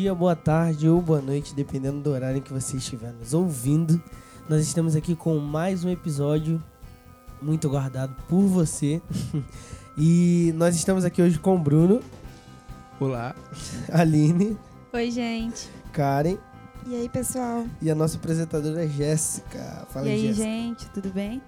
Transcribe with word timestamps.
dia, 0.00 0.14
boa 0.14 0.34
tarde 0.34 0.88
ou 0.88 0.98
boa 0.98 1.20
noite, 1.20 1.54
dependendo 1.54 2.00
do 2.00 2.10
horário 2.10 2.38
em 2.38 2.40
que 2.40 2.50
você 2.50 2.78
estiver 2.78 3.12
nos 3.12 3.34
ouvindo. 3.34 4.02
Nós 4.48 4.62
estamos 4.62 4.96
aqui 4.96 5.14
com 5.14 5.36
mais 5.36 5.84
um 5.84 5.90
episódio 5.90 6.62
muito 7.42 7.68
guardado 7.68 8.16
por 8.26 8.40
você. 8.46 9.02
e 9.98 10.54
nós 10.56 10.74
estamos 10.74 11.04
aqui 11.04 11.20
hoje 11.20 11.38
com 11.38 11.54
o 11.54 11.58
Bruno. 11.58 12.00
Olá. 12.98 13.34
Aline. 13.92 14.56
Oi, 14.90 15.10
gente. 15.10 15.68
Karen. 15.92 16.38
E 16.86 16.94
aí, 16.94 17.06
pessoal? 17.06 17.66
E 17.82 17.90
a 17.90 17.94
nossa 17.94 18.16
apresentadora 18.16 18.88
Jéssica. 18.88 19.86
Fala 19.90 20.06
e 20.06 20.12
aí, 20.12 20.26
Jéssica. 20.28 20.44
gente, 20.44 20.90
tudo 20.94 21.10
bem? 21.10 21.42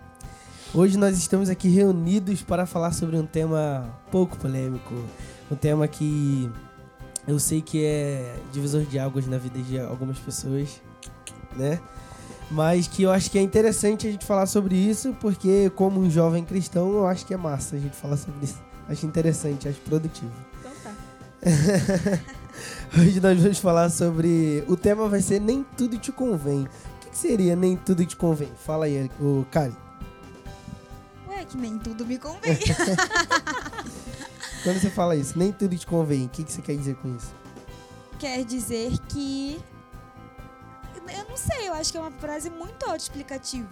Hoje 0.75 0.99
nós 0.99 1.17
estamos 1.17 1.49
aqui 1.49 1.69
reunidos 1.69 2.43
para 2.43 2.67
falar 2.67 2.93
sobre 2.93 3.17
um 3.17 3.25
tema 3.25 3.99
pouco 4.11 4.37
polêmico. 4.37 4.93
Um 5.51 5.57
tema 5.57 5.89
que 5.89 6.51
eu 7.27 7.39
sei 7.39 7.63
que 7.63 7.85
é 7.85 8.37
divisor 8.53 8.83
de 8.83 8.99
águas 8.99 9.27
na 9.27 9.39
vida 9.39 9.59
de 9.61 9.79
algumas 9.79 10.19
pessoas, 10.19 10.81
né? 11.57 11.81
Mas 12.51 12.87
que 12.87 13.03
eu 13.05 13.11
acho 13.11 13.31
que 13.31 13.39
é 13.39 13.43
interessante 13.43 14.07
a 14.07 14.11
gente 14.11 14.27
falar 14.27 14.47
sobre 14.47 14.75
isso, 14.75 15.17
porque 15.21 15.71
como 15.71 16.01
um 16.01 16.11
jovem 16.11 16.45
cristão, 16.45 16.93
eu 16.93 17.07
acho 17.07 17.25
que 17.25 17.33
é 17.33 17.37
massa 17.37 17.77
a 17.77 17.79
gente 17.79 17.97
falar 17.97 18.17
sobre 18.17 18.45
isso. 18.45 18.61
Acho 18.89 19.07
interessante, 19.07 19.69
acho 19.69 19.81
produtivo. 19.81 20.33
Então 20.61 20.73
tá. 20.83 20.93
Hoje 22.99 23.21
nós 23.21 23.41
vamos 23.41 23.59
falar 23.59 23.89
sobre. 23.89 24.63
O 24.69 24.77
tema 24.77 25.09
vai 25.09 25.23
ser 25.23 25.41
Nem 25.41 25.65
Tudo 25.77 25.97
Te 25.97 26.13
Convém. 26.13 26.65
O 26.65 27.11
que, 27.11 27.17
seria 27.17 27.57
Nem 27.57 27.77
Tudo 27.77 28.05
Te 28.05 28.17
Convém? 28.17 28.51
Fala 28.67 28.85
aí, 28.85 29.11
o 29.19 29.47
Kari. 29.51 29.75
Ué, 31.29 31.45
que 31.47 31.57
nem 31.57 31.79
tudo 31.79 32.05
me 32.05 32.19
convém. 32.19 32.59
Quando 34.63 34.81
você 34.81 34.91
fala 34.91 35.17
isso, 35.17 35.39
nem 35.39 35.53
tudo 35.53 35.77
te 35.77 35.87
convém, 35.87 36.27
o 36.27 36.29
que, 36.29 36.45
que 36.45 36.53
você 36.53 36.63
quer 36.63 36.77
dizer 36.77 36.95
com 36.97 37.15
isso? 37.17 37.35
Quer 38.19 38.45
dizer 38.45 38.93
que. 39.09 39.61
Eu 41.15 41.29
não 41.29 41.37
sei, 41.37 41.69
eu 41.69 41.75
acho 41.75 41.91
que 41.91 41.99
é 41.99 42.01
uma 42.01 42.13
frase 42.13 42.49
muito 42.49 42.85
autoexplicativa. 42.85 43.69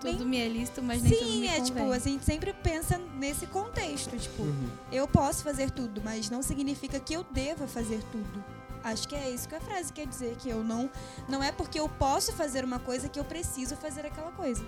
Tudo 0.00 0.24
me 0.24 0.38
é 0.40 0.48
lícito, 0.48 0.82
mas 0.82 1.02
nem 1.02 1.12
tudo 1.12 1.24
Sim, 1.30 1.40
me 1.40 1.46
é 1.48 1.60
tipo, 1.60 1.92
a 1.92 1.98
gente 1.98 2.24
sempre 2.24 2.54
pensa 2.54 2.98
nesse 3.18 3.46
contexto. 3.46 4.16
Tipo, 4.16 4.44
Uhum. 4.44 4.68
eu 4.90 5.06
posso 5.06 5.42
fazer 5.44 5.70
tudo, 5.70 6.00
mas 6.02 6.30
não 6.30 6.42
significa 6.42 6.98
que 6.98 7.12
eu 7.12 7.22
deva 7.30 7.66
fazer 7.66 8.02
tudo. 8.10 8.42
Acho 8.82 9.06
que 9.06 9.14
é 9.14 9.28
isso 9.28 9.46
que 9.46 9.54
a 9.54 9.60
frase 9.60 9.92
quer 9.92 10.06
dizer, 10.06 10.36
que 10.36 10.48
eu 10.48 10.64
não. 10.64 10.88
Não 11.28 11.42
é 11.42 11.52
porque 11.52 11.78
eu 11.78 11.86
posso 11.86 12.32
fazer 12.32 12.64
uma 12.64 12.78
coisa 12.78 13.10
que 13.10 13.20
eu 13.20 13.24
preciso 13.24 13.76
fazer 13.76 14.06
aquela 14.06 14.30
coisa. 14.30 14.64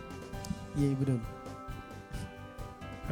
E 0.77 0.85
aí, 0.85 0.95
Bruno? 0.95 1.23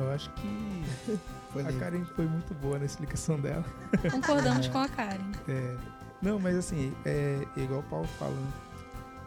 Eu 0.00 0.10
acho 0.10 0.30
que 0.30 0.84
Foi 1.52 1.66
a. 1.66 1.72
Karen 1.72 2.04
foi 2.04 2.26
muito 2.26 2.54
boa 2.54 2.78
na 2.78 2.84
explicação 2.84 3.38
dela. 3.38 3.64
Concordamos 4.10 4.68
com 4.68 4.78
a 4.78 4.88
Karen. 4.88 5.32
É, 5.48 5.76
não, 6.22 6.38
mas 6.38 6.56
assim, 6.56 6.94
é 7.04 7.44
igual 7.56 7.80
o 7.80 7.84
Paulo 7.84 8.06
fala, 8.18 8.34
né? 8.34 8.52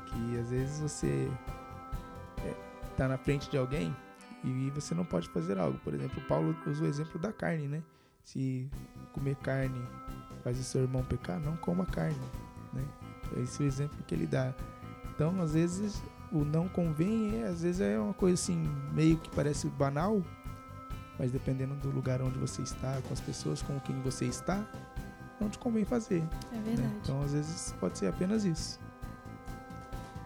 Que 0.07 0.39
às 0.39 0.49
vezes 0.49 0.79
você 0.79 1.29
é, 2.45 2.53
tá 2.95 3.07
na 3.07 3.17
frente 3.17 3.49
de 3.49 3.57
alguém 3.57 3.93
e 4.43 4.71
você 4.73 4.95
não 4.95 5.03
pode 5.03 5.27
fazer 5.29 5.57
algo. 5.57 5.77
Por 5.79 5.93
exemplo, 5.93 6.21
o 6.21 6.27
Paulo 6.27 6.55
usa 6.65 6.83
o 6.83 6.87
exemplo 6.87 7.19
da 7.19 7.33
carne, 7.33 7.67
né? 7.67 7.83
Se 8.23 8.69
comer 9.11 9.35
carne 9.37 9.85
faz 10.43 10.57
o 10.59 10.63
seu 10.63 10.83
irmão 10.83 11.03
pecar, 11.03 11.39
não 11.39 11.57
coma 11.57 11.85
carne, 11.85 12.15
né? 12.71 12.83
Esse 13.37 13.63
é 13.63 13.65
o 13.65 13.67
exemplo 13.67 13.97
que 14.07 14.15
ele 14.15 14.27
dá. 14.27 14.53
Então, 15.13 15.41
às 15.41 15.53
vezes, 15.53 16.01
o 16.31 16.45
não 16.45 16.69
convém, 16.69 17.41
é, 17.41 17.47
às 17.47 17.63
vezes 17.63 17.81
é 17.81 17.99
uma 17.99 18.13
coisa 18.13 18.35
assim, 18.35 18.63
meio 18.93 19.17
que 19.17 19.29
parece 19.29 19.67
banal, 19.67 20.21
mas 21.19 21.31
dependendo 21.31 21.75
do 21.75 21.89
lugar 21.89 22.21
onde 22.21 22.37
você 22.39 22.61
está, 22.61 22.99
com 23.07 23.13
as 23.13 23.19
pessoas 23.19 23.61
com 23.61 23.79
quem 23.81 23.99
você 24.01 24.25
está, 24.25 24.63
não 25.39 25.49
te 25.49 25.57
convém 25.57 25.85
fazer. 25.85 26.23
É 26.51 26.55
né? 26.55 26.61
verdade. 26.65 26.93
Então, 27.03 27.21
às 27.21 27.33
vezes, 27.33 27.73
pode 27.79 27.97
ser 27.97 28.07
apenas 28.07 28.43
isso. 28.45 28.79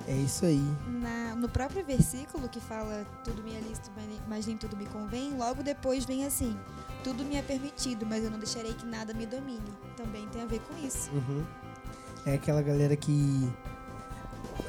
É 0.07 0.13
isso 0.15 0.45
aí. 0.45 0.63
Na- 0.87 1.35
no 1.35 1.49
próprio 1.49 1.83
versículo 1.85 2.47
que 2.47 2.61
fala 2.61 3.05
tudo 3.25 3.43
me 3.43 3.53
é 3.55 3.59
lícito, 3.59 3.91
mas 4.27 4.45
nem- 4.47 4.55
tudo 4.57 4.77
me 4.77 4.85
convém, 4.85 5.35
logo 5.37 5.61
depois 5.61 6.05
vem 6.05 6.25
assim: 6.25 6.57
tudo 7.03 7.25
me 7.25 7.35
é 7.35 7.41
permitido, 7.41 8.05
mas 8.05 8.23
eu 8.23 8.31
não 8.31 8.39
deixarei 8.39 8.73
que 8.73 8.85
nada 8.85 9.13
me 9.13 9.25
domine. 9.25 9.73
Também 9.97 10.25
tem 10.29 10.43
a 10.43 10.45
ver 10.45 10.61
com 10.61 10.77
isso. 10.85 11.09
Uhum. 11.11 11.43
É 12.25 12.35
aquela 12.35 12.61
galera 12.61 12.95
que. 12.95 13.51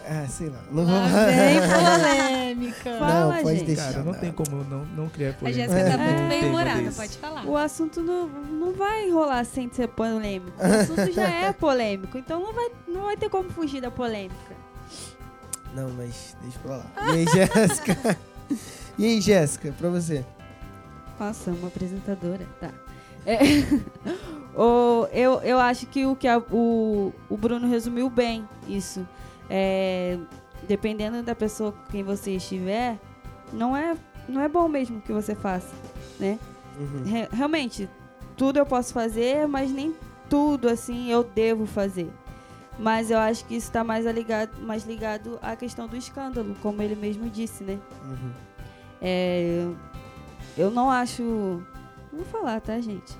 Ah, 0.08 0.26
sei 0.28 0.48
lá. 0.50 0.60
Não 0.72 0.84
Lá 0.84 1.06
vou. 1.06 1.26
vem 1.26 1.60
polêmica. 1.70 2.47
Não, 2.58 2.98
Fala, 2.98 3.38
pode 3.42 3.58
gente. 3.58 3.66
deixar. 3.66 3.92
Cara, 3.92 4.04
não 4.04 4.14
tem 4.14 4.32
como 4.32 4.64
não, 4.64 4.84
não 4.84 5.08
criar 5.08 5.30
A 5.30 5.32
polêmica. 5.34 5.62
Jéssica 5.72 5.96
tá 5.96 6.02
É. 6.02 6.06
muito 6.12 6.28
bem 6.28 6.44
humorada, 6.46 6.90
pode 6.92 7.18
falar. 7.18 7.44
O 7.46 7.56
assunto 7.56 8.02
não, 8.02 8.28
não 8.28 8.72
vai 8.72 9.10
rolar 9.10 9.44
sem 9.44 9.70
ser 9.72 9.88
polêmico. 9.88 10.52
O 10.60 10.64
assunto 10.66 11.12
já 11.12 11.28
é 11.28 11.52
polêmico, 11.52 12.18
então 12.18 12.40
não 12.40 12.52
vai, 12.52 12.70
não 12.86 13.02
vai 13.02 13.16
ter 13.16 13.28
como 13.30 13.48
fugir 13.50 13.80
da 13.80 13.90
polêmica. 13.90 14.56
Não, 15.74 15.90
mas 15.90 16.36
deixa 16.42 16.58
pra 16.60 16.76
lá. 16.76 16.86
E 16.96 17.10
aí, 17.10 17.24
Jéssica? 17.26 18.16
E 18.98 19.04
aí, 19.04 19.20
Jéssica, 19.20 19.72
pra 19.78 19.88
você? 19.90 20.24
Nossa, 21.20 21.50
uma 21.52 21.68
apresentadora, 21.68 22.44
tá. 22.60 22.70
É, 23.24 23.38
o, 24.58 25.06
eu, 25.12 25.34
eu 25.42 25.58
acho 25.60 25.86
que 25.86 26.04
o 26.06 26.16
que 26.16 26.26
a- 26.26 26.38
o, 26.50 27.12
o 27.28 27.36
Bruno 27.36 27.68
resumiu 27.68 28.08
bem 28.10 28.48
isso. 28.66 29.06
É, 29.48 30.18
dependendo 30.66 31.22
da 31.22 31.34
pessoa 31.34 31.72
com 31.72 31.84
quem 31.90 32.02
você 32.02 32.32
estiver, 32.32 32.98
não 33.52 33.76
é, 33.76 33.96
não 34.28 34.40
é 34.40 34.48
bom 34.48 34.68
mesmo 34.68 35.00
que 35.00 35.12
você 35.12 35.34
faça, 35.34 35.74
né? 36.18 36.38
Uhum. 36.78 37.02
Re- 37.04 37.28
realmente, 37.32 37.88
tudo 38.36 38.58
eu 38.58 38.66
posso 38.66 38.92
fazer, 38.92 39.46
mas 39.48 39.70
nem 39.70 39.94
tudo 40.28 40.68
assim 40.68 41.10
eu 41.10 41.22
devo 41.24 41.66
fazer. 41.66 42.10
Mas 42.78 43.10
eu 43.10 43.18
acho 43.18 43.44
que 43.44 43.56
isso 43.56 43.66
está 43.66 43.82
mais 43.82 44.06
ligado, 44.06 44.50
mais 44.60 44.84
ligado 44.84 45.38
à 45.42 45.56
questão 45.56 45.88
do 45.88 45.96
escândalo, 45.96 46.54
como 46.62 46.80
ele 46.80 46.94
mesmo 46.94 47.28
disse, 47.28 47.64
né? 47.64 47.78
Uhum. 48.04 48.30
É, 49.02 49.66
eu 50.56 50.70
não 50.70 50.88
acho. 50.90 51.60
Vou 52.12 52.24
falar, 52.26 52.60
tá, 52.60 52.80
gente? 52.80 53.16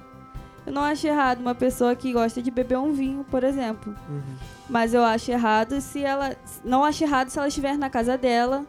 Eu 0.68 0.72
não 0.74 0.82
acho 0.82 1.06
errado 1.06 1.40
uma 1.40 1.54
pessoa 1.54 1.96
que 1.96 2.12
gosta 2.12 2.42
de 2.42 2.50
beber 2.50 2.76
um 2.76 2.92
vinho, 2.92 3.24
por 3.30 3.42
exemplo. 3.42 3.94
Uhum. 4.06 4.20
Mas 4.68 4.92
eu 4.92 5.02
acho 5.02 5.30
errado 5.30 5.80
se 5.80 6.04
ela. 6.04 6.36
Não 6.62 6.84
acho 6.84 7.02
errado 7.04 7.30
se 7.30 7.38
ela 7.38 7.48
estiver 7.48 7.78
na 7.78 7.88
casa 7.88 8.18
dela, 8.18 8.66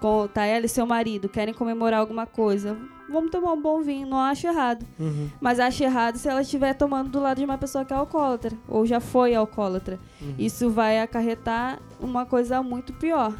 com 0.00 0.28
tá 0.28 0.44
ela 0.44 0.66
e 0.66 0.68
seu 0.68 0.86
marido, 0.86 1.28
querem 1.28 1.52
comemorar 1.52 1.98
alguma 1.98 2.26
coisa. 2.26 2.76
Vamos 3.10 3.32
tomar 3.32 3.52
um 3.52 3.60
bom 3.60 3.82
vinho, 3.82 4.06
não 4.06 4.18
acho 4.20 4.46
errado. 4.46 4.86
Uhum. 5.00 5.28
Mas 5.40 5.58
acho 5.58 5.82
errado 5.82 6.16
se 6.16 6.28
ela 6.28 6.42
estiver 6.42 6.74
tomando 6.74 7.10
do 7.10 7.18
lado 7.20 7.38
de 7.38 7.44
uma 7.44 7.58
pessoa 7.58 7.84
que 7.84 7.92
é 7.92 7.96
alcoólatra, 7.96 8.56
ou 8.68 8.86
já 8.86 9.00
foi 9.00 9.34
alcoólatra. 9.34 9.98
Uhum. 10.20 10.34
Isso 10.38 10.70
vai 10.70 11.00
acarretar 11.00 11.80
uma 12.00 12.24
coisa 12.24 12.62
muito 12.62 12.92
pior. 12.92 13.34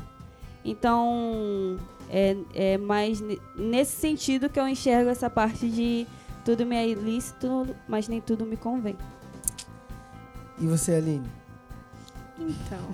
Então, 0.64 1.78
é, 2.10 2.36
é 2.52 2.78
mais 2.78 3.20
ne- 3.20 3.38
nesse 3.56 3.92
sentido 3.92 4.48
que 4.48 4.58
eu 4.58 4.66
enxergo 4.68 5.08
essa 5.08 5.30
parte 5.30 5.68
de 5.68 6.06
tudo 6.44 6.66
me 6.66 6.76
é 6.76 6.88
ilícito, 6.88 7.74
mas 7.88 8.08
nem 8.08 8.20
tudo 8.20 8.44
me 8.44 8.56
convém. 8.56 8.96
E 10.58 10.66
você, 10.66 10.94
Aline? 10.94 11.28
Então, 12.38 12.90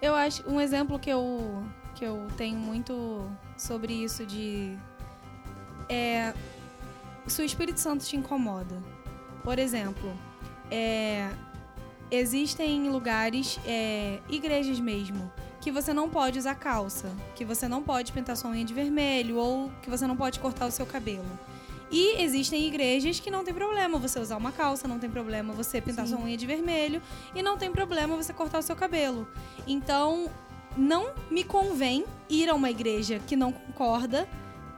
eu 0.00 0.14
acho 0.14 0.48
um 0.48 0.60
exemplo 0.60 0.98
que 0.98 1.10
eu 1.10 1.64
que 1.94 2.04
eu 2.04 2.26
tenho 2.36 2.58
muito 2.58 3.28
sobre 3.58 3.92
isso 3.92 4.24
de 4.24 4.76
é 5.88 6.32
se 7.26 7.42
o 7.42 7.44
Espírito 7.44 7.78
Santo 7.78 8.04
te 8.04 8.16
incomoda. 8.16 8.82
Por 9.44 9.58
exemplo, 9.58 10.12
é, 10.70 11.30
existem 12.10 12.88
lugares, 12.88 13.60
é, 13.64 14.18
igrejas 14.28 14.80
mesmo, 14.80 15.30
que 15.60 15.70
você 15.70 15.92
não 15.92 16.08
pode 16.08 16.38
usar 16.38 16.54
calça, 16.54 17.10
que 17.34 17.44
você 17.44 17.68
não 17.68 17.82
pode 17.82 18.12
pintar 18.12 18.36
sua 18.36 18.50
unha 18.50 18.64
de 18.64 18.74
vermelho 18.74 19.36
ou 19.36 19.70
que 19.82 19.90
você 19.90 20.06
não 20.06 20.16
pode 20.16 20.40
cortar 20.40 20.66
o 20.66 20.70
seu 20.70 20.86
cabelo. 20.86 21.38
E 21.90 22.22
existem 22.22 22.66
igrejas 22.66 23.18
que 23.18 23.30
não 23.30 23.44
tem 23.44 23.52
problema 23.52 23.98
você 23.98 24.20
usar 24.20 24.36
uma 24.36 24.52
calça, 24.52 24.86
não 24.86 24.98
tem 24.98 25.10
problema 25.10 25.52
você 25.52 25.80
pintar 25.80 26.06
Sim. 26.06 26.14
sua 26.14 26.24
unha 26.24 26.36
de 26.36 26.46
vermelho 26.46 27.02
e 27.34 27.42
não 27.42 27.58
tem 27.58 27.70
problema 27.72 28.16
você 28.16 28.32
cortar 28.32 28.60
o 28.60 28.62
seu 28.62 28.76
cabelo. 28.76 29.26
Então, 29.66 30.30
não 30.76 31.12
me 31.30 31.42
convém 31.42 32.04
ir 32.28 32.48
a 32.48 32.54
uma 32.54 32.70
igreja 32.70 33.20
que 33.26 33.34
não 33.34 33.50
concorda 33.50 34.28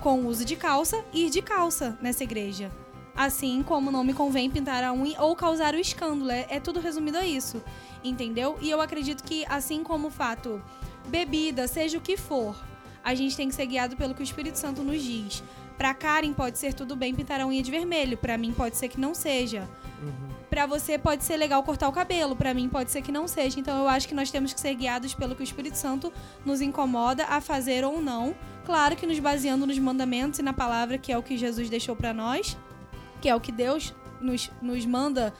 com 0.00 0.20
o 0.20 0.26
uso 0.26 0.44
de 0.44 0.56
calça, 0.56 1.04
ir 1.12 1.28
de 1.28 1.42
calça 1.42 1.98
nessa 2.00 2.24
igreja. 2.24 2.72
Assim 3.14 3.62
como 3.62 3.90
não 3.90 4.02
me 4.02 4.14
convém 4.14 4.50
pintar 4.50 4.82
a 4.82 4.92
unha 4.92 5.20
ou 5.20 5.36
causar 5.36 5.74
o 5.74 5.78
escândalo. 5.78 6.30
É, 6.30 6.46
é 6.48 6.60
tudo 6.60 6.80
resumido 6.80 7.18
a 7.18 7.26
isso. 7.26 7.62
Entendeu? 8.02 8.56
E 8.60 8.70
eu 8.70 8.80
acredito 8.80 9.22
que, 9.22 9.44
assim 9.48 9.84
como 9.84 10.08
o 10.08 10.10
fato, 10.10 10.62
bebida, 11.08 11.68
seja 11.68 11.98
o 11.98 12.00
que 12.00 12.16
for, 12.16 12.56
a 13.04 13.14
gente 13.14 13.36
tem 13.36 13.48
que 13.48 13.54
ser 13.54 13.66
guiado 13.66 13.96
pelo 13.96 14.14
que 14.14 14.22
o 14.22 14.24
Espírito 14.24 14.58
Santo 14.58 14.82
nos 14.82 15.02
diz. 15.02 15.42
Pra 15.82 15.94
Karen 15.94 16.32
pode 16.32 16.60
ser 16.60 16.74
tudo 16.74 16.94
bem 16.94 17.12
pintar 17.12 17.40
a 17.40 17.46
unha 17.48 17.60
de 17.60 17.68
vermelho, 17.68 18.16
pra 18.16 18.38
mim 18.38 18.52
pode 18.52 18.76
ser 18.76 18.86
que 18.88 19.00
não 19.00 19.16
seja. 19.16 19.68
Uhum. 20.00 20.28
Pra 20.48 20.64
você 20.64 20.96
pode 20.96 21.24
ser 21.24 21.36
legal 21.36 21.60
cortar 21.64 21.88
o 21.88 21.92
cabelo, 21.92 22.36
pra 22.36 22.54
mim 22.54 22.68
pode 22.68 22.92
ser 22.92 23.02
que 23.02 23.10
não 23.10 23.26
seja. 23.26 23.58
Então 23.58 23.76
eu 23.76 23.88
acho 23.88 24.06
que 24.06 24.14
nós 24.14 24.30
temos 24.30 24.52
que 24.52 24.60
ser 24.60 24.76
guiados 24.76 25.12
pelo 25.12 25.34
que 25.34 25.42
o 25.42 25.42
Espírito 25.42 25.76
Santo 25.76 26.12
nos 26.46 26.60
incomoda 26.60 27.24
a 27.24 27.40
fazer 27.40 27.84
ou 27.84 28.00
não. 28.00 28.32
Claro 28.64 28.94
que 28.94 29.08
nos 29.08 29.18
baseando 29.18 29.66
nos 29.66 29.76
mandamentos 29.76 30.38
e 30.38 30.42
na 30.44 30.52
palavra 30.52 30.98
que 30.98 31.10
é 31.10 31.18
o 31.18 31.22
que 31.22 31.36
Jesus 31.36 31.68
deixou 31.68 31.96
pra 31.96 32.14
nós, 32.14 32.56
que 33.20 33.28
é 33.28 33.34
o 33.34 33.40
que 33.40 33.50
Deus 33.50 33.92
nos, 34.20 34.52
nos 34.62 34.86
manda 34.86 35.34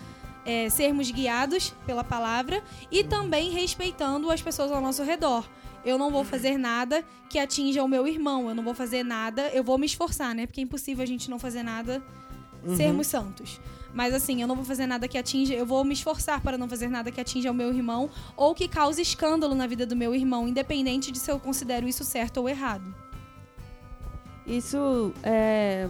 é, 0.44 0.68
sermos 0.68 1.08
guiados 1.12 1.72
pela 1.86 2.02
palavra 2.02 2.64
e 2.90 3.04
também 3.04 3.52
respeitando 3.52 4.28
as 4.28 4.42
pessoas 4.42 4.72
ao 4.72 4.80
nosso 4.80 5.04
redor. 5.04 5.44
Eu 5.84 5.98
não 5.98 6.10
vou 6.10 6.24
fazer 6.24 6.56
nada 6.58 7.04
que 7.28 7.38
atinja 7.38 7.82
o 7.82 7.88
meu 7.88 8.06
irmão. 8.06 8.48
Eu 8.48 8.54
não 8.54 8.62
vou 8.62 8.74
fazer 8.74 9.02
nada. 9.02 9.48
Eu 9.48 9.64
vou 9.64 9.76
me 9.78 9.86
esforçar, 9.86 10.34
né? 10.34 10.46
Porque 10.46 10.60
é 10.60 10.64
impossível 10.64 11.02
a 11.02 11.06
gente 11.06 11.28
não 11.30 11.38
fazer 11.38 11.62
nada, 11.62 12.02
Uhum. 12.64 12.76
sermos 12.76 13.06
santos. 13.08 13.60
Mas 13.94 14.14
assim, 14.14 14.40
eu 14.40 14.46
não 14.48 14.54
vou 14.56 14.64
fazer 14.64 14.86
nada 14.86 15.06
que 15.08 15.18
atinja. 15.18 15.52
Eu 15.52 15.66
vou 15.66 15.84
me 15.84 15.92
esforçar 15.92 16.40
para 16.40 16.56
não 16.56 16.68
fazer 16.68 16.88
nada 16.88 17.10
que 17.10 17.20
atinja 17.20 17.50
o 17.50 17.54
meu 17.54 17.72
irmão 17.74 18.08
ou 18.36 18.54
que 18.54 18.66
cause 18.68 19.02
escândalo 19.02 19.54
na 19.54 19.66
vida 19.66 19.84
do 19.84 19.94
meu 19.96 20.14
irmão, 20.14 20.46
independente 20.48 21.10
de 21.12 21.18
se 21.18 21.30
eu 21.30 21.38
considero 21.40 21.86
isso 21.88 22.04
certo 22.04 22.38
ou 22.38 22.48
errado. 22.48 22.94
Isso 24.46 25.12
é. 25.22 25.88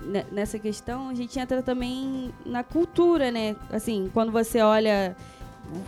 ne- 0.00 0.26
Nessa 0.30 0.58
questão, 0.58 1.08
a 1.08 1.14
gente 1.14 1.38
entra 1.38 1.62
também 1.62 2.32
na 2.46 2.62
cultura, 2.62 3.30
né? 3.30 3.56
Assim, 3.70 4.10
quando 4.12 4.30
você 4.32 4.60
olha. 4.60 5.16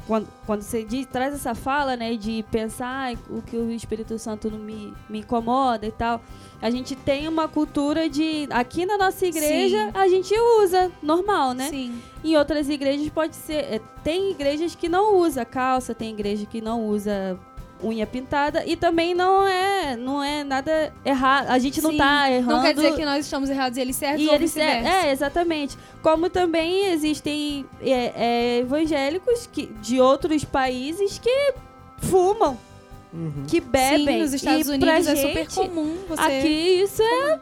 Quando, 0.06 0.28
quando 0.46 0.62
você 0.62 0.84
diz- 0.84 1.06
traz 1.06 1.34
essa 1.34 1.54
fala, 1.54 1.96
né, 1.96 2.14
de 2.16 2.44
pensar 2.50 2.86
"Ai, 2.88 3.18
o 3.28 3.40
que 3.42 3.56
o 3.56 3.70
Espírito 3.70 4.18
Santo 4.18 4.50
não 4.50 4.58
me, 4.58 4.92
me 5.08 5.20
incomoda 5.20 5.86
e 5.86 5.92
tal, 5.92 6.20
a 6.60 6.70
gente 6.70 6.94
tem 6.94 7.26
uma 7.28 7.48
cultura 7.48 8.08
de. 8.08 8.46
Aqui 8.50 8.84
na 8.84 8.98
nossa 8.98 9.26
igreja, 9.26 9.86
Sim. 9.86 9.90
a 9.94 10.08
gente 10.08 10.34
usa 10.62 10.90
normal, 11.02 11.52
né? 11.54 11.68
Sim. 11.70 12.00
Em 12.22 12.36
outras 12.36 12.68
igrejas 12.68 13.08
pode 13.10 13.34
ser. 13.36 13.64
é, 13.64 13.80
Tem 14.04 14.30
igrejas 14.30 14.74
que 14.74 14.88
não 14.88 15.16
usa 15.18 15.44
calça, 15.44 15.94
tem 15.94 16.10
igreja 16.10 16.46
que 16.46 16.60
não 16.60 16.86
usa 16.86 17.38
unha 17.82 18.06
pintada 18.06 18.64
e 18.66 18.76
também 18.76 19.14
não 19.14 19.46
é 19.46 19.96
não 19.96 20.22
é 20.22 20.44
nada 20.44 20.92
errado. 21.04 21.48
A 21.48 21.58
gente 21.58 21.80
não 21.80 21.90
Sim. 21.90 21.96
tá 21.98 22.30
errando. 22.30 22.56
Não 22.56 22.62
quer 22.62 22.74
dizer 22.74 22.94
que 22.94 23.04
nós 23.04 23.24
estamos 23.24 23.48
errados 23.50 23.78
e 23.78 23.80
eles 23.80 23.96
certos 23.96 24.22
e 24.24 24.28
ou 24.28 24.34
eles 24.34 24.54
vice-versa. 24.54 24.88
é, 24.88 25.12
exatamente. 25.12 25.78
Como 26.02 26.28
também 26.28 26.86
existem 26.92 27.66
é, 27.80 28.12
é, 28.14 28.58
evangélicos 28.58 29.48
que, 29.50 29.66
de 29.80 30.00
outros 30.00 30.44
países 30.44 31.18
que 31.18 31.54
fumam, 31.98 32.58
Uhum. 33.12 33.44
que 33.48 33.60
bebem. 33.60 34.06
Sim, 34.06 34.18
nos 34.22 34.32
Estados 34.32 34.68
e 34.68 34.70
Unidos 34.70 35.06
é 35.08 35.16
gente, 35.16 35.28
super 35.28 35.48
comum 35.52 35.98
você... 36.08 36.22
Aqui 36.22 36.82
isso 36.82 37.02
é 37.02 37.40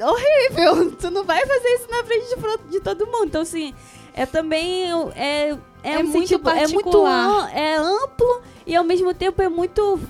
uma... 0.00 0.08
horrível. 0.10 0.92
Tu 0.96 1.10
não 1.10 1.24
vai 1.24 1.44
fazer 1.44 1.68
isso 1.74 1.90
na 1.90 2.04
frente 2.04 2.26
de, 2.34 2.70
de 2.70 2.80
todo 2.80 3.06
mundo. 3.06 3.26
Então, 3.26 3.42
assim, 3.42 3.74
é 4.14 4.24
também. 4.24 4.84
É, 5.14 5.56
é, 5.88 5.94
É 5.94 5.98
um 5.98 6.02
muito 6.04 6.28
sentido- 6.28 6.48
é 6.50 6.66
muito 6.68 6.72
particular. 6.74 7.28
am- 7.44 7.48
é 7.54 7.76
amplo 7.76 8.42
e 8.66 8.76
ao 8.76 8.84
mesmo 8.84 9.12
tempo 9.14 9.40
é 9.42 9.48
muito 9.48 10.00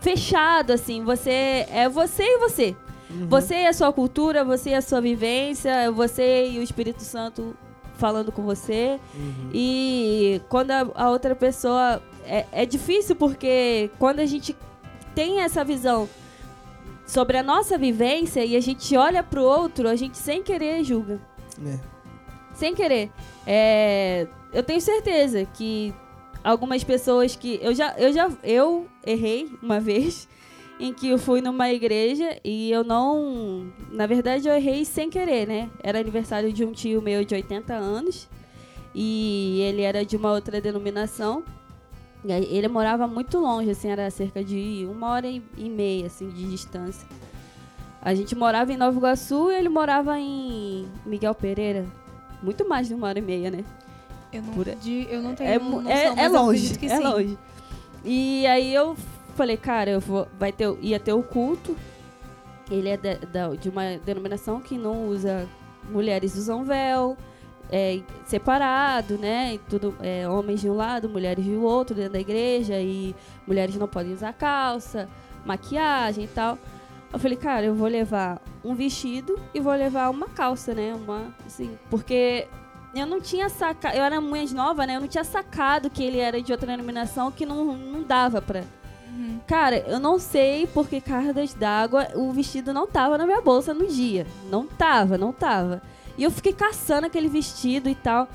fechado, 0.00 0.72
assim. 0.72 1.02
Você 1.04 1.66
é 1.70 1.88
você 1.88 2.22
e 2.24 2.38
você. 2.38 2.76
Uhum. 3.10 3.28
Você 3.28 3.54
e 3.56 3.66
a 3.66 3.72
sua 3.72 3.92
cultura, 3.92 4.44
você 4.44 4.70
e 4.70 4.74
a 4.74 4.80
sua 4.82 5.00
vivência, 5.00 5.90
você 5.92 6.48
e 6.48 6.58
o 6.58 6.62
Espírito 6.62 7.02
Santo 7.02 7.54
falando 7.96 8.32
com 8.32 8.42
você. 8.42 8.98
Uhum. 9.14 9.50
E 9.52 10.40
quando 10.48 10.70
a, 10.70 10.86
a 10.94 11.10
outra 11.10 11.34
pessoa. 11.34 12.02
É, 12.24 12.46
é 12.52 12.64
difícil 12.66 13.16
porque 13.16 13.90
quando 13.98 14.20
a 14.20 14.26
gente 14.26 14.56
tem 15.12 15.40
essa 15.40 15.64
visão 15.64 16.08
sobre 17.04 17.36
a 17.36 17.42
nossa 17.42 17.76
vivência 17.76 18.44
e 18.44 18.56
a 18.56 18.60
gente 18.60 18.96
olha 18.96 19.24
pro 19.24 19.42
outro, 19.42 19.88
a 19.88 19.96
gente 19.96 20.16
sem 20.16 20.40
querer 20.40 20.84
julga. 20.84 21.20
É. 21.66 21.78
Sem 22.54 22.74
querer. 22.76 23.10
É, 23.44 24.28
eu 24.52 24.62
tenho 24.62 24.80
certeza 24.80 25.44
que 25.44 25.94
algumas 26.44 26.84
pessoas 26.84 27.36
que. 27.36 27.58
Eu 27.62 27.74
já, 27.74 27.94
eu 27.98 28.12
já. 28.12 28.30
Eu 28.42 28.86
errei 29.04 29.50
uma 29.62 29.78
vez 29.80 30.28
em 30.78 30.92
que 30.92 31.08
eu 31.08 31.18
fui 31.18 31.40
numa 31.40 31.70
igreja 31.70 32.38
e 32.44 32.70
eu 32.70 32.84
não. 32.84 33.66
Na 33.90 34.06
verdade, 34.06 34.48
eu 34.48 34.54
errei 34.54 34.84
sem 34.84 35.08
querer, 35.08 35.46
né? 35.46 35.70
Era 35.82 36.00
aniversário 36.00 36.52
de 36.52 36.64
um 36.64 36.72
tio 36.72 37.00
meu 37.00 37.24
de 37.24 37.34
80 37.34 37.72
anos 37.72 38.28
e 38.94 39.60
ele 39.62 39.82
era 39.82 40.04
de 40.04 40.16
uma 40.16 40.32
outra 40.32 40.60
denominação. 40.60 41.42
Ele 42.24 42.68
morava 42.68 43.08
muito 43.08 43.40
longe, 43.40 43.68
assim, 43.70 43.88
era 43.88 44.08
cerca 44.08 44.44
de 44.44 44.86
uma 44.88 45.10
hora 45.10 45.26
e 45.26 45.42
e 45.56 45.68
meia, 45.68 46.06
assim, 46.06 46.28
de 46.28 46.48
distância. 46.48 47.06
A 48.00 48.14
gente 48.14 48.36
morava 48.36 48.72
em 48.72 48.76
Nova 48.76 48.96
Iguaçu 48.96 49.50
e 49.50 49.54
ele 49.56 49.68
morava 49.68 50.18
em 50.18 50.86
Miguel 51.04 51.34
Pereira. 51.34 51.84
Muito 52.40 52.68
mais 52.68 52.86
de 52.86 52.94
uma 52.94 53.08
hora 53.08 53.18
e 53.18 53.22
meia, 53.22 53.50
né? 53.50 53.64
Eu 54.32 54.42
não, 54.42 54.52
Por- 54.54 54.64
de- 54.76 55.06
eu 55.10 55.20
não 55.22 55.34
tenho 55.34 55.50
É, 55.50 55.58
noção, 55.58 55.90
é, 55.90 56.24
é 56.24 56.28
longe, 56.28 56.78
é 56.86 56.96
sim. 56.96 57.02
longe. 57.02 57.38
E 58.04 58.46
aí 58.46 58.74
eu 58.74 58.96
falei, 59.36 59.56
cara, 59.56 59.90
eu 59.90 60.00
vou, 60.00 60.26
vai 60.38 60.50
ter, 60.52 60.74
ia 60.80 60.98
ter 60.98 61.12
o 61.12 61.22
culto. 61.22 61.76
Ele 62.70 62.88
é 62.88 62.96
de, 62.96 63.16
de 63.60 63.68
uma 63.68 63.98
denominação 64.04 64.60
que 64.60 64.78
não 64.78 65.06
usa 65.08 65.46
mulheres 65.90 66.36
usam 66.36 66.64
véu, 66.64 67.16
é 67.70 68.00
separado, 68.24 69.18
né? 69.18 69.54
E 69.54 69.58
tudo, 69.58 69.94
é, 70.00 70.26
homens 70.28 70.60
de 70.60 70.70
um 70.70 70.74
lado, 70.74 71.08
mulheres 71.08 71.44
de 71.44 71.54
outro 71.54 71.94
dentro 71.94 72.12
da 72.14 72.20
igreja 72.20 72.78
e 72.80 73.14
mulheres 73.46 73.76
não 73.76 73.88
podem 73.88 74.12
usar 74.14 74.32
calça, 74.32 75.08
maquiagem 75.44 76.24
e 76.24 76.28
tal. 76.28 76.56
Eu 77.12 77.18
falei, 77.18 77.36
cara, 77.36 77.66
eu 77.66 77.74
vou 77.74 77.88
levar 77.88 78.40
um 78.64 78.74
vestido 78.74 79.38
e 79.52 79.60
vou 79.60 79.74
levar 79.74 80.08
uma 80.08 80.28
calça, 80.28 80.72
né? 80.72 80.94
Uma, 80.94 81.34
assim, 81.46 81.76
porque 81.90 82.46
eu 82.94 83.06
não 83.06 83.20
tinha 83.20 83.48
sacado, 83.48 83.96
eu 83.96 84.04
era 84.04 84.20
muito 84.20 84.54
nova, 84.54 84.86
né? 84.86 84.96
Eu 84.96 85.00
não 85.00 85.08
tinha 85.08 85.24
sacado 85.24 85.88
que 85.88 86.02
ele 86.02 86.18
era 86.18 86.42
de 86.42 86.52
outra 86.52 86.66
denominação 86.66 87.30
que 87.30 87.46
não, 87.46 87.76
não 87.76 88.02
dava 88.02 88.42
pra. 88.42 88.64
Uhum. 89.08 89.40
Cara, 89.46 89.78
eu 89.78 89.98
não 89.98 90.18
sei 90.18 90.66
porque 90.66 91.00
cargas 91.00 91.54
d'água 91.54 92.08
o 92.14 92.32
vestido 92.32 92.72
não 92.72 92.86
tava 92.86 93.16
na 93.18 93.26
minha 93.26 93.40
bolsa 93.40 93.72
no 93.72 93.86
dia. 93.86 94.26
Não 94.50 94.66
tava, 94.66 95.16
não 95.16 95.32
tava. 95.32 95.82
E 96.16 96.22
eu 96.22 96.30
fiquei 96.30 96.52
caçando 96.52 97.06
aquele 97.06 97.28
vestido 97.28 97.88
e 97.88 97.94
tal. 97.94 98.28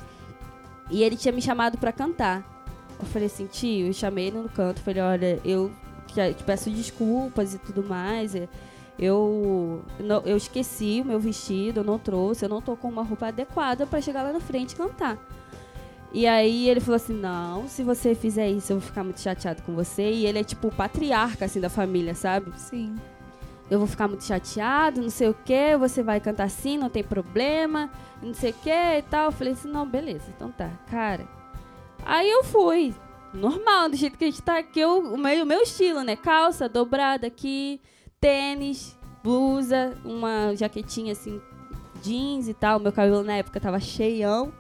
E 0.90 1.04
ele 1.04 1.18
tinha 1.18 1.32
me 1.32 1.42
chamado 1.42 1.78
pra 1.78 1.92
cantar. 1.92 2.44
Eu 3.00 3.06
falei 3.06 3.28
assim, 3.28 3.46
tio, 3.46 3.88
eu 3.88 3.94
chamei 3.94 4.28
ele 4.28 4.40
no 4.40 4.50
canto. 4.50 4.80
Falei, 4.82 5.02
olha, 5.02 5.40
eu 5.46 5.72
te 6.08 6.44
peço 6.44 6.70
desculpas 6.70 7.54
e 7.54 7.60
tudo 7.60 7.84
mais. 7.84 8.36
é, 8.36 8.48
Eu, 9.00 9.84
não- 10.00 10.22
eu 10.26 10.36
esqueci 10.38 11.02
o 11.04 11.06
meu 11.08 11.20
vestido, 11.20 11.82
eu 11.82 11.84
não 11.84 12.00
trouxe, 12.00 12.44
eu 12.46 12.50
não 12.50 12.62
tô 12.62 12.76
com 12.76 12.88
uma 12.90 13.04
roupa 13.04 13.28
adequada 13.28 13.86
pra 13.86 14.02
chegar 14.02 14.24
lá 14.24 14.34
na 14.34 14.40
frente 14.40 14.72
e 14.72 14.76
cantar. 14.76 15.18
E 16.12 16.26
aí 16.26 16.68
ele 16.70 16.80
falou 16.80 16.96
assim: 16.96 17.14
Não, 17.14 17.68
se 17.68 17.84
você 17.84 18.16
fizer 18.16 18.50
isso, 18.50 18.72
eu 18.74 18.80
vou 18.80 18.88
ficar 18.88 19.04
muito 19.04 19.20
chateado 19.22 19.62
com 19.62 19.74
você. 19.76 20.10
E 20.12 20.26
ele 20.26 20.40
é 20.40 20.44
tipo 20.44 20.70
o 20.70 20.72
patriarca 20.72 21.46
assim 21.46 21.60
da 21.60 21.70
família, 21.70 22.16
sabe? 22.16 22.52
Sim. 22.60 22.96
Eu 23.70 23.80
vou 23.80 23.88
ficar 23.88 24.08
muito 24.08 24.24
chateado, 24.24 25.02
não 25.02 25.10
sei 25.10 25.28
o 25.28 25.34
que, 25.34 25.76
você 25.78 26.02
vai 26.02 26.22
cantar 26.22 26.46
assim, 26.46 26.78
não 26.78 26.90
tem 26.90 27.04
problema, 27.04 27.90
não 28.24 28.34
sei 28.34 28.52
o 28.52 28.54
que 28.54 28.70
e 28.70 29.02
tal. 29.04 29.26
Eu 29.26 29.32
falei 29.32 29.54
assim: 29.54 29.68
Não, 29.68 29.86
beleza, 29.86 30.24
então 30.36 30.50
tá, 30.50 30.72
cara. 30.90 31.28
Aí 32.06 32.30
eu 32.30 32.44
fui, 32.46 32.96
normal, 33.34 33.90
do 33.90 33.98
jeito 33.98 34.18
que 34.18 34.24
a 34.24 34.28
gente 34.28 34.42
tá 34.42 34.58
aqui, 34.60 34.80
eu, 34.80 35.00
o, 35.14 35.18
meu, 35.18 35.44
o 35.44 35.46
meu 35.46 35.62
estilo, 35.62 36.02
né? 36.04 36.16
Calça 36.16 36.70
dobrada 36.70 37.28
aqui, 37.28 37.82
tênis, 38.20 38.98
blusa, 39.24 39.98
uma 40.04 40.56
jaquetinha 40.56 41.12
assim, 41.12 41.42
jeans 42.02 42.48
e 42.48 42.54
tal. 42.54 42.80
Meu 42.80 42.92
cabelo 42.92 43.24
na 43.24 43.34
época 43.34 43.60
tava 43.60 43.80
cheião, 43.80 44.52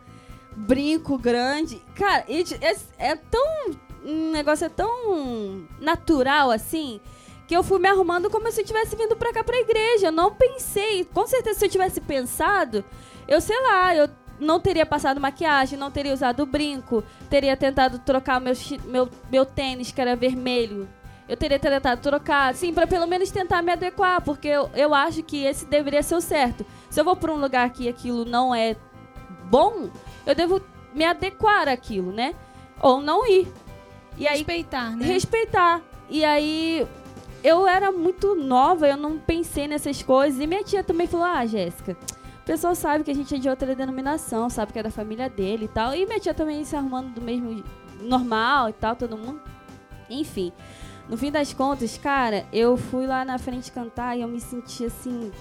brinco 0.55 1.17
grande. 1.17 1.81
Cara, 1.95 2.25
e 2.27 2.43
é, 2.61 3.11
é 3.11 3.15
tão. 3.15 3.87
Um 4.05 4.31
negócio 4.31 4.65
é 4.65 4.69
tão 4.69 5.67
natural 5.79 6.49
assim 6.51 7.01
que 7.45 7.55
eu 7.55 7.63
fui 7.63 7.79
me 7.79 7.87
arrumando 7.87 8.29
como 8.29 8.51
se 8.51 8.61
eu 8.61 8.65
tivesse 8.65 8.95
vindo 8.95 9.15
pra 9.15 9.33
cá 9.33 9.43
pra 9.43 9.57
igreja. 9.57 10.07
Eu 10.07 10.11
não 10.11 10.33
pensei. 10.33 11.05
Com 11.05 11.25
certeza, 11.25 11.59
se 11.59 11.65
eu 11.65 11.69
tivesse 11.69 12.01
pensado, 12.01 12.83
eu 13.27 13.41
sei 13.41 13.59
lá, 13.61 13.95
eu 13.95 14.09
não 14.39 14.59
teria 14.59 14.85
passado 14.85 15.19
maquiagem, 15.19 15.79
não 15.79 15.89
teria 15.89 16.13
usado 16.13 16.45
brinco, 16.45 17.03
teria 17.29 17.57
tentado 17.57 17.99
trocar 17.99 18.39
meu, 18.39 18.53
meu, 18.85 19.09
meu 19.31 19.45
tênis, 19.45 19.91
que 19.91 19.99
era 19.99 20.15
vermelho. 20.15 20.87
Eu 21.27 21.35
teria 21.35 21.59
tentado 21.59 22.01
trocar, 22.01 22.51
assim, 22.51 22.73
pra 22.73 22.87
pelo 22.87 23.05
menos 23.05 23.29
tentar 23.29 23.61
me 23.61 23.71
adequar, 23.71 24.21
porque 24.21 24.47
eu, 24.47 24.69
eu 24.73 24.93
acho 24.93 25.21
que 25.23 25.43
esse 25.43 25.65
deveria 25.65 26.01
ser 26.01 26.15
o 26.15 26.21
certo. 26.21 26.65
Se 26.89 26.99
eu 26.99 27.03
vou 27.03 27.15
pra 27.15 27.33
um 27.33 27.39
lugar 27.39 27.69
que 27.71 27.89
aquilo 27.89 28.23
não 28.23 28.55
é 28.55 28.75
bom, 29.49 29.89
eu 30.25 30.33
devo 30.33 30.61
me 30.93 31.03
adequar 31.03 31.67
àquilo, 31.67 32.11
né? 32.11 32.33
Ou 32.81 33.01
não 33.01 33.27
ir. 33.27 33.47
E 34.17 34.27
aí 34.27 34.37
Respeitar, 34.37 34.95
né? 34.95 35.05
respeitar. 35.05 35.81
E 36.09 36.23
aí 36.23 36.87
eu 37.43 37.67
era 37.67 37.91
muito 37.91 38.35
nova, 38.35 38.87
eu 38.87 38.97
não 38.97 39.17
pensei 39.17 39.67
nessas 39.67 40.01
coisas. 40.01 40.39
E 40.39 40.47
minha 40.47 40.63
tia 40.63 40.83
também 40.83 41.07
falou: 41.07 41.25
Ah, 41.25 41.45
Jéssica, 41.45 41.95
o 42.41 42.45
pessoal 42.45 42.73
sabe 42.73 43.03
que 43.03 43.11
a 43.11 43.15
gente 43.15 43.35
é 43.35 43.37
de 43.37 43.49
outra 43.49 43.75
denominação, 43.75 44.49
sabe 44.49 44.73
que 44.73 44.79
é 44.79 44.83
da 44.83 44.91
família 44.91 45.29
dele 45.29 45.65
e 45.65 45.67
tal. 45.67 45.93
E 45.93 46.05
minha 46.05 46.19
tia 46.19 46.33
também 46.33 46.63
se 46.63 46.75
arrumando 46.75 47.13
do 47.13 47.21
mesmo 47.21 47.63
normal 48.01 48.69
e 48.69 48.73
tal, 48.73 48.95
todo 48.95 49.17
mundo. 49.17 49.41
Enfim. 50.09 50.51
No 51.09 51.17
fim 51.17 51.31
das 51.31 51.53
contas, 51.53 51.97
cara, 51.97 52.45
eu 52.51 52.75
fui 52.75 53.07
lá 53.07 53.23
na 53.23 53.37
frente 53.37 53.71
cantar 53.71 54.17
e 54.17 54.21
eu 54.21 54.27
me 54.27 54.39
senti 54.39 54.85
assim. 54.85 55.31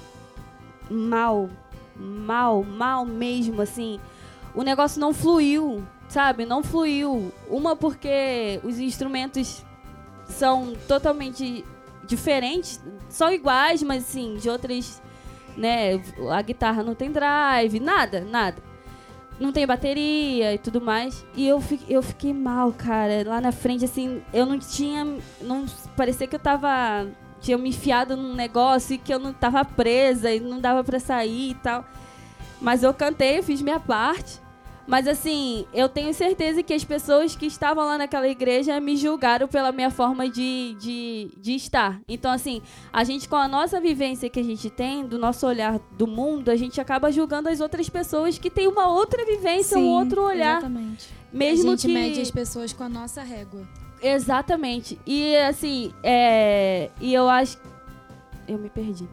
mal. 0.90 1.50
Mal, 1.96 2.62
mal 2.62 3.04
mesmo, 3.06 3.62
assim. 3.62 3.98
O 4.54 4.62
negócio 4.62 5.00
não 5.00 5.12
fluiu, 5.12 5.82
sabe? 6.08 6.44
Não 6.46 6.62
fluiu. 6.62 7.32
Uma 7.48 7.74
porque 7.74 8.60
os 8.62 8.78
instrumentos 8.78 9.64
são 10.26 10.74
totalmente 10.86 11.64
diferentes, 12.04 12.80
são 13.08 13.32
iguais, 13.32 13.82
mas 13.82 14.04
assim, 14.04 14.36
de 14.36 14.48
outras, 14.48 15.02
né? 15.56 16.00
A 16.30 16.42
guitarra 16.42 16.82
não 16.82 16.94
tem 16.94 17.10
drive, 17.10 17.80
nada, 17.80 18.20
nada. 18.20 18.62
Não 19.38 19.52
tem 19.52 19.66
bateria 19.66 20.54
e 20.54 20.58
tudo 20.58 20.80
mais. 20.80 21.24
E 21.34 21.46
eu, 21.46 21.62
eu 21.88 22.02
fiquei 22.02 22.32
mal, 22.32 22.72
cara. 22.72 23.22
Lá 23.26 23.40
na 23.40 23.52
frente, 23.52 23.84
assim, 23.84 24.22
eu 24.32 24.46
não 24.46 24.58
tinha. 24.58 25.04
Não, 25.40 25.66
parecia 25.96 26.26
que 26.26 26.34
eu 26.34 26.40
tava. 26.40 27.06
Tinha 27.40 27.58
me 27.58 27.68
enfiado 27.68 28.16
num 28.16 28.34
negócio 28.34 28.94
e 28.94 28.98
que 28.98 29.12
eu 29.12 29.18
não 29.18 29.32
tava 29.32 29.64
presa 29.64 30.32
e 30.32 30.40
não 30.40 30.58
dava 30.58 30.82
pra 30.82 30.98
sair 30.98 31.50
e 31.50 31.54
tal. 31.54 31.84
Mas 32.60 32.82
eu 32.82 32.92
cantei, 32.94 33.42
fiz 33.42 33.60
minha 33.60 33.78
parte. 33.78 34.40
Mas 34.86 35.08
assim, 35.08 35.66
eu 35.74 35.88
tenho 35.88 36.14
certeza 36.14 36.62
que 36.62 36.72
as 36.72 36.84
pessoas 36.84 37.34
que 37.34 37.46
estavam 37.46 37.84
lá 37.84 37.98
naquela 37.98 38.28
igreja 38.28 38.78
me 38.80 38.96
julgaram 38.96 39.48
pela 39.48 39.72
minha 39.72 39.90
forma 39.90 40.28
de, 40.28 40.76
de, 40.78 41.30
de 41.36 41.54
estar. 41.56 42.00
Então, 42.06 42.30
assim, 42.30 42.62
a 42.92 43.02
gente, 43.02 43.28
com 43.28 43.36
a 43.36 43.48
nossa 43.48 43.80
vivência 43.80 44.30
que 44.30 44.38
a 44.38 44.44
gente 44.44 44.70
tem, 44.70 45.04
do 45.04 45.18
nosso 45.18 45.46
olhar 45.46 45.78
do 45.92 46.06
mundo, 46.06 46.50
a 46.50 46.56
gente 46.56 46.80
acaba 46.80 47.10
julgando 47.10 47.48
as 47.48 47.60
outras 47.60 47.88
pessoas 47.88 48.38
que 48.38 48.48
têm 48.48 48.68
uma 48.68 48.88
outra 48.88 49.24
vivência, 49.24 49.76
um 49.76 49.82
Sim, 49.82 49.88
outro 49.88 50.22
olhar. 50.22 50.58
Exatamente. 50.58 51.08
Mesmo 51.32 51.70
a 51.70 51.76
gente 51.76 51.86
que. 51.86 51.92
mede 51.92 52.20
as 52.20 52.30
pessoas 52.30 52.72
com 52.72 52.84
a 52.84 52.88
nossa 52.88 53.22
régua. 53.22 53.66
Exatamente. 54.00 54.98
E 55.04 55.36
assim, 55.36 55.92
é. 56.02 56.90
E 57.00 57.12
eu 57.12 57.28
acho. 57.28 57.58
Eu 58.46 58.58
me 58.58 58.70
perdi. 58.70 59.08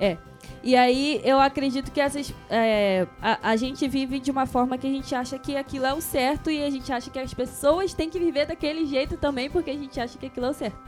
É. 0.00 0.16
E 0.62 0.74
aí 0.76 1.20
eu 1.24 1.40
acredito 1.40 1.90
que 1.90 2.00
essas. 2.00 2.32
é, 2.50 3.06
a, 3.22 3.50
a 3.50 3.56
gente 3.56 3.86
vive 3.88 4.18
de 4.18 4.30
uma 4.30 4.46
forma 4.46 4.76
que 4.76 4.86
a 4.86 4.90
gente 4.90 5.14
acha 5.14 5.38
que 5.38 5.56
aquilo 5.56 5.86
é 5.86 5.94
o 5.94 6.00
certo 6.00 6.50
e 6.50 6.62
a 6.62 6.70
gente 6.70 6.92
acha 6.92 7.10
que 7.10 7.18
as 7.18 7.32
pessoas 7.32 7.94
têm 7.94 8.10
que 8.10 8.18
viver 8.18 8.46
daquele 8.46 8.84
jeito 8.86 9.16
também 9.16 9.50
porque 9.50 9.70
a 9.70 9.74
gente 9.74 10.00
acha 10.00 10.18
que 10.18 10.26
aquilo 10.26 10.46
é 10.46 10.50
o 10.50 10.54
certo. 10.54 10.78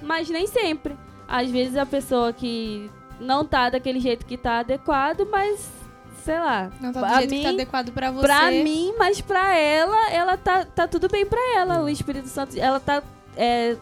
Mas 0.00 0.28
nem 0.28 0.46
sempre. 0.46 0.96
Às 1.28 1.50
vezes 1.50 1.76
a 1.76 1.86
pessoa 1.86 2.32
que 2.32 2.90
não 3.20 3.44
tá 3.44 3.70
daquele 3.70 4.00
jeito 4.00 4.26
que 4.26 4.36
tá 4.36 4.58
adequado, 4.58 5.26
mas 5.30 5.70
sei 6.22 6.38
lá. 6.38 6.70
Não 6.80 6.92
tá 6.92 7.00
do 7.00 7.14
jeito 7.18 7.30
mim, 7.30 7.36
que 7.38 7.42
tá 7.44 7.50
adequado 7.50 7.92
pra 7.92 8.10
você. 8.10 8.26
Pra 8.26 8.50
mim, 8.50 8.94
mas 8.98 9.20
pra 9.20 9.56
ela, 9.56 10.10
ela 10.10 10.36
tá, 10.36 10.64
tá 10.64 10.88
tudo 10.88 11.08
bem 11.08 11.24
pra 11.24 11.40
ela. 11.56 11.82
O 11.82 11.88
Espírito 11.88 12.28
Santo, 12.28 12.58
ela 12.58 12.80
tá. 12.80 13.02
É, 13.36 13.76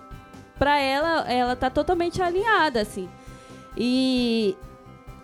pra 0.58 0.78
ela, 0.78 1.30
ela 1.30 1.56
tá 1.56 1.70
totalmente 1.70 2.22
alinhada, 2.22 2.80
assim. 2.80 3.08
E 3.76 4.56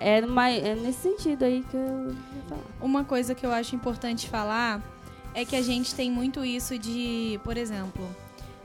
é, 0.00 0.20
mais, 0.22 0.62
é 0.64 0.74
nesse 0.74 1.00
sentido 1.00 1.44
aí 1.44 1.64
que 1.70 1.76
eu 1.76 2.08
ia 2.10 2.42
falar. 2.48 2.62
Uma 2.80 3.04
coisa 3.04 3.34
que 3.34 3.44
eu 3.46 3.52
acho 3.52 3.74
importante 3.74 4.28
falar 4.28 4.82
é 5.34 5.44
que 5.44 5.56
a 5.56 5.62
gente 5.62 5.94
tem 5.94 6.10
muito 6.10 6.44
isso 6.44 6.78
de, 6.78 7.40
por 7.44 7.56
exemplo, 7.56 8.08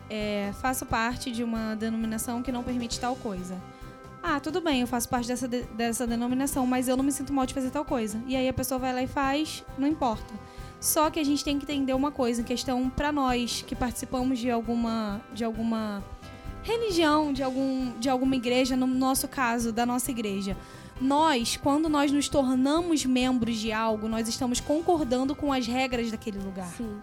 é, 0.09 0.51
faço 0.61 0.85
parte 0.85 1.31
de 1.31 1.43
uma 1.43 1.75
denominação 1.75 2.41
que 2.41 2.51
não 2.51 2.63
permite 2.63 2.99
tal 2.99 3.15
coisa. 3.15 3.55
Ah, 4.23 4.39
tudo 4.39 4.61
bem, 4.61 4.81
eu 4.81 4.87
faço 4.87 5.09
parte 5.09 5.27
dessa, 5.27 5.47
de- 5.47 5.63
dessa 5.63 6.05
denominação, 6.05 6.67
mas 6.67 6.87
eu 6.87 6.95
não 6.95 7.03
me 7.03 7.11
sinto 7.11 7.33
mal 7.33 7.45
de 7.45 7.53
fazer 7.53 7.71
tal 7.71 7.83
coisa. 7.83 8.21
E 8.27 8.35
aí 8.35 8.47
a 8.47 8.53
pessoa 8.53 8.77
vai 8.77 8.93
lá 8.93 9.01
e 9.01 9.07
faz, 9.07 9.63
não 9.77 9.87
importa. 9.87 10.33
Só 10.79 11.09
que 11.09 11.19
a 11.19 11.23
gente 11.23 11.43
tem 11.43 11.57
que 11.57 11.63
entender 11.65 11.93
uma 11.93 12.11
coisa, 12.11 12.41
em 12.41 12.43
questão 12.43 12.89
pra 12.89 13.11
nós 13.11 13.63
que 13.67 13.75
participamos 13.75 14.37
de 14.39 14.49
alguma 14.51 15.21
de 15.33 15.43
alguma 15.43 16.03
religião, 16.63 17.33
de 17.33 17.41
algum 17.43 17.91
de 17.99 18.09
alguma 18.09 18.35
igreja, 18.35 18.75
no 18.75 18.85
nosso 18.87 19.27
caso, 19.27 19.71
da 19.71 19.85
nossa 19.85 20.11
igreja. 20.11 20.55
Nós, 21.01 21.57
quando 21.57 21.89
nós 21.89 22.11
nos 22.11 22.29
tornamos 22.29 23.03
membros 23.05 23.57
de 23.57 23.71
algo, 23.71 24.07
nós 24.07 24.27
estamos 24.27 24.59
concordando 24.59 25.35
com 25.35 25.51
as 25.51 25.65
regras 25.65 26.11
daquele 26.11 26.37
lugar. 26.37 26.71
Sim. 26.77 27.01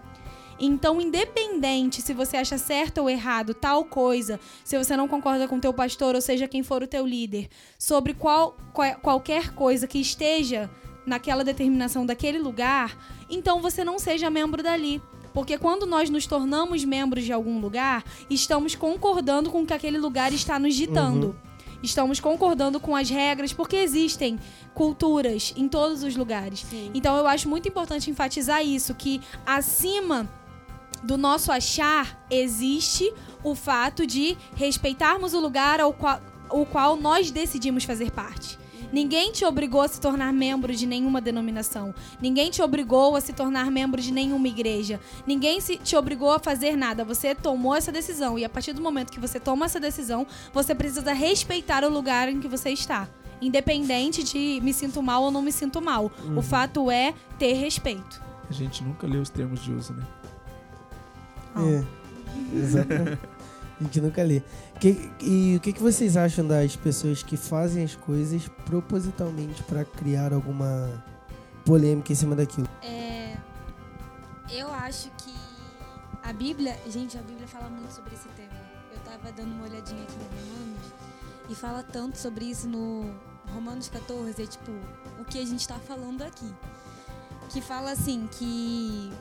Então, 0.61 0.99
independente 0.99 2.01
se 2.01 2.13
você 2.13 2.37
acha 2.37 2.57
certo 2.57 2.99
ou 2.99 3.09
errado 3.09 3.53
tal 3.53 3.85
coisa, 3.85 4.39
se 4.63 4.77
você 4.77 4.95
não 4.97 5.07
concorda 5.07 5.47
com 5.47 5.59
teu 5.59 5.73
pastor, 5.73 6.15
ou 6.15 6.21
seja, 6.21 6.47
quem 6.47 6.63
for 6.63 6.83
o 6.83 6.87
teu 6.87 7.05
líder, 7.05 7.47
sobre 7.77 8.13
qual, 8.13 8.57
qual- 8.73 8.95
qualquer 8.95 9.53
coisa 9.53 9.87
que 9.87 9.99
esteja 9.99 10.69
naquela 11.05 11.43
determinação 11.43 12.05
daquele 12.05 12.39
lugar, 12.39 12.97
então 13.29 13.61
você 13.61 13.83
não 13.83 13.97
seja 13.99 14.29
membro 14.29 14.61
dali. 14.61 15.01
Porque 15.33 15.57
quando 15.57 15.85
nós 15.85 16.09
nos 16.09 16.25
tornamos 16.25 16.83
membros 16.83 17.23
de 17.23 17.31
algum 17.31 17.59
lugar, 17.61 18.03
estamos 18.29 18.75
concordando 18.75 19.49
com 19.49 19.61
o 19.61 19.65
que 19.65 19.73
aquele 19.73 19.97
lugar 19.97 20.33
está 20.33 20.57
nos 20.59 20.75
ditando. 20.75 21.35
Estamos 21.81 22.19
concordando 22.19 22.79
com 22.79 22.95
as 22.95 23.09
regras, 23.09 23.53
porque 23.53 23.77
existem 23.77 24.37
culturas 24.73 25.53
em 25.55 25.67
todos 25.67 26.03
os 26.03 26.15
lugares. 26.15 26.61
Sim. 26.69 26.91
Então 26.93 27.15
eu 27.15 27.25
acho 27.25 27.47
muito 27.47 27.67
importante 27.67 28.09
enfatizar 28.09 28.63
isso, 28.65 28.93
que 28.93 29.21
acima 29.45 30.29
do 31.01 31.17
nosso 31.17 31.51
achar 31.51 32.25
existe 32.29 33.11
o 33.43 33.55
fato 33.55 34.05
de 34.05 34.37
respeitarmos 34.55 35.33
o 35.33 35.39
lugar 35.39 35.79
ao 35.79 35.93
qual, 35.93 36.21
o 36.49 36.65
qual 36.65 36.97
nós 36.97 37.31
decidimos 37.31 37.85
fazer 37.85 38.11
parte. 38.11 38.58
Ninguém 38.91 39.31
te 39.31 39.45
obrigou 39.45 39.81
a 39.81 39.87
se 39.87 40.01
tornar 40.01 40.33
membro 40.33 40.75
de 40.75 40.85
nenhuma 40.85 41.21
denominação. 41.21 41.93
Ninguém 42.21 42.49
te 42.49 42.61
obrigou 42.61 43.15
a 43.15 43.21
se 43.21 43.33
tornar 43.33 43.69
membro 43.69 44.01
de 44.01 44.11
nenhuma 44.11 44.47
igreja. 44.47 44.99
Ninguém 45.27 45.61
se, 45.61 45.77
te 45.77 45.95
obrigou 45.95 46.31
a 46.31 46.39
fazer 46.39 46.75
nada. 46.75 47.05
Você 47.05 47.35
tomou 47.35 47.75
essa 47.75 47.91
decisão. 47.91 48.37
E 48.37 48.45
a 48.45 48.49
partir 48.49 48.73
do 48.73 48.81
momento 48.81 49.11
que 49.11 49.19
você 49.19 49.39
toma 49.39 49.65
essa 49.65 49.79
decisão, 49.79 50.25
você 50.53 50.73
precisa 50.73 51.13
respeitar 51.13 51.83
o 51.83 51.89
lugar 51.89 52.29
em 52.29 52.39
que 52.39 52.47
você 52.47 52.71
está. 52.71 53.07
Independente 53.41 54.23
de 54.23 54.59
me 54.61 54.73
sinto 54.73 55.01
mal 55.01 55.23
ou 55.23 55.31
não 55.31 55.41
me 55.41 55.51
sinto 55.51 55.81
mal. 55.81 56.11
O 56.35 56.41
fato 56.41 56.91
é 56.91 57.13
ter 57.37 57.53
respeito. 57.53 58.21
A 58.49 58.53
gente 58.53 58.83
nunca 58.83 59.05
lê 59.05 59.17
os 59.17 59.29
termos 59.29 59.63
de 59.63 59.71
uso, 59.71 59.93
né? 59.93 60.03
É, 61.55 62.57
exatamente. 62.57 63.19
A 63.79 63.83
gente 63.83 64.01
nunca 64.01 64.23
lê. 64.23 64.41
Que- 64.79 65.11
e 65.19 65.55
o 65.57 65.59
que, 65.59 65.73
que 65.73 65.81
vocês 65.81 66.15
acham 66.15 66.47
das 66.47 66.75
pessoas 66.75 67.21
que 67.21 67.35
fazem 67.35 67.83
as 67.83 67.95
coisas 67.95 68.47
propositalmente 68.65 69.61
pra 69.63 69.83
criar 69.83 70.31
alguma 70.33 71.03
polêmica 71.65 72.11
em 72.13 72.15
cima 72.15 72.35
daquilo? 72.35 72.67
É, 72.81 73.35
eu 74.49 74.71
acho 74.73 75.09
que 75.17 75.33
a 76.23 76.31
Bíblia, 76.31 76.79
gente, 76.89 77.17
a 77.17 77.21
Bíblia 77.21 77.47
fala 77.47 77.69
muito 77.69 77.91
sobre 77.91 78.13
esse 78.15 78.27
tema. 78.29 78.57
Eu 78.93 78.99
tava 78.99 79.31
dando 79.33 79.51
uma 79.51 79.65
olhadinha 79.65 80.01
aqui 80.01 80.13
em 80.15 80.23
Romanos 80.23 80.93
e 81.49 81.55
fala 81.55 81.83
tanto 81.83 82.17
sobre 82.17 82.45
isso 82.45 82.67
no 82.67 83.13
Romanos 83.53 83.89
14, 83.89 84.41
é 84.41 84.45
tipo 84.45 84.71
o 85.19 85.25
que 85.25 85.39
a 85.41 85.45
gente 85.45 85.67
tá 85.67 85.75
falando 85.75 86.21
aqui. 86.21 86.49
Que 87.49 87.59
fala 87.59 87.91
assim 87.91 88.29
que 88.31 89.11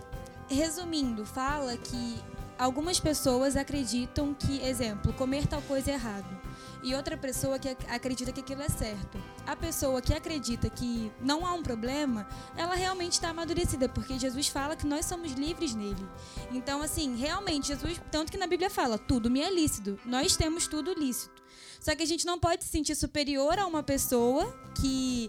resumindo, 0.49 1.25
fala 1.27 1.77
que 1.77 2.23
algumas 2.59 2.99
pessoas 2.99 3.57
acreditam 3.57 4.35
que, 4.35 4.61
exemplo, 4.63 5.13
comer 5.13 5.47
tal 5.47 5.63
coisa 5.63 5.91
é 5.91 5.95
errado. 5.95 6.39
E 6.83 6.95
outra 6.95 7.17
pessoa 7.17 7.59
que 7.59 7.69
ac- 7.69 7.87
acredita 7.89 8.31
que 8.33 8.41
aquilo 8.41 8.63
é 8.63 8.69
certo. 8.69 9.19
A 9.47 9.57
pessoa 9.57 10.01
que 10.01 10.15
acredita 10.15 10.69
que 10.71 11.11
não 11.21 11.45
há 11.47 11.53
um 11.53 11.63
problema, 11.63 12.29
ela 12.57 12.75
realmente 12.75 13.13
está 13.13 13.31
amadurecida, 13.31 13.89
porque 13.89 14.19
Jesus 14.19 14.49
fala 14.49 14.77
que 14.77 14.87
nós 14.87 15.05
somos 15.07 15.33
livres 15.33 15.75
nele. 15.75 16.07
Então, 16.53 16.81
assim, 16.83 17.17
realmente, 17.17 17.69
Jesus, 17.69 18.01
tanto 18.13 18.31
que 18.31 18.39
na 18.39 18.47
Bíblia 18.47 18.71
fala, 18.71 18.97
tudo 18.97 19.29
me 19.31 19.41
é 19.41 19.51
lícito. 19.51 19.99
Nós 20.05 20.37
temos 20.37 20.67
tudo 20.69 20.93
lícito. 20.95 21.43
Só 21.81 21.95
que 21.97 22.03
a 22.03 22.07
gente 22.07 22.25
não 22.27 22.39
pode 22.39 22.65
se 22.65 22.71
sentir 22.71 22.95
superior 22.95 23.59
a 23.59 23.67
uma 23.67 23.83
pessoa 23.83 24.53
que 24.81 25.29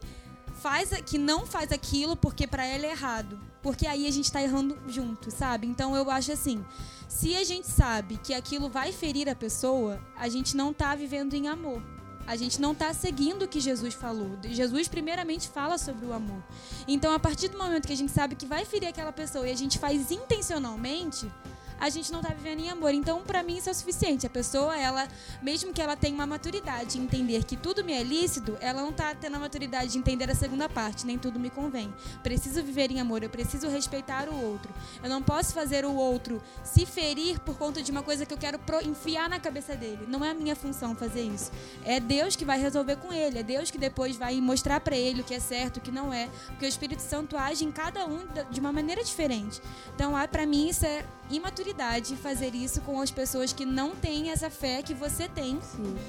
faz 0.62 0.90
que 1.06 1.18
não 1.18 1.46
faz 1.46 1.72
aquilo 1.72 2.16
porque 2.16 2.46
para 2.46 2.66
ela 2.66 2.86
é 2.86 2.92
errado. 2.92 3.40
Porque 3.62 3.86
aí 3.86 4.08
a 4.08 4.12
gente 4.12 4.32
tá 4.32 4.42
errando 4.42 4.78
junto, 4.88 5.30
sabe? 5.32 5.68
Então 5.68 5.96
eu 5.96 6.10
acho 6.10 6.32
assim, 6.32 6.64
se 7.08 7.36
a 7.36 7.44
gente 7.44 7.68
sabe 7.68 8.18
que 8.18 8.34
aquilo 8.34 8.70
vai 8.70 8.92
ferir 8.92 9.28
a 9.30 9.36
pessoa, 9.36 10.00
a 10.16 10.30
gente 10.30 10.56
não 10.56 10.74
tá 10.74 10.96
vivendo 10.96 11.34
em 11.34 11.48
amor. 11.48 11.82
A 12.30 12.36
gente 12.36 12.62
não 12.62 12.76
tá 12.76 12.94
seguindo 12.94 13.44
o 13.44 13.48
que 13.48 13.60
Jesus 13.60 13.96
falou. 13.96 14.38
Jesus 14.44 14.88
primeiramente 14.88 15.50
fala 15.50 15.80
sobre 15.80 16.06
o 16.06 16.14
amor. 16.14 16.44
Então, 16.88 17.12
a 17.12 17.18
partir 17.18 17.48
do 17.48 17.58
momento 17.58 17.88
que 17.88 17.94
a 17.94 17.98
gente 17.98 18.12
sabe 18.12 18.36
que 18.36 18.46
vai 18.46 18.66
ferir 18.66 18.88
aquela 18.88 19.12
pessoa 19.12 19.48
e 19.48 19.52
a 19.52 19.58
gente 19.58 19.80
faz 19.80 20.12
intencionalmente, 20.12 21.30
a 21.80 21.90
gente 21.90 22.12
não 22.12 22.22
tá 22.22 22.30
vivendo 22.30 22.60
em 22.60 22.70
amor. 22.70 22.94
Então, 22.94 23.22
pra 23.22 23.42
mim, 23.44 23.58
isso 23.58 23.70
é 23.70 23.72
o 23.72 23.76
suficiente. 23.76 24.26
A 24.26 24.30
pessoa, 24.30 24.78
ela, 24.78 25.08
mesmo 25.42 25.74
que 25.74 25.82
ela 25.82 25.96
tenha 25.96 26.14
uma 26.14 26.26
maturidade 26.26 26.98
em 26.98 27.04
entender 27.04 27.44
que 27.44 27.56
tudo 27.56 27.84
me 27.84 27.94
é 27.94 28.04
lícito, 28.04 28.58
ela 28.60 28.82
não 28.82 28.92
tá 28.92 29.16
tendo 29.16 29.36
a 29.36 29.40
maturidade 29.40 29.92
de 29.92 29.98
entender 29.98 30.30
a 30.30 30.36
segunda 30.36 30.68
parte, 30.68 31.06
nem 31.06 31.18
tudo 31.18 31.40
me 31.40 31.50
convém. 31.50 31.94
Preciso 32.24 32.64
viver 32.64 32.92
em 32.92 33.00
amor, 33.00 33.24
eu 33.24 33.30
preciso 33.30 33.68
respeitar 33.68 34.28
o 34.30 34.44
outro. 34.44 34.74
Eu 35.02 35.10
não 35.10 35.22
posso 35.22 35.54
fazer 35.54 35.86
o 35.86 35.94
outro 35.94 36.42
se 36.64 36.86
ferir 36.86 37.40
por 37.40 37.58
conta 37.58 37.82
de 37.82 37.92
uma 37.92 38.04
coisa 38.04 38.26
que 38.26 38.34
eu 38.34 38.38
quero 38.38 38.60
enfiar 38.84 39.30
na 39.30 39.40
cabeça 39.40 39.76
dele. 39.76 40.06
Não 40.08 40.24
é 40.24 40.32
a 40.32 40.34
minha 40.34 40.56
função 40.56 40.96
fazer 40.96 41.22
isso. 41.22 41.52
É 41.84 42.00
Deus 42.00 42.36
que 42.36 42.46
vai 42.46 42.60
resolver 42.60 42.98
com 42.98 43.14
ele, 43.14 43.40
é 43.40 43.44
Deus 43.44 43.72
que 43.72 43.78
depois 43.78 44.18
vai 44.18 44.40
mostrar 44.42 44.80
pra 44.80 44.96
ele 44.96 45.22
o 45.22 45.24
que 45.24 45.34
é 45.34 45.40
certo, 45.40 45.78
o 45.78 45.82
que 45.82 45.92
não 45.92 46.14
é, 46.14 46.30
porque 46.48 46.66
o 46.66 46.68
Espírito 46.68 47.02
Santo 47.02 47.38
age 47.38 47.64
em 47.64 47.72
cada 47.72 48.06
um 48.06 48.20
de 48.50 48.60
uma 48.60 48.72
maneira 48.72 49.04
diferente. 49.04 49.62
Então, 49.96 50.14
pra 50.28 50.46
mim 50.46 50.68
isso 50.68 50.86
é 50.86 51.04
imaturidade 51.30 52.16
fazer 52.16 52.56
isso 52.56 52.82
com 52.82 53.00
as 53.00 53.12
pessoas 53.12 53.54
que 53.54 53.66
não 53.66 53.96
têm 53.96 54.32
essa 54.32 54.50
fé 54.50 54.82
que 54.82 54.94
você 54.94 55.28
tem 55.28 55.60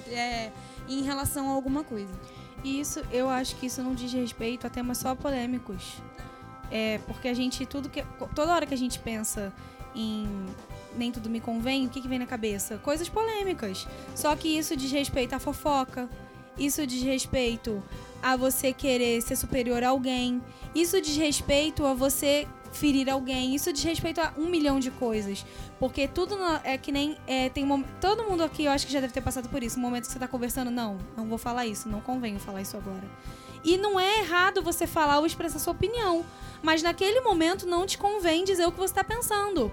é, 0.08 0.50
em 0.88 1.02
relação 1.02 1.48
a 1.48 1.52
alguma 1.52 1.84
coisa. 1.84 2.12
E 2.62 2.80
isso, 2.80 3.02
eu 3.10 3.28
acho 3.28 3.56
que 3.56 3.66
isso 3.66 3.82
não 3.82 3.94
diz 3.94 4.12
respeito 4.12 4.66
a 4.66 4.70
temas 4.70 4.98
só 4.98 5.14
polêmicos. 5.14 5.94
É, 6.70 6.98
porque 7.06 7.28
a 7.28 7.34
gente, 7.34 7.66
tudo 7.66 7.88
que. 7.88 8.04
Toda 8.34 8.52
hora 8.52 8.66
que 8.66 8.74
a 8.74 8.78
gente 8.78 8.98
pensa 8.98 9.52
em 9.94 10.28
Nem 10.94 11.10
Tudo 11.10 11.28
Me 11.28 11.40
Convém, 11.40 11.86
o 11.86 11.88
que, 11.88 12.00
que 12.00 12.08
vem 12.08 12.18
na 12.18 12.26
cabeça? 12.26 12.78
Coisas 12.78 13.08
polêmicas. 13.08 13.88
Só 14.14 14.34
que 14.36 14.48
isso 14.48 14.76
diz 14.76 14.92
respeito 14.92 15.34
à 15.34 15.38
fofoca, 15.38 16.08
isso 16.58 16.86
diz 16.86 17.02
respeito 17.02 17.82
a 18.22 18.36
você 18.36 18.72
querer 18.72 19.20
ser 19.22 19.34
superior 19.34 19.82
a 19.82 19.88
alguém, 19.88 20.42
isso 20.74 21.00
diz 21.00 21.16
respeito 21.16 21.84
a 21.86 21.94
você 21.94 22.46
ferir 22.72 23.08
alguém, 23.08 23.54
isso 23.54 23.72
diz 23.72 23.82
respeito 23.82 24.20
a 24.20 24.32
um 24.36 24.46
milhão 24.46 24.78
de 24.78 24.90
coisas. 24.90 25.44
Porque 25.78 26.06
tudo 26.06 26.36
é 26.64 26.76
que 26.78 26.92
nem. 26.92 27.16
É, 27.26 27.48
tem 27.48 27.66
Todo 28.00 28.24
mundo 28.24 28.42
aqui 28.42 28.64
eu 28.64 28.72
acho 28.72 28.86
que 28.86 28.92
já 28.92 29.00
deve 29.00 29.12
ter 29.12 29.20
passado 29.20 29.48
por 29.48 29.62
isso. 29.62 29.78
Um 29.78 29.82
momento 29.82 30.06
que 30.06 30.12
você 30.12 30.18
tá 30.18 30.28
conversando, 30.28 30.70
não, 30.70 30.98
não 31.16 31.26
vou 31.26 31.38
falar 31.38 31.66
isso, 31.66 31.88
não 31.88 32.00
convém 32.00 32.38
falar 32.38 32.62
isso 32.62 32.76
agora. 32.76 33.04
E 33.64 33.76
não 33.76 34.00
é 34.00 34.20
errado 34.20 34.62
você 34.62 34.86
falar 34.86 35.18
ou 35.18 35.26
expressar 35.26 35.58
sua 35.58 35.72
opinião. 35.72 36.24
Mas 36.62 36.82
naquele 36.82 37.20
momento 37.20 37.66
não 37.66 37.86
te 37.86 37.98
convém 37.98 38.44
dizer 38.44 38.66
o 38.66 38.72
que 38.72 38.78
você 38.78 38.92
está 38.92 39.04
pensando. 39.04 39.72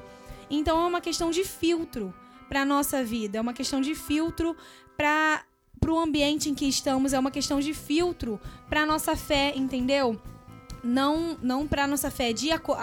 Então 0.50 0.82
é 0.82 0.88
uma 0.88 1.02
questão 1.02 1.30
de 1.30 1.44
filtro 1.44 2.14
para 2.48 2.64
nossa 2.64 3.04
vida, 3.04 3.38
é 3.38 3.42
uma 3.42 3.54
questão 3.54 3.82
de 3.82 3.94
filtro 3.94 4.56
para 4.96 5.44
o 5.86 6.00
ambiente 6.00 6.50
em 6.50 6.56
que 6.56 6.66
estamos, 6.66 7.12
é 7.12 7.20
uma 7.20 7.32
questão 7.32 7.60
de 7.60 7.74
filtro 7.74 8.40
para 8.70 8.86
nossa 8.86 9.16
fé, 9.16 9.54
entendeu? 9.56 10.20
Não, 10.84 11.38
não 11.42 11.68
para 11.68 11.88
nossa 11.88 12.10
fé, 12.12 12.34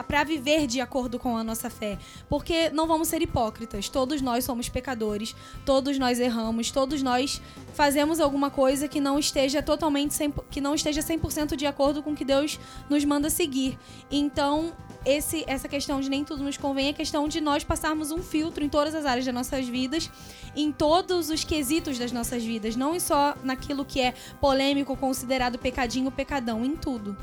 para 0.06 0.24
viver 0.24 0.66
de 0.66 0.80
acordo 0.80 1.18
com 1.18 1.36
a 1.36 1.44
nossa 1.44 1.70
fé, 1.70 1.98
porque 2.28 2.70
não 2.70 2.86
vamos 2.86 3.08
ser 3.08 3.22
hipócritas. 3.22 3.88
Todos 3.88 4.20
nós 4.20 4.44
somos 4.44 4.68
pecadores, 4.68 5.34
todos 5.64 5.98
nós 5.98 6.18
erramos, 6.18 6.70
todos 6.70 7.02
nós 7.02 7.40
fazemos 7.74 8.20
alguma 8.20 8.50
coisa 8.50 8.88
que 8.88 9.00
não 9.00 9.18
esteja 9.18 9.62
totalmente 9.62 10.14
100, 10.14 10.34
que 10.50 10.60
não 10.60 10.74
esteja 10.74 11.00
100% 11.00 11.56
de 11.56 11.66
acordo 11.66 12.02
com 12.02 12.12
o 12.12 12.16
que 12.16 12.24
Deus 12.24 12.58
nos 12.88 13.04
manda 13.04 13.30
seguir. 13.30 13.78
Então, 14.10 14.72
esse, 15.04 15.44
essa 15.46 15.68
questão 15.68 16.00
de 16.00 16.08
nem 16.08 16.24
tudo 16.24 16.42
nos 16.42 16.56
convém 16.56 16.88
é 16.88 16.92
questão 16.92 17.28
de 17.28 17.40
nós 17.40 17.62
passarmos 17.62 18.10
um 18.10 18.22
filtro 18.22 18.64
em 18.64 18.68
todas 18.68 18.94
as 18.94 19.04
áreas 19.04 19.24
das 19.24 19.34
nossas 19.34 19.68
vidas, 19.68 20.10
em 20.56 20.72
todos 20.72 21.30
os 21.30 21.44
quesitos 21.44 21.98
das 21.98 22.10
nossas 22.10 22.42
vidas, 22.42 22.74
não 22.74 22.98
só 22.98 23.34
naquilo 23.42 23.84
que 23.84 24.00
é 24.00 24.14
polêmico, 24.40 24.96
considerado 24.96 25.58
pecadinho, 25.58 26.10
pecadão, 26.10 26.64
em 26.64 26.74
tudo. 26.74 27.16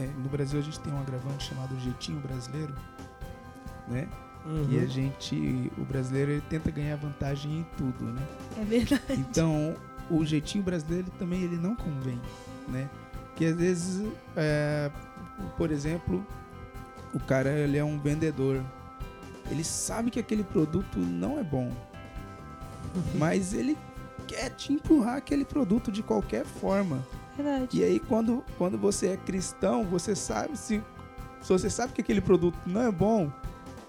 É, 0.00 0.06
no 0.18 0.30
Brasil 0.30 0.58
a 0.58 0.62
gente 0.62 0.80
tem 0.80 0.90
um 0.92 1.00
agravante 1.00 1.44
chamado 1.44 1.78
jeitinho 1.78 2.18
brasileiro, 2.20 2.74
né? 3.86 4.08
Uhum. 4.46 4.66
E 4.70 4.78
a 4.78 4.86
gente, 4.86 5.70
o 5.76 5.84
brasileiro, 5.84 6.30
ele 6.30 6.42
tenta 6.48 6.70
ganhar 6.70 6.96
vantagem 6.96 7.58
em 7.58 7.66
tudo, 7.76 8.04
né? 8.04 8.26
É 8.58 8.64
verdade. 8.64 9.02
Então, 9.10 9.76
o 10.10 10.24
jeitinho 10.24 10.64
brasileiro 10.64 11.08
ele 11.08 11.18
também 11.18 11.42
ele 11.42 11.56
não 11.56 11.76
convém, 11.76 12.18
né? 12.66 12.88
Porque 13.26 13.44
às 13.44 13.56
vezes, 13.56 14.10
é, 14.34 14.90
por 15.58 15.70
exemplo, 15.70 16.26
o 17.12 17.20
cara 17.20 17.50
ele 17.50 17.76
é 17.76 17.84
um 17.84 17.98
vendedor, 17.98 18.64
ele 19.50 19.64
sabe 19.64 20.10
que 20.10 20.18
aquele 20.18 20.44
produto 20.44 20.98
não 20.98 21.38
é 21.38 21.44
bom, 21.44 21.70
mas 23.14 23.52
ele 23.52 23.76
quer 24.26 24.48
te 24.50 24.72
empurrar 24.72 25.16
aquele 25.16 25.44
produto 25.44 25.92
de 25.92 26.02
qualquer 26.02 26.46
forma. 26.46 27.04
Verdade. 27.36 27.68
E 27.78 27.84
aí 27.84 27.98
quando, 28.00 28.44
quando 28.58 28.76
você 28.78 29.08
é 29.08 29.16
cristão, 29.16 29.84
você 29.84 30.14
sabe 30.14 30.56
se, 30.58 30.82
se 31.40 31.48
você 31.52 31.70
sabe 31.70 31.92
que 31.92 32.00
aquele 32.00 32.20
produto 32.20 32.58
não 32.66 32.82
é 32.82 32.90
bom, 32.92 33.30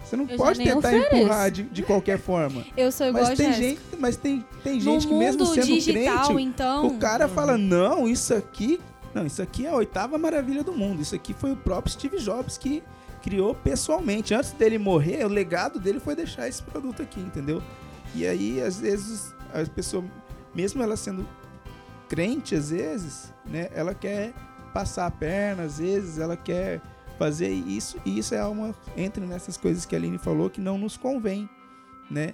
você 0.03 0.15
não 0.15 0.25
Eu 0.27 0.37
pode 0.37 0.59
tentar 0.59 0.77
ofereço. 0.89 1.15
empurrar 1.15 1.51
de, 1.51 1.63
de 1.63 1.83
qualquer 1.83 2.17
forma. 2.19 2.63
Eu 2.75 2.91
sou 2.91 3.07
igual 3.07 3.23
Mas 3.25 3.33
a 3.33 3.35
tem 3.35 3.53
Jéssica. 3.53 3.63
gente, 3.69 3.81
mas 3.99 4.17
tem, 4.17 4.45
tem 4.63 4.73
No 4.75 4.79
gente 4.81 5.07
que 5.07 5.13
mesmo 5.13 5.45
sendo 5.45 5.65
digital, 5.65 6.27
crente, 6.27 6.41
então. 6.43 6.87
o 6.87 6.97
cara 6.97 7.27
fala: 7.27 7.57
"Não, 7.57 8.07
isso 8.07 8.33
aqui, 8.33 8.79
não, 9.13 9.25
isso 9.25 9.41
aqui 9.41 9.65
é 9.65 9.69
a 9.69 9.75
oitava 9.75 10.17
maravilha 10.17 10.63
do 10.63 10.73
mundo. 10.73 11.01
Isso 11.01 11.13
aqui 11.13 11.33
foi 11.33 11.51
o 11.51 11.55
próprio 11.55 11.93
Steve 11.93 12.17
Jobs 12.17 12.57
que 12.57 12.81
criou 13.21 13.53
pessoalmente. 13.53 14.33
Antes 14.33 14.51
dele 14.53 14.79
morrer, 14.79 15.23
o 15.23 15.27
legado 15.29 15.79
dele 15.79 15.99
foi 15.99 16.15
deixar 16.15 16.47
esse 16.47 16.63
produto 16.63 17.03
aqui, 17.03 17.19
entendeu? 17.19 17.61
E 18.15 18.25
aí, 18.25 18.59
às 18.59 18.79
vezes, 18.79 19.35
a 19.53 19.63
pessoa, 19.69 20.03
mesmo 20.55 20.81
ela 20.81 20.97
sendo 20.97 21.27
crente, 22.11 22.55
às 22.55 22.71
vezes, 22.71 23.33
né, 23.45 23.69
ela 23.73 23.95
quer 23.95 24.33
passar 24.73 25.05
a 25.05 25.11
perna, 25.11 25.63
às 25.63 25.77
vezes, 25.77 26.17
ela 26.17 26.35
quer 26.35 26.81
fazer 27.17 27.47
isso, 27.47 27.97
e 28.03 28.19
isso 28.19 28.35
é 28.35 28.43
uma 28.43 28.75
entra 28.97 29.25
nessas 29.25 29.55
coisas 29.55 29.85
que 29.85 29.95
a 29.95 29.97
Aline 29.97 30.17
falou 30.17 30.49
que 30.49 30.59
não 30.59 30.77
nos 30.77 30.97
convém, 30.97 31.49
né? 32.09 32.33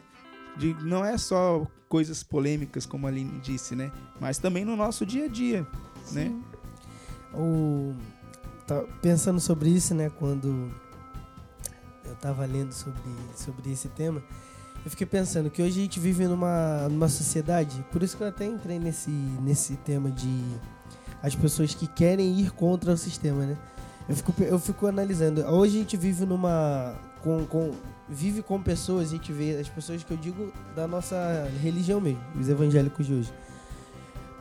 De, 0.57 0.73
não 0.83 1.05
é 1.05 1.15
só 1.15 1.67
coisas 1.87 2.23
polêmicas, 2.23 2.87
como 2.87 3.05
a 3.05 3.11
Aline 3.11 3.39
disse, 3.39 3.75
né? 3.75 3.91
Mas 4.19 4.39
também 4.39 4.65
no 4.65 4.75
nosso 4.75 5.05
dia 5.05 5.25
a 5.25 5.27
dia, 5.27 5.67
né? 6.11 6.35
o 7.31 7.93
tá 8.65 8.83
pensando 8.99 9.39
sobre 9.39 9.69
isso, 9.69 9.93
né, 9.93 10.09
quando 10.09 10.71
eu 12.03 12.15
tava 12.15 12.45
lendo 12.45 12.71
sobre, 12.71 12.99
sobre 13.35 13.71
esse 13.71 13.89
tema, 13.89 14.23
eu 14.87 14.91
fiquei 14.91 15.05
pensando 15.05 15.49
que 15.49 15.61
hoje 15.61 15.79
a 15.79 15.83
gente 15.83 15.99
vive 15.99 16.25
numa, 16.25 16.87
numa 16.87 17.09
sociedade, 17.09 17.85
por 17.91 18.01
isso 18.01 18.15
que 18.15 18.23
eu 18.23 18.27
até 18.29 18.45
entrei 18.45 18.79
nesse, 18.79 19.09
nesse 19.09 19.75
tema 19.75 20.09
de 20.09 20.41
as 21.21 21.35
pessoas 21.35 21.75
que 21.75 21.87
querem 21.87 22.39
ir 22.39 22.51
contra 22.51 22.93
o 22.93 22.97
sistema, 22.97 23.45
né? 23.45 23.57
Eu 24.07 24.15
fico, 24.15 24.33
eu 24.43 24.57
fico 24.57 24.87
analisando. 24.87 25.41
Hoje 25.41 25.75
a 25.75 25.79
gente 25.81 25.97
vive 25.97 26.25
numa. 26.25 26.95
Com, 27.21 27.45
com, 27.47 27.73
vive 28.07 28.41
com 28.41 28.61
pessoas, 28.61 29.09
a 29.09 29.11
gente 29.11 29.33
vê 29.33 29.57
as 29.57 29.67
pessoas 29.67 30.05
que 30.05 30.11
eu 30.11 30.15
digo 30.15 30.53
da 30.73 30.87
nossa 30.87 31.51
religião 31.61 31.99
mesmo, 31.99 32.21
os 32.39 32.47
evangélicos 32.47 33.05
de 33.05 33.13
hoje. 33.13 33.33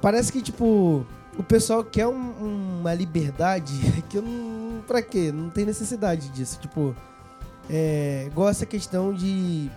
Parece 0.01 0.31
que, 0.31 0.41
tipo, 0.41 1.05
o 1.37 1.43
pessoal 1.43 1.83
quer 1.83 2.07
um- 2.07 2.79
uma 2.79 2.95
liberdade 2.95 3.73
que 4.09 4.19
eu 4.19 4.23
não. 4.23 4.81
Pra 4.87 5.03
quê? 5.03 5.33
Não 5.33 5.51
tem 5.51 5.65
necessidade 5.67 6.29
disso. 6.29 6.61
Tipo, 6.61 6.95
é, 7.69 8.31
essa 8.49 8.65
questão 8.65 9.13
de. 9.13 9.69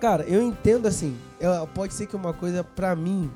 Cara, 0.00 0.24
eu 0.24 0.42
entendo 0.42 0.86
assim. 0.86 1.16
eu- 1.40 1.66
pode 1.68 1.92
ser 1.94 2.06
que 2.06 2.16
uma 2.16 2.32
coisa 2.32 2.62
pra 2.64 2.94
mim. 2.96 3.30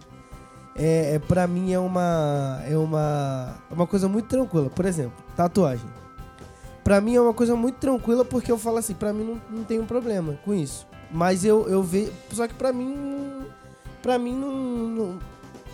É, 0.77 1.17
é 1.17 1.19
para 1.19 1.47
mim 1.47 1.73
é 1.73 1.79
uma 1.79 2.63
é 2.67 2.77
uma 2.77 3.57
é 3.71 3.75
uma 3.75 3.87
coisa 3.87 4.09
muito 4.09 4.29
tranquila. 4.29 4.71
Por 4.71 4.85
exemplo, 4.87 5.13
tatuagem. 5.37 5.87
Pra 6.85 7.01
mim 7.01 7.15
é 7.15 7.21
uma 7.21 7.35
coisa 7.35 7.55
muito 7.57 7.77
tranquila 7.77 8.25
porque 8.25 8.51
eu 8.51 8.57
falo 8.59 8.79
assim, 8.79 8.95
pra 8.95 9.13
mim 9.13 9.25
não, 9.25 9.59
não 9.59 9.65
tem 9.65 9.79
um 9.81 9.85
problema 9.87 10.39
com 10.45 10.55
isso. 10.55 10.87
Mas 11.11 11.45
eu 11.45 11.69
eu 11.69 11.83
vejo, 11.83 12.13
só 12.33 12.47
que 12.47 12.55
pra 12.55 12.73
mim 12.73 13.43
pra 14.01 14.19
mim 14.19 14.35
não 14.35 14.51
não, 14.53 15.19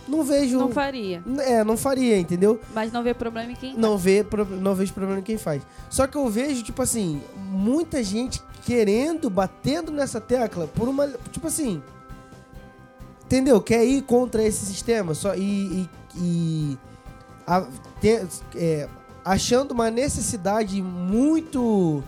não 0.09 0.25
vejo 0.25 0.59
Não 0.59 0.70
faria. 0.72 1.22
é, 1.40 1.62
não 1.62 1.77
faria, 1.77 2.18
entendeu? 2.18 2.61
Mas 2.75 2.90
não 2.90 3.03
vê 3.03 3.12
problema 3.14 3.53
em 3.53 3.55
quem 3.55 3.77
Não 3.77 3.96
vê, 3.99 4.25
pro- 4.25 4.44
não 4.46 4.75
vejo 4.75 4.92
problema 4.94 5.20
em 5.20 5.22
quem 5.25 5.37
faz. 5.38 5.62
Só 5.90 6.07
que 6.07 6.16
eu 6.16 6.29
vejo, 6.29 6.62
tipo 6.64 6.81
assim, 6.83 7.22
muita 7.37 8.03
gente 8.03 8.42
querendo, 8.66 9.31
batendo 9.31 9.92
nessa 9.92 10.20
tecla 10.20 10.66
por 10.66 10.88
uma. 10.88 11.07
Tipo 11.31 11.46
assim. 11.46 11.81
Entendeu? 13.24 13.61
Quer 13.61 13.85
ir 13.85 14.02
contra 14.02 14.42
esse 14.42 14.66
sistema 14.66 15.14
só 15.14 15.35
e. 15.37 15.40
e, 15.40 15.90
e 16.16 16.79
a- 17.46 17.66
é, 18.57 18.88
achando 19.24 19.70
uma 19.72 19.88
necessidade 19.90 20.83
muito. 20.83 22.02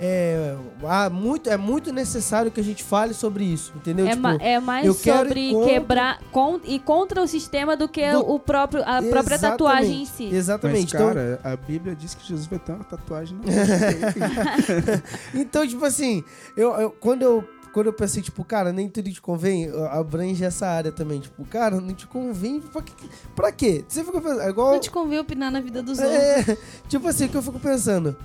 É, 0.00 0.56
ah, 0.84 1.10
muito. 1.10 1.50
É 1.50 1.56
muito 1.56 1.92
necessário 1.92 2.50
que 2.52 2.60
a 2.60 2.64
gente 2.64 2.84
fale 2.84 3.12
sobre 3.14 3.44
isso, 3.44 3.72
entendeu? 3.74 4.06
É, 4.06 4.10
Tipo, 4.10 4.22
ma- 4.22 4.34
é 4.40 4.60
mais 4.60 4.86
eu 4.86 4.94
quero 4.94 5.26
ir 5.26 5.28
sobre 5.28 5.50
contra- 5.52 5.72
quebrar 5.72 6.20
con, 6.30 6.60
e 6.64 6.78
contra 6.78 7.22
o 7.22 7.26
sistema 7.26 7.76
do 7.76 7.88
que 7.88 8.08
Do- 8.12 8.20
o 8.34 8.38
próprio, 8.38 8.82
a 8.86 9.02
própria 9.02 9.38
tatuagem 9.38 10.02
em 10.02 10.06
si. 10.06 10.24
Exatamente. 10.32 10.84
Mas, 10.84 10.94
Então- 10.94 11.08
cara, 11.08 11.40
a 11.42 11.56
Bíblia 11.56 11.96
diz 11.96 12.14
que 12.14 12.24
Jesus 12.26 12.46
vai 12.46 12.58
ter 12.60 12.72
uma 12.72 12.84
tatuagem. 12.84 13.36
Então, 15.34 15.66
tipo 15.66 15.84
assim, 15.84 16.22
eu, 16.56 16.72
eu- 16.74 16.90
quando, 16.90 17.22
eu, 17.22 17.44
quando 17.72 17.86
eu 17.86 17.92
pensei, 17.92 18.22
tipo, 18.22 18.44
cara, 18.44 18.72
nem 18.72 18.88
tudo 18.88 19.10
te 19.10 19.20
convém, 19.20 19.70
abrange 19.90 20.44
essa 20.44 20.66
área 20.66 20.90
também. 20.92 21.20
Tipo, 21.20 21.44
cara, 21.44 21.80
não 21.80 21.94
te 21.94 22.06
convém 22.06 22.60
pra, 22.60 22.82
que- 22.82 22.92
pra 23.34 23.52
quê? 23.52 23.84
Você 23.86 24.04
fica 24.04 24.20
pensando, 24.20 24.40
é 24.42 24.48
igual. 24.48 24.72
Não 24.72 24.80
te 24.80 24.90
convém 24.90 25.18
opinar 25.18 25.50
na 25.50 25.60
vida 25.60 25.82
dos 25.82 25.98
outros. 25.98 26.16
É, 26.16 26.56
tipo 26.88 27.06
assim, 27.08 27.26
o 27.26 27.28
que 27.28 27.36
eu 27.36 27.42
fico 27.42 27.58
pensando. 27.58 28.16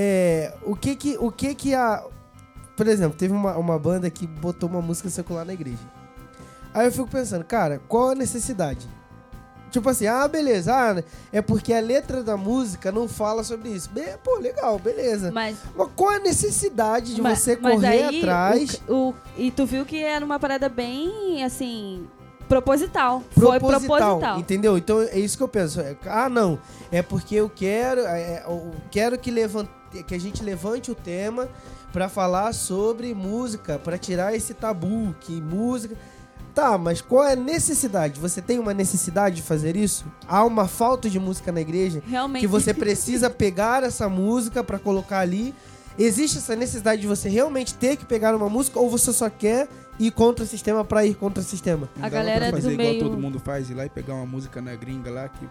É, 0.00 0.54
o 0.62 0.76
que 0.76 0.94
que, 0.94 1.16
o 1.18 1.32
que 1.32 1.56
que 1.56 1.74
a... 1.74 2.04
Por 2.76 2.86
exemplo, 2.86 3.18
teve 3.18 3.34
uma, 3.34 3.56
uma 3.56 3.76
banda 3.80 4.08
que 4.08 4.28
botou 4.28 4.68
uma 4.68 4.80
música 4.80 5.10
secular 5.10 5.44
na 5.44 5.52
igreja. 5.52 5.82
Aí 6.72 6.86
eu 6.86 6.92
fico 6.92 7.08
pensando, 7.08 7.44
cara, 7.44 7.80
qual 7.88 8.10
a 8.10 8.14
necessidade? 8.14 8.86
Tipo 9.72 9.90
assim, 9.90 10.06
ah, 10.06 10.28
beleza, 10.28 10.72
ah, 10.72 11.02
é 11.32 11.42
porque 11.42 11.74
a 11.74 11.80
letra 11.80 12.22
da 12.22 12.36
música 12.36 12.92
não 12.92 13.08
fala 13.08 13.42
sobre 13.42 13.70
isso. 13.70 13.90
Be 13.90 14.02
pô, 14.22 14.36
legal, 14.38 14.78
beleza. 14.78 15.32
Mas, 15.32 15.56
Mas 15.76 15.88
qual 15.96 16.10
a 16.10 16.18
necessidade 16.20 17.16
de 17.16 17.20
mas- 17.20 17.40
você 17.40 17.56
correr 17.56 18.04
aí, 18.04 18.18
atrás? 18.20 18.80
O, 18.88 19.08
o- 19.10 19.14
e 19.36 19.50
tu 19.50 19.66
viu 19.66 19.84
que 19.84 20.00
era 20.00 20.24
uma 20.24 20.38
parada 20.38 20.68
bem, 20.68 21.42
assim, 21.42 22.06
proposital. 22.48 23.22
Foi 23.30 23.58
proposital. 23.58 24.38
Entendeu? 24.38 24.78
Então 24.78 25.02
é 25.02 25.18
isso 25.18 25.36
que 25.36 25.42
eu 25.42 25.48
penso. 25.48 25.80
É, 25.80 25.96
Ah, 26.06 26.28
não. 26.28 26.58
É 26.92 27.02
porque 27.02 27.34
eu 27.34 27.50
quero. 27.50 28.02
é, 28.02 28.44
eu 28.46 28.72
quero 28.90 29.18
que, 29.18 29.30
levante, 29.30 29.70
que 30.06 30.14
a 30.14 30.20
gente 30.20 30.42
levante 30.42 30.90
o 30.90 30.94
tema 30.94 31.48
pra 31.92 32.08
falar 32.08 32.52
sobre 32.52 33.14
música, 33.14 33.78
pra 33.78 33.96
tirar 33.98 34.34
esse 34.34 34.54
tabu 34.54 35.14
que 35.20 35.40
música. 35.40 35.96
Tá, 36.54 36.76
mas 36.76 37.00
qual 37.00 37.24
é 37.24 37.32
a 37.32 37.36
necessidade? 37.36 38.18
Você 38.18 38.42
tem 38.42 38.58
uma 38.58 38.74
necessidade 38.74 39.36
de 39.36 39.42
fazer 39.42 39.76
isso? 39.76 40.04
Há 40.26 40.44
uma 40.44 40.66
falta 40.66 41.08
de 41.08 41.18
música 41.20 41.52
na 41.52 41.60
igreja 41.60 42.02
Realmente. 42.06 42.40
que 42.40 42.46
você 42.48 42.74
precisa 42.74 43.30
pegar 43.30 43.84
essa 43.84 44.08
música 44.08 44.64
pra 44.64 44.78
colocar 44.78 45.20
ali. 45.20 45.54
Existe 45.98 46.38
essa 46.38 46.54
necessidade 46.54 47.00
de 47.00 47.06
você 47.08 47.28
realmente 47.28 47.74
ter 47.74 47.96
que 47.96 48.04
pegar 48.04 48.34
uma 48.34 48.48
música 48.48 48.78
ou 48.78 48.88
você 48.88 49.12
só 49.12 49.28
quer 49.28 49.66
ir 49.98 50.12
contra 50.12 50.44
o 50.44 50.46
sistema 50.46 50.84
pra 50.84 51.04
ir 51.04 51.14
contra 51.16 51.42
o 51.42 51.44
sistema? 51.44 51.88
Não 51.96 52.06
A 52.06 52.08
dava 52.08 52.22
galera 52.22 52.46
pra 52.46 52.56
fazer 52.56 52.68
do 52.68 52.72
igual 52.74 52.88
meio- 52.88 53.02
todo 53.02 53.18
mundo 53.18 53.40
faz, 53.40 53.68
ir 53.68 53.74
lá 53.74 53.84
e 53.84 53.88
pegar 53.88 54.14
uma 54.14 54.24
música 54.26 54.60
na 54.62 54.76
gringa 54.76 55.10
lá, 55.10 55.28
que 55.28 55.44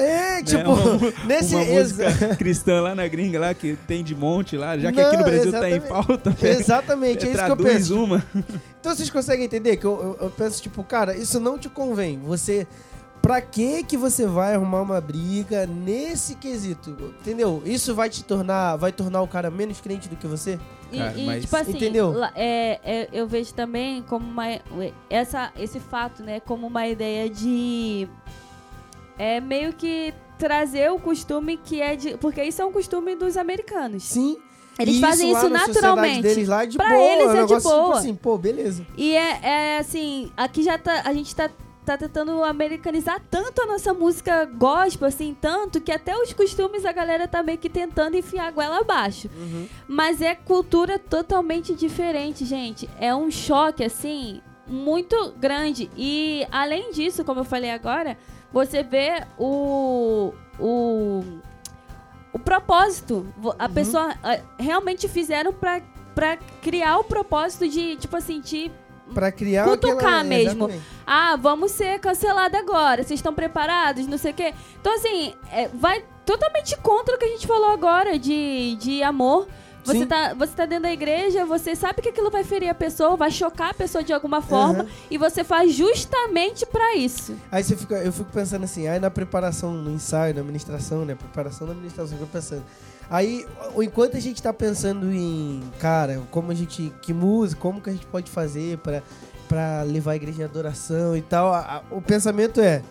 É, 0.00 0.42
tipo, 0.46 0.70
uma- 0.70 1.12
nesse 1.26 1.54
uma 1.56 1.64
música 1.64 2.36
cristã 2.36 2.80
lá 2.80 2.94
na 2.94 3.08
gringa 3.08 3.40
lá, 3.40 3.52
que 3.54 3.76
tem 3.86 4.04
de 4.04 4.14
monte 4.14 4.56
lá, 4.56 4.78
já 4.78 4.92
que 4.92 5.00
Não, 5.00 5.08
aqui 5.08 5.16
no 5.16 5.24
Brasil 5.24 5.50
tá 5.50 5.68
em 5.70 5.80
pauta, 5.80 6.30
pega- 6.30 6.60
Exatamente, 6.60 7.26
é 7.26 7.32
isso 7.32 7.44
que 7.44 7.50
eu 7.50 7.56
penso. 7.56 8.04
uma. 8.04 8.24
Então 8.80 8.94
vocês 8.94 9.10
conseguem 9.10 9.44
entender 9.46 9.76
que 9.76 9.84
eu, 9.84 10.16
eu- 10.20 10.26
eu 10.26 10.30
penso, 10.30 10.62
tipo, 10.62 10.84
cara, 10.84 11.16
isso 11.16 11.40
não 11.40 11.58
te 11.58 11.68
convém. 11.68 12.20
Você. 12.26 12.64
Pra 13.28 13.42
que 13.42 13.84
que 13.84 13.94
você 13.96 14.26
vai 14.26 14.54
arrumar 14.54 14.80
uma 14.80 15.00
briga 15.02 15.66
nesse 15.66 16.34
quesito? 16.34 16.96
Entendeu? 17.20 17.62
Isso 17.66 17.94
vai 17.94 18.08
te 18.08 18.24
tornar. 18.24 18.76
Vai 18.76 18.90
tornar 18.90 19.20
o 19.20 19.28
cara 19.28 19.50
menos 19.50 19.82
crente 19.82 20.08
do 20.08 20.16
que 20.16 20.26
você? 20.26 20.58
E, 20.90 20.96
Cara, 20.96 21.12
e, 21.18 21.26
mas- 21.26 21.42
tipo 21.44 21.54
assim, 21.56 21.72
Entendeu? 21.72 22.14
é, 22.34 22.80
é, 22.82 23.08
eu 23.12 23.26
vejo 23.28 23.52
também 23.52 24.00
como 24.02 24.26
uma. 24.26 24.44
Essa, 25.10 25.52
esse 25.58 25.78
fato, 25.78 26.22
né? 26.22 26.40
Como 26.40 26.66
uma 26.66 26.86
ideia 26.88 27.28
de. 27.28 28.08
É 29.18 29.40
meio 29.42 29.74
que 29.74 30.14
trazer 30.38 30.90
o 30.90 30.98
costume 30.98 31.58
que 31.58 31.82
é 31.82 31.96
de. 31.96 32.16
Porque 32.16 32.42
isso 32.42 32.62
é 32.62 32.64
um 32.64 32.72
costume 32.72 33.14
dos 33.14 33.36
americanos. 33.36 34.04
Sim. 34.04 34.38
Eles 34.78 34.96
E 34.96 35.00
fazem 35.00 35.32
lá 35.32 35.38
isso 35.40 35.48
na 35.50 35.66
naturalmente. 35.66 36.22
Deles 36.22 36.48
lá 36.48 36.62
é 36.62 36.66
de 36.66 36.76
Pra 36.78 36.88
boa, 36.88 37.02
eles 37.02 37.26
um 37.26 37.30
é 37.30 37.34
de 37.34 37.40
negócio, 37.40 37.56
Tipo 37.70 37.82
boa. 37.82 37.98
assim, 37.98 38.14
pô, 38.14 38.38
beleza. 38.38 38.86
E 38.96 39.14
é, 39.14 39.40
é 39.42 39.78
assim, 39.80 40.30
aqui 40.36 40.62
já 40.62 40.78
tá. 40.78 41.02
A 41.04 41.12
gente 41.12 41.34
tá, 41.36 41.50
tá 41.88 41.96
tentando 41.96 42.44
americanizar 42.44 43.20
tanto 43.30 43.62
a 43.62 43.66
nossa 43.66 43.94
música 43.94 44.44
gospel, 44.44 45.08
assim, 45.08 45.36
tanto 45.40 45.80
que 45.80 45.90
até 45.90 46.16
os 46.16 46.32
costumes 46.32 46.84
a 46.84 46.92
galera 46.92 47.26
tá 47.26 47.42
meio 47.42 47.56
que 47.56 47.70
tentando 47.70 48.16
enfiar 48.16 48.48
a 48.48 48.50
goela 48.50 48.80
abaixo. 48.80 49.30
Mas 49.86 50.20
é 50.20 50.34
cultura 50.34 50.98
totalmente 50.98 51.74
diferente, 51.74 52.44
gente. 52.44 52.88
É 53.00 53.14
um 53.14 53.30
choque, 53.30 53.82
assim, 53.82 54.42
muito 54.66 55.32
grande. 55.38 55.90
E 55.96 56.46
além 56.50 56.92
disso, 56.92 57.24
como 57.24 57.40
eu 57.40 57.44
falei 57.44 57.70
agora, 57.70 58.18
você 58.52 58.82
vê 58.82 59.24
o. 59.38 60.32
o 60.58 61.22
o 62.30 62.38
propósito. 62.38 63.26
A 63.58 63.68
pessoa 63.68 64.14
ah, 64.22 64.38
realmente 64.58 65.08
fizeram 65.08 65.50
pra 65.52 66.36
criar 66.60 66.98
o 66.98 67.04
propósito 67.04 67.66
de, 67.66 67.96
tipo 67.96 68.14
assim, 68.14 68.40
de 68.40 68.70
Pra 69.14 69.32
criar 69.32 69.64
Cutucar 69.64 69.96
aquela... 69.96 70.24
mesmo. 70.24 70.64
Exatamente. 70.68 70.82
ah, 71.06 71.36
vamos 71.36 71.72
ser 71.72 71.98
cancelado 71.98 72.56
agora, 72.56 73.02
vocês 73.02 73.18
estão 73.18 73.34
preparados, 73.34 74.06
não 74.06 74.18
sei 74.18 74.32
o 74.32 74.34
quê. 74.34 74.54
Então, 74.80 74.94
assim, 74.94 75.34
é, 75.52 75.68
vai 75.68 76.04
totalmente 76.24 76.76
contra 76.78 77.14
o 77.14 77.18
que 77.18 77.24
a 77.24 77.28
gente 77.28 77.46
falou 77.46 77.70
agora 77.70 78.18
de, 78.18 78.76
de 78.76 79.02
amor. 79.02 79.46
Você 79.84 80.00
Sim. 80.00 80.06
tá, 80.06 80.34
você 80.34 80.52
tá 80.52 80.66
dentro 80.66 80.82
da 80.82 80.92
igreja, 80.92 81.46
você 81.46 81.74
sabe 81.74 82.02
que 82.02 82.10
aquilo 82.10 82.30
vai 82.30 82.44
ferir 82.44 82.68
a 82.68 82.74
pessoa, 82.74 83.16
vai 83.16 83.30
chocar 83.30 83.70
a 83.70 83.74
pessoa 83.74 84.04
de 84.04 84.12
alguma 84.12 84.42
forma, 84.42 84.80
Aham. 84.80 84.88
e 85.10 85.16
você 85.16 85.42
faz 85.42 85.72
justamente 85.72 86.66
pra 86.66 86.94
isso. 86.94 87.34
Aí 87.50 87.62
você 87.64 87.74
fica, 87.74 87.94
eu 87.94 88.12
fico 88.12 88.30
pensando 88.30 88.64
assim, 88.64 88.86
aí 88.86 89.00
na 89.00 89.10
preparação, 89.10 89.72
no 89.72 89.90
ensaio, 89.90 90.34
na 90.34 90.40
administração, 90.42 91.06
né? 91.06 91.14
Preparação 91.14 91.66
da 91.66 91.72
administração, 91.72 92.16
eu 92.16 92.18
fico 92.18 92.30
pensando. 92.30 92.64
Aí, 93.10 93.46
o- 93.74 93.82
enquanto 93.82 94.16
a 94.16 94.20
gente 94.20 94.42
tá 94.42 94.52
pensando 94.52 95.12
em, 95.12 95.62
cara, 95.78 96.22
como 96.30 96.50
a 96.52 96.54
gente, 96.54 96.92
que 97.02 97.12
música, 97.12 97.60
como 97.60 97.80
que 97.80 97.88
a 97.88 97.92
gente 97.92 98.06
pode 98.06 98.30
fazer 98.30 98.78
pra, 98.78 99.02
pra 99.48 99.82
levar 99.82 100.12
a 100.12 100.16
igreja 100.16 100.42
em 100.42 100.44
adoração 100.44 101.16
e 101.16 101.22
tal, 101.22 101.52
a- 101.54 101.76
a- 101.78 101.82
o 101.94 102.02
pensamento 102.02 102.60
é, 102.60 102.82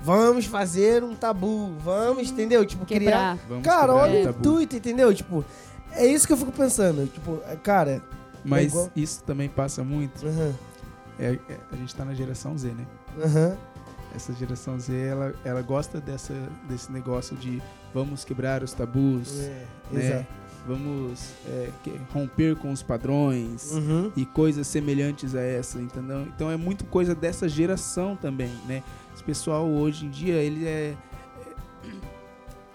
vamos 0.00 0.46
fazer 0.46 1.04
um 1.04 1.14
tabu, 1.14 1.74
vamos, 1.80 2.30
entendeu? 2.30 2.64
Tipo, 2.64 2.86
criar... 2.86 3.00
Quebrar. 3.36 3.38
Vamos 3.48 3.64
Cara, 3.64 3.80
quebrar 3.92 3.94
olha 4.02 4.26
o 4.26 4.30
intuito, 4.30 4.76
entendeu? 4.76 5.14
Tipo, 5.14 5.44
é 5.92 6.06
isso 6.06 6.26
que 6.26 6.32
eu 6.32 6.36
fico 6.38 6.52
pensando, 6.52 7.06
tipo, 7.06 7.38
é, 7.46 7.56
cara... 7.56 8.02
Mas 8.44 8.66
igual- 8.72 8.90
isso 8.96 9.22
também 9.24 9.48
passa 9.48 9.82
muito. 9.84 10.24
Aham, 10.26 10.54
É, 11.18 11.32
é, 11.48 11.56
a 11.72 11.76
gente 11.76 11.94
tá 11.94 12.04
na 12.04 12.14
geração 12.14 12.56
Z, 12.56 12.68
né? 12.68 12.86
aham, 13.22 13.56
Essa 14.14 14.32
geração 14.32 14.78
Z, 14.80 14.94
ela, 14.96 15.34
ela 15.44 15.60
gosta 15.60 16.00
dessa, 16.00 16.32
desse 16.68 16.90
negócio 16.90 17.36
de 17.36 17.60
vamos 17.94 18.24
quebrar 18.24 18.62
os 18.62 18.72
tabus, 18.72 19.40
é, 19.40 19.66
né? 19.90 20.06
exato. 20.06 20.26
Vamos 20.66 21.30
é, 21.46 21.70
romper 22.12 22.54
com 22.56 22.70
os 22.70 22.82
padrões 22.82 23.72
Uhum. 23.72 24.12
e 24.14 24.26
coisas 24.26 24.66
semelhantes 24.66 25.34
a 25.34 25.40
essa, 25.40 25.80
entendeu? 25.80 26.22
Então 26.22 26.50
é 26.50 26.56
muito 26.58 26.84
coisa 26.84 27.14
dessa 27.14 27.48
geração 27.48 28.14
também, 28.16 28.50
né? 28.66 28.82
Esse 29.14 29.24
pessoal 29.24 29.66
hoje 29.66 30.04
em 30.04 30.10
dia, 30.10 30.34
ele 30.34 30.66
é 30.66 30.94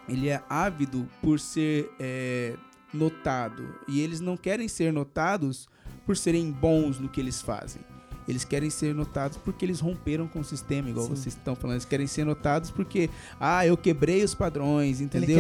ele 0.08 0.28
é 0.28 0.42
ávido 0.50 1.08
por 1.22 1.40
ser 1.40 1.90
é, 2.00 2.56
notado 2.94 3.64
e 3.88 4.02
eles 4.02 4.20
não 4.20 4.36
querem 4.36 4.68
ser 4.68 4.92
notados 4.92 5.68
por 6.06 6.18
serem 6.18 6.52
bons 6.52 7.00
no 7.00 7.08
que 7.08 7.22
eles 7.22 7.42
fazem. 7.42 7.82
Eles 8.28 8.44
querem 8.46 8.70
ser 8.70 8.96
notados 8.96 9.38
porque 9.38 9.66
eles 9.66 9.80
romperam 9.80 10.28
com 10.28 10.40
o 10.40 10.44
sistema, 10.44 10.90
igual 10.90 11.06
Sim. 11.08 11.16
vocês 11.16 11.36
estão 11.36 11.56
falando. 11.56 11.76
Eles 11.76 11.86
querem 11.86 12.08
ser 12.08 12.26
notados 12.26 12.72
porque, 12.72 13.10
ah, 13.40 13.66
eu 13.68 13.76
quebrei 13.76 14.24
os 14.24 14.34
padrões, 14.34 15.02
entendeu? 15.02 15.38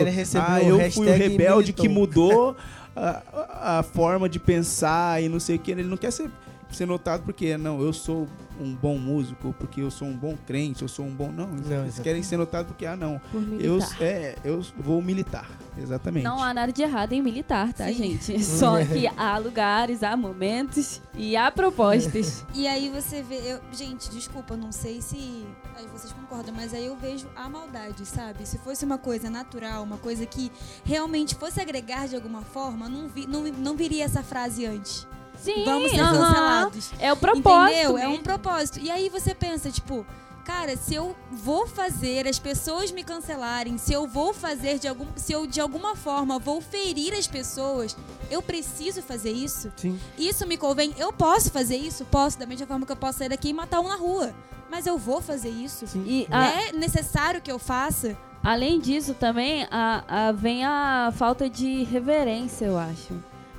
ah, 0.47 0.61
eu 0.63 0.91
fui 0.91 1.07
o 1.07 1.13
rebelde 1.13 1.71
que 1.73 1.87
militou. 1.87 2.25
mudou 2.27 2.57
a, 2.95 3.21
a- 3.33 3.79
a 3.79 3.83
forma 3.83 4.27
de 4.29 4.39
pensar 4.39 5.21
e 5.23 5.29
não 5.29 5.39
sei 5.39 5.55
o 5.55 5.59
que. 5.59 5.71
Ele 5.71 5.83
não 5.83 5.97
quer 5.97 6.11
ser, 6.11 6.29
ser 6.75 6.85
notado 6.85 7.23
porque, 7.23 7.57
não, 7.57 7.81
eu 7.81 7.93
sou 7.93 8.27
um 8.59 8.73
bom 8.73 8.97
músico, 8.97 9.53
porque 9.59 9.81
eu 9.81 9.91
sou 9.91 10.07
um 10.07 10.15
bom 10.15 10.37
crente, 10.45 10.81
eu 10.81 10.87
sou 10.87 11.05
um 11.05 11.13
bom. 11.13 11.31
Não, 11.31 11.49
eles, 11.53 11.67
Não, 11.67 11.81
eles 11.83 11.99
querem 11.99 12.23
ser 12.23 12.37
notados 12.37 12.67
porque, 12.67 12.85
ah, 12.85 12.95
não, 12.95 13.19
Por 13.31 13.41
eu, 13.59 13.75
militar. 13.75 14.01
é, 14.01 14.35
eu 14.43 14.61
vou 14.77 15.01
militar. 15.01 15.49
Exatamente. 15.77 16.23
Não 16.23 16.41
há 16.41 16.53
nada 16.53 16.71
de 16.71 16.81
errado 16.83 17.13
em 17.13 17.21
militar, 17.21 17.73
tá, 17.73 17.87
Sim. 17.87 17.93
gente? 17.93 18.41
Só 18.45 18.83
que 18.85 19.07
há 19.17 19.37
lugares, 19.37 20.03
há 20.03 20.15
momentos 20.15 21.01
e 21.15 21.35
há 21.35 21.51
propostas. 21.51 22.45
E 22.53 22.67
aí 22.67 22.89
você 22.89 23.23
vê, 23.23 23.37
eu, 23.37 23.59
gente, 23.71 24.09
desculpa, 24.11 24.55
não 24.55 24.71
sei 24.71 25.01
se 25.01 25.43
aí 25.75 25.87
vocês 25.87 26.13
concordam, 26.13 26.53
mas 26.53 26.73
aí 26.73 26.85
eu 26.85 26.95
vejo 26.95 27.27
a 27.35 27.49
maldade, 27.49 28.05
sabe? 28.05 28.47
Se 28.47 28.57
fosse 28.59 28.85
uma 28.85 28.97
coisa 28.97 29.29
natural, 29.29 29.83
uma 29.83 29.97
coisa 29.97 30.25
que 30.25 30.51
realmente 30.83 31.33
fosse 31.35 31.59
agregar 31.59 32.07
de 32.07 32.15
alguma 32.15 32.41
forma, 32.41 32.87
não, 32.87 33.07
vi, 33.07 33.25
não, 33.25 33.43
não 33.43 33.75
viria 33.75 34.03
essa 34.05 34.21
frase 34.21 34.65
antes. 34.65 35.07
Sim, 35.43 35.63
Vamos 35.65 35.91
ser 35.91 35.99
aham. 35.99 36.17
cancelados. 36.17 36.91
É 36.99 37.11
o 37.11 37.17
propósito. 37.17 37.73
Entendeu? 37.79 37.97
É 37.97 38.07
um 38.07 38.21
propósito. 38.21 38.79
E 38.79 38.89
aí 38.89 39.09
você 39.09 39.35
pensa, 39.35 39.69
tipo, 39.69 40.05
cara, 40.45 40.75
se 40.77 40.95
eu 40.95 41.15
vou 41.31 41.67
fazer 41.67 42.27
as 42.27 42.39
pessoas 42.39 42.91
me 42.91 43.03
cancelarem, 43.03 43.77
se 43.77 43.91
eu 43.93 44.07
vou 44.07 44.33
fazer 44.33 44.79
de 44.79 44.87
algum, 44.87 45.05
se 45.15 45.33
eu 45.33 45.45
de 45.45 45.59
alguma 45.59 45.95
forma 45.95 46.39
vou 46.39 46.61
ferir 46.61 47.13
as 47.13 47.27
pessoas, 47.27 47.95
eu 48.31 48.41
preciso 48.41 49.01
fazer 49.01 49.31
isso? 49.31 49.71
Sim. 49.75 49.99
Isso 50.17 50.47
me 50.47 50.57
convém? 50.57 50.93
Eu 50.97 51.11
posso 51.13 51.51
fazer 51.51 51.75
isso? 51.77 52.05
Posso, 52.05 52.39
da 52.39 52.45
mesma 52.45 52.65
forma 52.67 52.85
que 52.85 52.91
eu 52.91 52.95
posso 52.97 53.19
sair 53.19 53.29
daqui 53.29 53.49
e 53.49 53.53
matar 53.53 53.79
um 53.81 53.87
na 53.89 53.95
rua. 53.95 54.33
Mas 54.71 54.87
eu 54.87 54.97
vou 54.97 55.21
fazer 55.21 55.49
isso? 55.49 55.85
Sim. 55.85 56.03
E 56.07 56.27
a- 56.31 56.49
É 56.63 56.71
necessário 56.71 57.41
que 57.41 57.51
eu 57.51 57.59
faça? 57.59 58.17
Além 58.43 58.79
disso, 58.79 59.13
também 59.13 59.67
a, 59.71 60.03
a- 60.07 60.31
vem 60.31 60.65
a 60.65 61.13
falta 61.15 61.49
de 61.49 61.83
reverência, 61.83 62.65
eu 62.65 62.77
acho. 62.77 63.13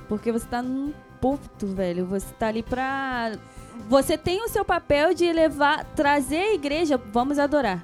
Porque 0.09 0.31
você 0.31 0.45
tá 0.45 0.61
num 0.61 0.93
púlpito, 1.25 1.65
velho. 1.67 2.05
Você 2.05 2.27
tá 2.37 2.47
ali 2.47 2.61
pra. 2.61 3.31
Você 3.89 4.17
tem 4.17 4.43
o 4.43 4.47
seu 4.47 4.63
papel 4.63 5.13
de 5.13 5.31
levar, 5.33 5.83
trazer 5.95 6.37
a 6.37 6.53
igreja, 6.53 6.97
vamos 7.11 7.39
adorar. 7.39 7.83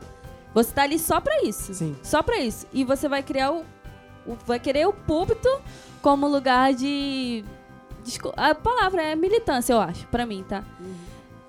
Você 0.54 0.72
tá 0.74 0.84
ali 0.84 1.00
só 1.00 1.20
pra 1.20 1.42
isso. 1.44 1.74
Sim. 1.74 1.96
Só 2.04 2.22
pra 2.22 2.40
isso. 2.40 2.68
E 2.72 2.84
você 2.84 3.08
vai 3.10 3.24
criar 3.24 3.52
o. 3.52 3.66
o- 4.28 4.38
vai 4.46 4.60
querer 4.60 4.88
o 4.88 4.94
púlpito 4.94 5.50
como 6.02 6.28
lugar 6.28 6.74
de. 6.74 7.44
A 8.38 8.54
palavra 8.56 9.02
é 9.04 9.16
militância, 9.16 9.74
eu 9.74 9.80
acho, 9.80 10.08
pra 10.08 10.26
mim, 10.26 10.44
tá? 10.48 10.64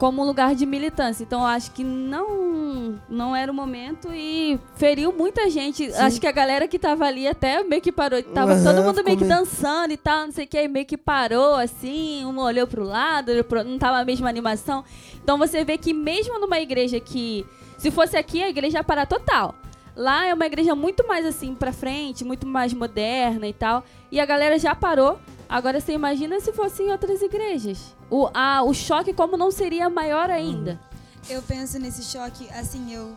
Como 0.03 0.21
um 0.21 0.25
lugar 0.25 0.57
de 0.57 0.67
militância. 0.67 1.23
Então 1.23 1.47
acho 1.47 1.71
que 1.71 1.85
não 1.85 2.99
não 3.09 3.37
era 3.37 3.53
o 3.53 3.55
momento 3.55 4.09
e 4.13 4.59
feriu 4.75 5.13
muita 5.13 5.49
gente. 5.49 5.93
Sim. 5.93 5.97
Acho 5.97 6.21
que 6.21 6.27
a 6.27 6.33
galera 6.33 6.67
que 6.67 6.77
tava 6.77 7.05
ali 7.05 7.29
até 7.29 7.63
meio 7.63 7.81
que 7.81 7.93
parou. 7.93 8.21
Tava 8.21 8.55
Aham, 8.55 8.65
todo 8.65 8.83
mundo 8.83 9.05
meio 9.05 9.17
que 9.17 9.25
dançando 9.25 9.93
e 9.93 9.97
tal, 9.97 10.25
não 10.25 10.33
sei 10.33 10.45
o 10.45 10.49
que, 10.49 10.67
meio 10.67 10.85
que 10.85 10.97
parou 10.97 11.55
assim, 11.55 12.25
um 12.25 12.37
olhou 12.41 12.67
pro 12.67 12.83
lado, 12.83 13.31
olhou 13.31 13.45
pro... 13.45 13.63
não 13.63 13.79
tava 13.79 13.99
a 13.99 14.05
mesma 14.05 14.29
animação. 14.29 14.85
Então 15.23 15.39
você 15.39 15.65
vê 15.65 15.79
que 15.79 15.95
mesmo 15.95 16.37
numa 16.41 16.59
igreja 16.59 16.99
que. 16.99 17.47
Se 17.79 17.89
fosse 17.93 18.17
aqui, 18.17 18.43
a 18.43 18.49
igreja 18.49 18.79
ia 18.79 18.85
parar 18.85 19.07
total. 19.07 19.55
Lá 19.95 20.27
é 20.27 20.35
uma 20.35 20.47
igreja 20.47 20.75
muito 20.75 21.07
mais 21.07 21.25
assim 21.25 21.55
pra 21.55 21.73
frente, 21.73 22.25
muito 22.25 22.45
mais 22.45 22.75
moderna 22.75 23.47
e 23.47 23.53
tal. 23.53 23.85
E 24.11 24.19
a 24.19 24.27
galera 24.27 24.59
já 24.59 24.75
parou. 24.75 25.21
Agora 25.53 25.83
você 25.83 25.93
imagina 25.93 26.41
se 26.41 26.51
fosse 26.51 26.83
em 26.83 26.91
outras 26.91 27.21
igrejas. 27.21 27.95
O, 28.09 28.31
a, 28.33 28.63
o 28.63 28.73
choque 28.73 29.13
como 29.13 29.37
não 29.37 29.51
seria 29.51 29.91
maior 29.91 30.31
ainda. 30.31 30.81
Eu 31.29 31.43
penso 31.43 31.79
nesse 31.79 32.03
choque, 32.05 32.49
assim, 32.53 32.91
eu, 32.95 33.15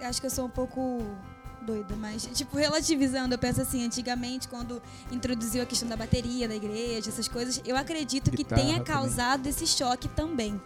eu 0.00 0.08
acho 0.08 0.20
que 0.20 0.26
eu 0.26 0.30
sou 0.30 0.46
um 0.46 0.50
pouco 0.50 1.00
doida, 1.62 1.94
mas, 1.94 2.28
tipo, 2.34 2.56
relativizando, 2.56 3.34
eu 3.34 3.38
penso 3.38 3.60
assim, 3.62 3.84
antigamente, 3.84 4.48
quando 4.48 4.82
introduziu 5.12 5.62
a 5.62 5.66
questão 5.66 5.88
da 5.88 5.96
bateria 5.96 6.48
da 6.48 6.56
igreja, 6.56 7.08
essas 7.08 7.28
coisas, 7.28 7.62
eu 7.64 7.76
acredito 7.76 8.32
que 8.32 8.38
Guitarra 8.38 8.60
tenha 8.60 8.78
também. 8.78 8.92
causado 8.92 9.46
esse 9.46 9.64
choque 9.64 10.08
também. 10.08 10.60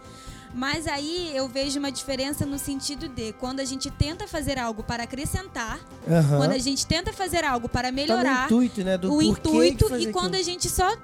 Mas 0.53 0.87
aí 0.87 1.31
eu 1.35 1.47
vejo 1.47 1.79
uma 1.79 1.91
diferença 1.91 2.45
no 2.45 2.57
sentido 2.57 3.07
de 3.07 3.33
quando 3.33 3.59
a 3.59 3.65
gente 3.65 3.89
tenta 3.91 4.27
fazer 4.27 4.57
algo 4.57 4.83
para 4.83 5.03
acrescentar, 5.03 5.79
Aham. 6.09 6.37
quando 6.37 6.51
a 6.53 6.57
gente 6.57 6.85
tenta 6.87 7.13
fazer 7.13 7.43
algo 7.43 7.69
para 7.69 7.89
Tá 7.89 7.91
melhorar 7.91 8.45
intuito, 8.45 8.83
né? 8.83 8.97
Do 8.97 9.13
o 9.13 9.21
intuito 9.21 9.85
e 9.97 10.11
quando 10.11 10.33
aquilo. 10.35 10.39
a 10.39 10.43
gente 10.43 10.69
só 10.69 10.97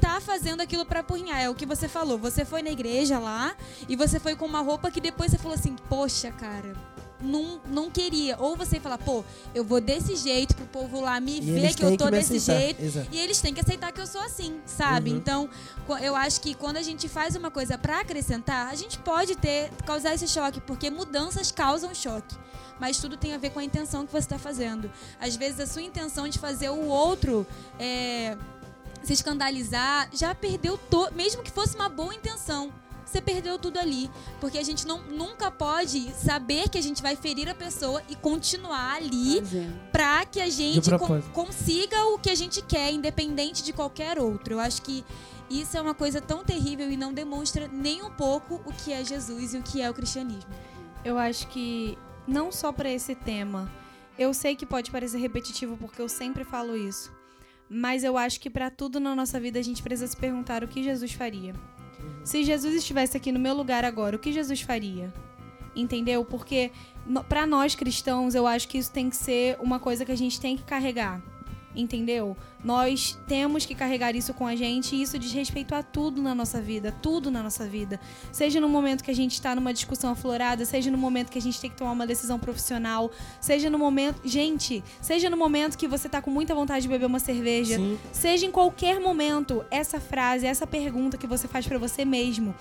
tá 0.00 0.20
fazendo 0.20 0.60
aquilo 0.60 0.84
pra 0.84 1.00
apurrinhar. 1.00 1.40
É 1.40 1.48
o 1.48 1.54
que 1.54 1.64
você 1.64 1.88
falou. 1.88 2.18
Você 2.18 2.44
foi 2.44 2.60
na 2.60 2.70
igreja 2.70 3.18
lá 3.18 3.54
e 3.88 3.94
você 3.94 4.18
foi 4.18 4.34
com 4.34 4.44
uma 4.44 4.60
roupa 4.60 4.90
que 4.90 5.00
depois 5.00 5.30
você 5.30 5.38
falou 5.38 5.54
assim, 5.54 5.76
poxa, 5.88 6.30
cara. 6.32 6.72
Não, 7.22 7.60
não 7.66 7.90
queria. 7.90 8.36
Ou 8.38 8.56
você 8.56 8.80
fala, 8.80 8.98
pô, 8.98 9.24
eu 9.54 9.64
vou 9.64 9.80
desse 9.80 10.16
jeito 10.16 10.54
pro 10.54 10.66
povo 10.66 11.00
lá 11.00 11.20
me 11.20 11.38
E 11.38 11.40
ver 11.40 11.74
que 11.74 11.84
eu 11.84 11.96
tô 11.96 12.06
me 12.06 12.10
desse 12.12 12.36
aceitar. 12.36 12.60
jeito. 12.60 12.82
Exato. 12.82 13.08
E 13.12 13.18
eles 13.18 13.40
têm 13.40 13.54
que 13.54 13.60
aceitar 13.60 13.92
que 13.92 14.00
eu 14.00 14.06
sou 14.06 14.20
assim, 14.20 14.60
sabe? 14.66 15.10
Uhum. 15.10 15.16
Então, 15.16 15.50
eu 16.00 16.16
acho 16.16 16.40
que 16.40 16.54
quando 16.54 16.76
a 16.76 16.82
gente 16.82 17.08
faz 17.08 17.36
uma 17.36 17.50
coisa 17.50 17.78
pra 17.78 18.00
acrescentar, 18.00 18.68
a 18.70 18.74
gente 18.74 18.98
pode 18.98 19.36
ter 19.36 19.70
causar 19.86 20.14
esse 20.14 20.26
choque, 20.26 20.60
porque 20.60 20.90
mudanças 20.90 21.50
causam 21.52 21.94
choque. 21.94 22.36
Mas 22.80 22.98
tudo 22.98 23.16
tem 23.16 23.32
a 23.34 23.38
ver 23.38 23.50
com 23.50 23.60
a 23.60 23.64
intenção 23.64 24.04
que 24.04 24.10
você 24.10 24.18
está 24.18 24.38
fazendo. 24.38 24.90
Às 25.20 25.36
vezes 25.36 25.60
a 25.60 25.66
sua 25.66 25.82
intenção 25.82 26.26
de 26.26 26.38
fazer 26.38 26.70
o 26.70 26.86
outro 26.86 27.46
é, 27.78 28.36
se 29.04 29.12
escandalizar 29.12 30.08
já 30.12 30.34
perdeu 30.34 30.76
todo, 30.90 31.14
mesmo 31.14 31.42
que 31.42 31.50
fosse 31.50 31.76
uma 31.76 31.88
boa 31.88 32.12
intenção. 32.14 32.72
Você 33.12 33.20
perdeu 33.20 33.58
tudo 33.58 33.78
ali, 33.78 34.10
porque 34.40 34.56
a 34.56 34.62
gente 34.62 34.86
não, 34.86 35.02
nunca 35.02 35.50
pode 35.50 36.10
saber 36.14 36.70
que 36.70 36.78
a 36.78 36.80
gente 36.80 37.02
vai 37.02 37.14
ferir 37.14 37.46
a 37.46 37.54
pessoa 37.54 38.02
e 38.08 38.16
continuar 38.16 38.94
ali 38.94 39.42
pra 39.92 40.24
que 40.24 40.40
a 40.40 40.48
gente 40.48 40.88
consiga 41.34 42.06
o 42.06 42.18
que 42.18 42.30
a 42.30 42.34
gente 42.34 42.62
quer, 42.62 42.90
independente 42.90 43.62
de 43.62 43.70
qualquer 43.70 44.18
outro. 44.18 44.54
Eu 44.54 44.60
acho 44.60 44.80
que 44.80 45.04
isso 45.50 45.76
é 45.76 45.82
uma 45.82 45.92
coisa 45.92 46.22
tão 46.22 46.42
terrível 46.42 46.90
e 46.90 46.96
não 46.96 47.12
demonstra 47.12 47.68
nem 47.68 48.02
um 48.02 48.10
pouco 48.10 48.62
o 48.64 48.72
que 48.72 48.94
é 48.94 49.04
Jesus 49.04 49.52
e 49.52 49.58
o 49.58 49.62
que 49.62 49.82
é 49.82 49.90
o 49.90 49.94
cristianismo. 49.94 50.50
Eu 51.04 51.18
acho 51.18 51.48
que 51.48 51.98
não 52.26 52.50
só 52.50 52.72
pra 52.72 52.90
esse 52.90 53.14
tema. 53.14 53.70
Eu 54.18 54.32
sei 54.32 54.56
que 54.56 54.64
pode 54.64 54.90
parecer 54.90 55.18
repetitivo 55.18 55.76
porque 55.76 56.00
eu 56.00 56.08
sempre 56.08 56.44
falo 56.44 56.74
isso. 56.74 57.12
Mas 57.68 58.04
eu 58.04 58.16
acho 58.16 58.40
que 58.40 58.48
pra 58.48 58.70
tudo 58.70 58.98
na 58.98 59.14
nossa 59.14 59.38
vida 59.38 59.58
a 59.58 59.62
gente 59.62 59.82
precisa 59.82 60.06
se 60.06 60.16
perguntar 60.16 60.64
o 60.64 60.68
que 60.68 60.82
Jesus 60.82 61.12
faria. 61.12 61.54
Se 62.24 62.44
Jesus 62.44 62.74
estivesse 62.74 63.16
aqui 63.16 63.32
no 63.32 63.38
meu 63.38 63.54
lugar 63.54 63.84
agora, 63.84 64.16
o 64.16 64.18
que 64.18 64.32
Jesus 64.32 64.60
faria? 64.60 65.12
Entendeu? 65.74 66.24
Porque 66.24 66.70
para 67.28 67.46
nós 67.46 67.74
cristãos, 67.74 68.34
eu 68.34 68.46
acho 68.46 68.68
que 68.68 68.78
isso 68.78 68.92
tem 68.92 69.08
que 69.10 69.16
ser 69.16 69.56
uma 69.60 69.78
coisa 69.78 70.04
que 70.04 70.12
a 70.12 70.16
gente 70.16 70.40
tem 70.40 70.56
que 70.56 70.62
carregar. 70.62 71.20
Entendeu? 71.74 72.36
Nós 72.62 73.18
temos 73.26 73.64
que 73.64 73.74
carregar 73.74 74.14
isso 74.14 74.34
com 74.34 74.46
a 74.46 74.54
gente 74.54 74.94
e 74.94 75.02
isso 75.02 75.18
diz 75.18 75.32
respeito 75.32 75.74
a 75.74 75.82
tudo 75.82 76.22
na 76.22 76.34
nossa 76.34 76.60
vida, 76.60 76.94
tudo 77.02 77.30
na 77.30 77.42
nossa 77.42 77.66
vida. 77.66 77.98
Seja 78.30 78.60
no 78.60 78.68
momento 78.68 79.02
que 79.02 79.10
a 79.10 79.14
gente 79.14 79.32
está 79.32 79.54
numa 79.54 79.72
discussão 79.72 80.12
aflorada, 80.12 80.64
seja 80.64 80.90
no 80.90 80.98
momento 80.98 81.30
que 81.30 81.38
a 81.38 81.42
gente 81.42 81.60
tem 81.60 81.70
que 81.70 81.76
tomar 81.76 81.92
uma 81.92 82.06
decisão 82.06 82.38
profissional, 82.38 83.10
seja 83.40 83.70
no 83.70 83.78
momento. 83.78 84.20
Gente, 84.24 84.84
seja 85.00 85.30
no 85.30 85.36
momento 85.36 85.76
que 85.78 85.88
você 85.88 86.08
tá 86.08 86.20
com 86.20 86.30
muita 86.30 86.54
vontade 86.54 86.82
de 86.82 86.88
beber 86.88 87.06
uma 87.06 87.18
cerveja, 87.18 87.76
Sim. 87.76 87.98
seja 88.12 88.46
em 88.46 88.50
qualquer 88.50 89.00
momento, 89.00 89.64
essa 89.70 89.98
frase, 89.98 90.46
essa 90.46 90.66
pergunta 90.66 91.16
que 91.16 91.26
você 91.26 91.48
faz 91.48 91.66
pra 91.66 91.78
você 91.78 92.04
mesmo. 92.04 92.54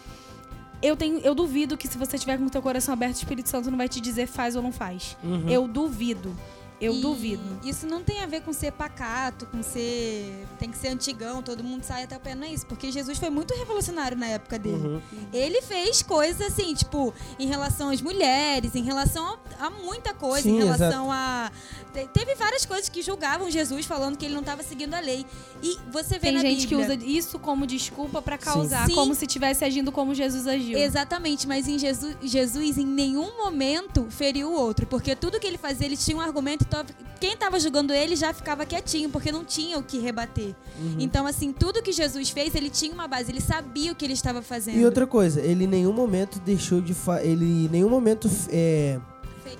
Eu, 0.82 0.98
tenho, 0.98 1.20
eu 1.20 1.36
duvido 1.36 1.78
que 1.78 1.88
se 1.88 1.98
você 1.98 2.18
tiver 2.18 2.38
com 2.40 2.46
o 2.46 2.50
teu 2.50 2.62
coração 2.62 2.94
aberto, 2.94 3.14
o 3.14 3.20
Espírito 3.20 3.50
Santo 3.50 3.70
não 3.70 3.78
vai 3.78 3.88
te 3.88 4.02
dizer 4.02 4.26
faz 4.26 4.56
ou 4.56 4.64
não 4.64 4.72
faz. 4.72 5.16
Uhum. 5.24 5.48
Eu 5.48 5.68
duvido. 5.68 6.36
Eu 6.82 6.96
E 6.96 7.02
duvido. 7.02 7.44
Isso 7.64 7.86
não 7.86 8.02
tem 8.04 8.22
a 8.22 8.26
ver 8.26 8.42
com 8.42 8.52
ser 8.52 8.72
pacato, 8.72 9.46
com 9.46 9.62
ser. 9.62 10.46
tem 10.60 10.72
que 10.72 10.78
ser 10.78 10.88
antigão, 10.88 11.42
todo 11.44 11.64
mundo 11.64 11.84
sai 11.84 12.04
até 12.04 12.18
o 12.18 12.20
pé, 12.20 12.34
não 12.34 12.44
é 12.48 12.52
isso. 12.52 12.66
Porque 12.66 12.92
Jesus 12.92 13.20
foi 13.20 13.30
muito 13.30 13.54
revolucionário 13.54 14.18
na 14.18 14.26
época 14.28 14.58
dele. 14.58 14.88
Uhum. 14.88 15.02
Ele 15.32 15.62
fez 15.62 16.02
coisas 16.02 16.42
assim, 16.42 16.74
tipo, 16.74 17.14
em 17.38 17.46
relação 17.48 17.90
às 17.90 18.02
mulheres, 18.02 18.74
em 18.76 18.82
relação 18.84 19.26
a, 19.60 19.68
a 19.68 19.70
muita 19.70 20.14
coisa, 20.14 20.42
Sim, 20.50 20.56
em 20.56 20.64
relação 20.64 21.12
a. 21.12 21.52
te- 21.94 22.08
Teve 22.14 22.34
várias 22.36 22.66
coisas 22.66 22.90
que 22.90 23.02
julgavam 23.04 23.50
Jesus 23.52 23.86
falando 23.86 24.18
que 24.18 24.26
ele 24.26 24.34
não 24.34 24.42
estava 24.42 24.64
seguindo 24.64 24.94
a 24.96 25.00
lei. 25.00 25.26
E 25.62 25.78
você 25.92 26.16
vê 26.16 26.28
Tem 26.28 26.32
na 26.34 26.40
gente 26.42 26.66
que 26.68 26.76
Bíblia- 26.76 26.96
usa 26.98 27.06
isso 27.06 27.38
como 27.38 27.68
desculpa 27.68 28.22
pra 28.24 28.38
causar, 28.40 28.88
Sim. 28.88 28.96
como 28.96 29.14
se 29.14 29.26
estivesse 29.26 29.64
agindo 29.64 29.92
como 29.92 30.16
Jesus 30.16 30.48
agiu. 30.48 30.78
Exatamente, 30.80 31.48
mas 31.48 31.68
em 31.68 31.78
Jesus, 31.78 32.16
Jesus 32.24 32.78
em 32.80 32.86
nenhum 32.86 33.38
momento 33.38 34.08
feriu 34.10 34.50
o 34.50 34.54
outro, 34.54 34.88
porque 34.88 35.16
tudo 35.16 35.40
que 35.40 35.46
ele 35.46 35.58
fazia, 35.60 35.86
ele 35.86 35.96
tinha 35.98 36.18
um 36.18 36.22
argumento, 36.22 36.66
então 36.72 36.86
quem 37.20 37.34
estava 37.34 37.60
julgando 37.60 37.94
ele 37.94 38.16
já 38.16 38.34
ficava 38.34 38.66
quietinho, 38.66 39.10
porque 39.10 39.32
não 39.32 39.44
tinha 39.44 39.78
o 39.78 39.84
que 39.84 40.00
rebater. 40.00 40.56
Uhum. 40.80 40.96
Então, 41.00 41.28
assim, 41.28 41.52
tudo 41.52 41.82
que 41.82 41.92
Jesus 41.92 42.30
fez, 42.30 42.56
ele 42.56 42.70
tinha 42.70 42.94
uma 42.94 43.08
base, 43.08 43.30
ele 43.32 43.42
sabia 43.42 43.92
o 43.92 43.96
que 43.96 44.06
ele 44.06 44.14
estava 44.14 44.42
fazendo. 44.42 44.78
E 44.78 44.86
outra 44.86 45.06
coisa, 45.06 45.42
ele 45.42 45.66
em 45.66 45.68
nenhum 45.68 45.94
momento 45.94 46.40
deixou 46.40 46.82
de 46.82 46.94
fa 46.94 47.22
ele 47.22 47.66
em 47.66 47.70
nenhum 47.70 47.90
momento 47.90 48.30
é, 48.50 49.00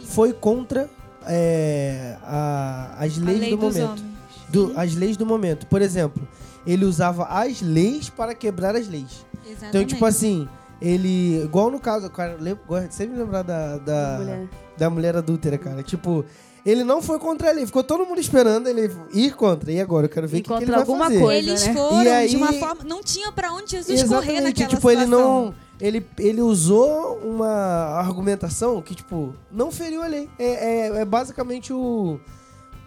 foi 0.06 0.34
contra 0.34 0.90
é, 1.28 2.18
a- 2.24 2.96
as 2.98 3.18
a 3.18 3.22
leis 3.26 3.40
lei 3.40 3.50
do 3.52 3.58
dos 3.58 3.78
momento. 3.78 4.04
Do- 4.50 4.74
as 4.76 4.96
leis 4.96 5.18
do 5.18 5.26
momento. 5.26 5.68
Por 5.68 5.82
exemplo, 5.82 6.28
ele 6.66 6.86
usava 6.86 7.26
as 7.26 7.62
leis 7.62 8.10
para 8.10 8.34
quebrar 8.34 8.76
as 8.76 8.88
leis. 8.88 9.26
Exatamente. 9.46 9.68
Então, 9.70 9.86
tipo 9.86 10.06
assim, 10.06 10.48
ele. 10.82 11.44
Igual 11.44 11.70
no 11.70 11.80
caso, 11.80 12.10
cara, 12.10 12.38
de 12.38 12.96
sempre 12.96 13.18
lembrar 13.18 13.44
da, 13.44 13.78
da, 13.78 14.18
Mulher. 14.20 14.48
da 14.78 14.90
mulher 14.90 15.16
adúltera, 15.16 15.58
cara. 15.58 15.84
Tipo, 15.84 16.26
ele 16.66 16.84
não 16.84 17.02
foi 17.02 17.18
contra 17.20 17.50
a 17.50 17.52
lei, 17.54 17.66
ficou 17.66 17.84
todo 17.84 18.06
mundo 18.06 18.20
esperando 18.20 18.68
ele 18.68 18.92
ir 19.14 19.34
contra. 19.36 19.72
E 19.72 19.80
agora? 19.82 20.06
Eu 20.06 20.10
quero 20.10 20.28
ver 20.28 20.40
o 20.40 20.44
que, 20.44 20.48
que 20.50 20.54
ele 20.64 20.66
vai 20.72 20.80
alguma 20.80 21.06
fazer. 21.06 21.20
coisa. 21.20 21.50
Eles 21.50 21.68
né? 21.68 21.74
foram 21.74 22.04
E 22.04 22.08
aí- 22.10 22.30
de 22.30 22.36
uma 22.38 22.54
forma. 22.54 22.84
Não 22.84 23.02
tinha 23.04 23.32
pra 23.32 23.52
onde 23.54 23.72
Jesus 23.72 24.04
correr 24.04 24.16
Exatamente, 24.34 24.44
naquela 24.44 24.70
tipo, 24.70 24.90
ele 24.92 25.02
situação. 25.06 25.46
não. 25.46 25.56
Ele, 25.80 26.06
ele 26.20 26.42
usou 26.42 27.18
uma 27.24 27.48
argumentação 27.98 28.80
que, 28.84 28.94
tipo, 28.94 29.34
não 29.52 29.72
feriu 29.72 30.04
a 30.04 30.08
lei. 30.08 30.30
É, 30.38 30.46
é, 30.46 31.02
é 31.02 31.06
basicamente 31.06 31.74
o. 31.74 32.20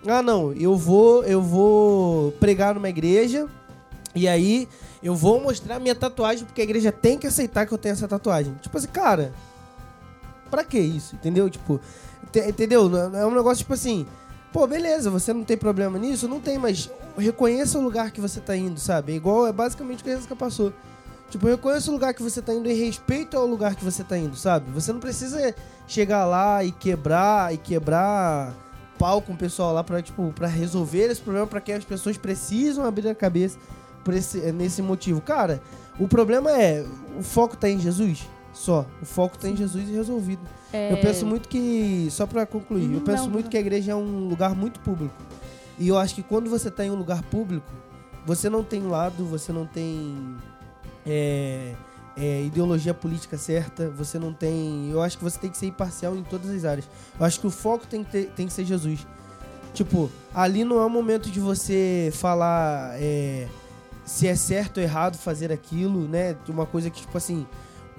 Ah, 0.06 0.22
não, 0.22 0.52
eu 0.52 0.76
vou, 0.76 1.24
eu 1.24 1.42
vou 1.42 2.30
pregar 2.32 2.74
numa 2.74 2.88
igreja 2.88 3.48
e 4.14 4.28
aí 4.28 4.68
eu 5.02 5.14
vou 5.16 5.40
mostrar 5.40 5.80
minha 5.80 5.94
tatuagem 5.94 6.44
porque 6.44 6.60
a 6.60 6.64
igreja 6.64 6.92
tem 6.92 7.18
que 7.18 7.26
aceitar 7.26 7.66
que 7.66 7.72
eu 7.72 7.78
tenho 7.78 7.94
essa 7.94 8.06
tatuagem. 8.06 8.54
Tipo 8.62 8.76
assim, 8.78 8.86
cara, 8.88 9.32
pra 10.50 10.62
que 10.62 10.78
isso? 10.78 11.14
Entendeu? 11.16 11.48
Tipo, 11.50 11.80
entendeu? 12.38 12.90
É 13.14 13.26
um 13.26 13.34
negócio 13.34 13.58
tipo 13.58 13.74
assim, 13.74 14.06
pô, 14.52 14.66
beleza, 14.66 15.10
você 15.10 15.32
não 15.32 15.44
tem 15.44 15.56
problema 15.56 15.98
nisso? 15.98 16.28
Não 16.28 16.40
tem, 16.40 16.58
mas 16.58 16.90
reconheça 17.16 17.78
o 17.78 17.82
lugar 17.82 18.10
que 18.10 18.20
você 18.20 18.40
tá 18.40 18.56
indo, 18.56 18.78
sabe? 18.78 19.12
É 19.12 19.16
igual, 19.16 19.46
é 19.46 19.52
basicamente 19.52 20.00
o 20.00 20.04
que 20.04 20.10
a 20.10 20.14
Jéssica 20.14 20.36
passou. 20.36 20.72
Tipo, 21.30 21.48
reconheça 21.48 21.90
o 21.90 21.94
lugar 21.94 22.14
que 22.14 22.22
você 22.22 22.40
tá 22.40 22.54
indo 22.54 22.68
e 22.68 22.74
respeito 22.74 23.36
ao 23.36 23.46
lugar 23.46 23.74
que 23.74 23.84
você 23.84 24.04
tá 24.04 24.16
indo, 24.16 24.36
sabe? 24.36 24.70
Você 24.70 24.92
não 24.92 25.00
precisa 25.00 25.54
chegar 25.88 26.24
lá 26.24 26.62
e 26.62 26.70
quebrar 26.70 27.52
e 27.52 27.58
quebrar 27.58 28.54
pau 28.98 29.20
com 29.20 29.32
o 29.32 29.36
pessoal 29.36 29.72
lá 29.72 29.82
pra, 29.82 30.00
tipo, 30.00 30.32
pra 30.32 30.46
resolver 30.46 31.10
esse 31.10 31.20
problema, 31.20 31.46
pra 31.46 31.60
que 31.60 31.72
as 31.72 31.84
pessoas 31.84 32.16
precisam 32.16 32.84
abrir 32.84 33.08
a 33.08 33.14
cabeça 33.14 33.58
por 34.04 34.14
esse, 34.14 34.38
nesse 34.52 34.80
motivo. 34.82 35.20
Cara, 35.20 35.60
o 35.98 36.06
problema 36.06 36.52
é, 36.52 36.84
o 37.18 37.22
foco 37.22 37.56
tá 37.56 37.68
em 37.68 37.80
Jesus? 37.80 38.28
Só. 38.54 38.86
O 39.02 39.04
foco 39.04 39.36
tá 39.36 39.48
em 39.48 39.56
Jesus 39.56 39.86
e 39.88 39.92
resolvido. 39.92 40.40
É, 40.72 40.92
Eu 40.92 40.96
penso 40.98 41.26
muito 41.26 41.48
que, 41.48 42.08
só 42.10 42.26
pra 42.26 42.46
concluir, 42.46 42.90
eu 42.94 43.00
penso 43.02 43.24
não, 43.24 43.30
muito 43.30 43.44
não. 43.44 43.50
que 43.50 43.56
a 43.56 43.60
igreja 43.60 43.92
é 43.92 43.94
um 43.94 44.28
lugar 44.28 44.54
muito 44.54 44.80
público. 44.80 45.14
E 45.78 45.88
eu 45.88 45.98
acho 45.98 46.14
que 46.14 46.22
quando 46.22 46.48
você 46.48 46.70
tá 46.70 46.84
em 46.84 46.90
um 46.90 46.94
lugar 46.94 47.22
público, 47.24 47.66
você 48.24 48.48
não 48.48 48.62
tem 48.64 48.80
lado, 48.82 49.24
você 49.24 49.52
não 49.52 49.66
tem 49.66 50.36
é, 51.04 51.74
é, 52.16 52.42
ideologia 52.44 52.94
política 52.94 53.36
certa, 53.36 53.90
você 53.90 54.18
não 54.18 54.32
tem. 54.32 54.88
Eu 54.90 55.02
acho 55.02 55.18
que 55.18 55.24
você 55.24 55.38
tem 55.38 55.50
que 55.50 55.58
ser 55.58 55.66
imparcial 55.66 56.16
em 56.16 56.22
todas 56.22 56.50
as 56.50 56.64
áreas. 56.64 56.88
Eu 57.18 57.26
acho 57.26 57.40
que 57.40 57.46
o 57.46 57.50
foco 57.50 57.86
tem 57.86 58.04
que, 58.04 58.10
ter- 58.12 58.30
tem 58.36 58.46
que 58.46 58.52
ser 58.52 58.64
Jesus. 58.64 59.06
Tipo, 59.72 60.08
ali 60.32 60.62
não 60.64 60.78
é 60.80 60.84
o 60.84 60.90
momento 60.90 61.28
de 61.28 61.40
você 61.40 62.10
falar 62.14 62.92
é, 63.00 63.48
se 64.04 64.28
é 64.28 64.36
certo 64.36 64.76
ou 64.78 64.82
errado 64.84 65.16
fazer 65.18 65.50
aquilo, 65.50 66.06
né? 66.06 66.36
De 66.44 66.52
uma 66.52 66.64
coisa 66.66 66.88
que, 66.88 67.00
tipo 67.00 67.18
assim, 67.18 67.44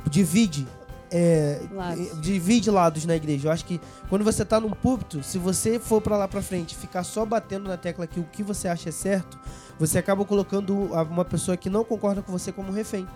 divide. 0.09 0.67
É, 1.11 1.61
Lados. 1.71 2.07
eh, 2.07 2.15
divide 2.19 2.69
lados 2.69 3.05
na 3.05 3.15
igreja. 3.15 3.47
Eu 3.47 3.51
acho 3.51 3.63
que 3.63 3.79
quando 4.09 4.23
você 4.25 4.43
tá 4.43 4.59
num 4.59 4.71
púlpito, 4.71 5.23
se 5.23 5.37
você 5.37 5.79
for 5.79 6.01
pra 6.01 6.17
lá 6.17 6.27
pra 6.27 6.41
frente 6.41 6.73
e 6.73 6.75
ficar 6.75 7.03
só 7.03 7.23
batendo 7.25 7.69
na 7.69 7.77
tecla 7.77 8.07
que 8.07 8.19
o 8.19 8.23
que 8.23 8.41
você 8.43 8.67
acha 8.67 8.89
é 8.89 8.91
certo, 8.91 9.39
você 9.79 9.97
acaba 9.97 10.25
colocando 10.25 10.75
uma 10.75 11.23
pessoa 11.23 11.55
que 11.55 11.69
não 11.69 11.83
concorda 11.85 12.21
com 12.21 12.31
você 12.31 12.51
como 12.51 12.71
refém. 12.71 13.07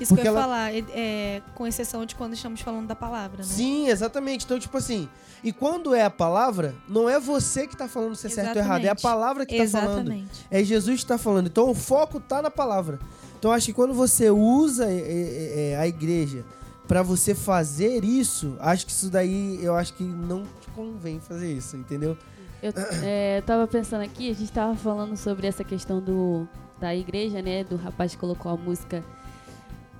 Isso 0.00 0.10
Porque 0.14 0.22
que 0.22 0.28
eu 0.28 0.32
ia 0.32 0.38
ela- 0.38 0.42
falar, 0.42 0.74
é, 0.74 0.84
é, 0.94 1.42
com 1.54 1.66
exceção 1.66 2.06
de 2.06 2.14
quando 2.14 2.34
estamos 2.34 2.60
falando 2.60 2.86
da 2.86 2.94
palavra, 2.94 3.38
né? 3.38 3.44
Sim, 3.44 3.88
exatamente. 3.88 4.44
Então, 4.44 4.58
tipo 4.58 4.76
assim, 4.76 5.08
e 5.42 5.52
quando 5.52 5.94
é 5.94 6.04
a 6.04 6.10
palavra, 6.10 6.74
não 6.88 7.08
é 7.08 7.18
você 7.18 7.66
que 7.66 7.76
tá 7.76 7.88
falando 7.88 8.14
se 8.14 8.26
é 8.28 8.30
certo 8.30 8.56
ou 8.56 8.62
errado, 8.62 8.84
é 8.84 8.88
a 8.88 8.94
palavra 8.94 9.44
que 9.44 9.56
tá 9.56 9.80
falando. 9.80 10.24
É 10.50 10.62
Jesus 10.62 11.00
que 11.00 11.06
tá 11.06 11.18
falando. 11.18 11.46
Então 11.48 11.68
o 11.70 11.74
foco 11.74 12.20
tá 12.20 12.40
na 12.40 12.50
palavra. 12.50 12.98
Então 13.42 13.50
acho 13.50 13.66
que 13.66 13.72
quando 13.72 13.92
você 13.92 14.30
usa 14.30 14.88
é, 14.88 14.94
é, 14.94 15.70
é, 15.72 15.76
a 15.76 15.84
igreja 15.84 16.44
pra 16.86 17.02
você 17.02 17.34
fazer 17.34 18.04
isso, 18.04 18.56
acho 18.60 18.86
que 18.86 18.92
isso 18.92 19.10
daí, 19.10 19.58
eu 19.60 19.74
acho 19.74 19.94
que 19.94 20.04
não 20.04 20.44
te 20.44 20.68
convém 20.76 21.18
fazer 21.18 21.52
isso, 21.52 21.76
entendeu? 21.76 22.16
Eu 22.62 22.72
é, 23.02 23.40
tava 23.40 23.66
pensando 23.66 24.02
aqui, 24.02 24.30
a 24.30 24.32
gente 24.32 24.52
tava 24.52 24.76
falando 24.76 25.16
sobre 25.16 25.48
essa 25.48 25.64
questão 25.64 26.00
do, 26.00 26.46
da 26.78 26.94
igreja, 26.94 27.42
né? 27.42 27.64
Do 27.64 27.74
rapaz 27.74 28.12
que 28.12 28.18
colocou 28.18 28.52
a 28.52 28.56
música. 28.56 29.02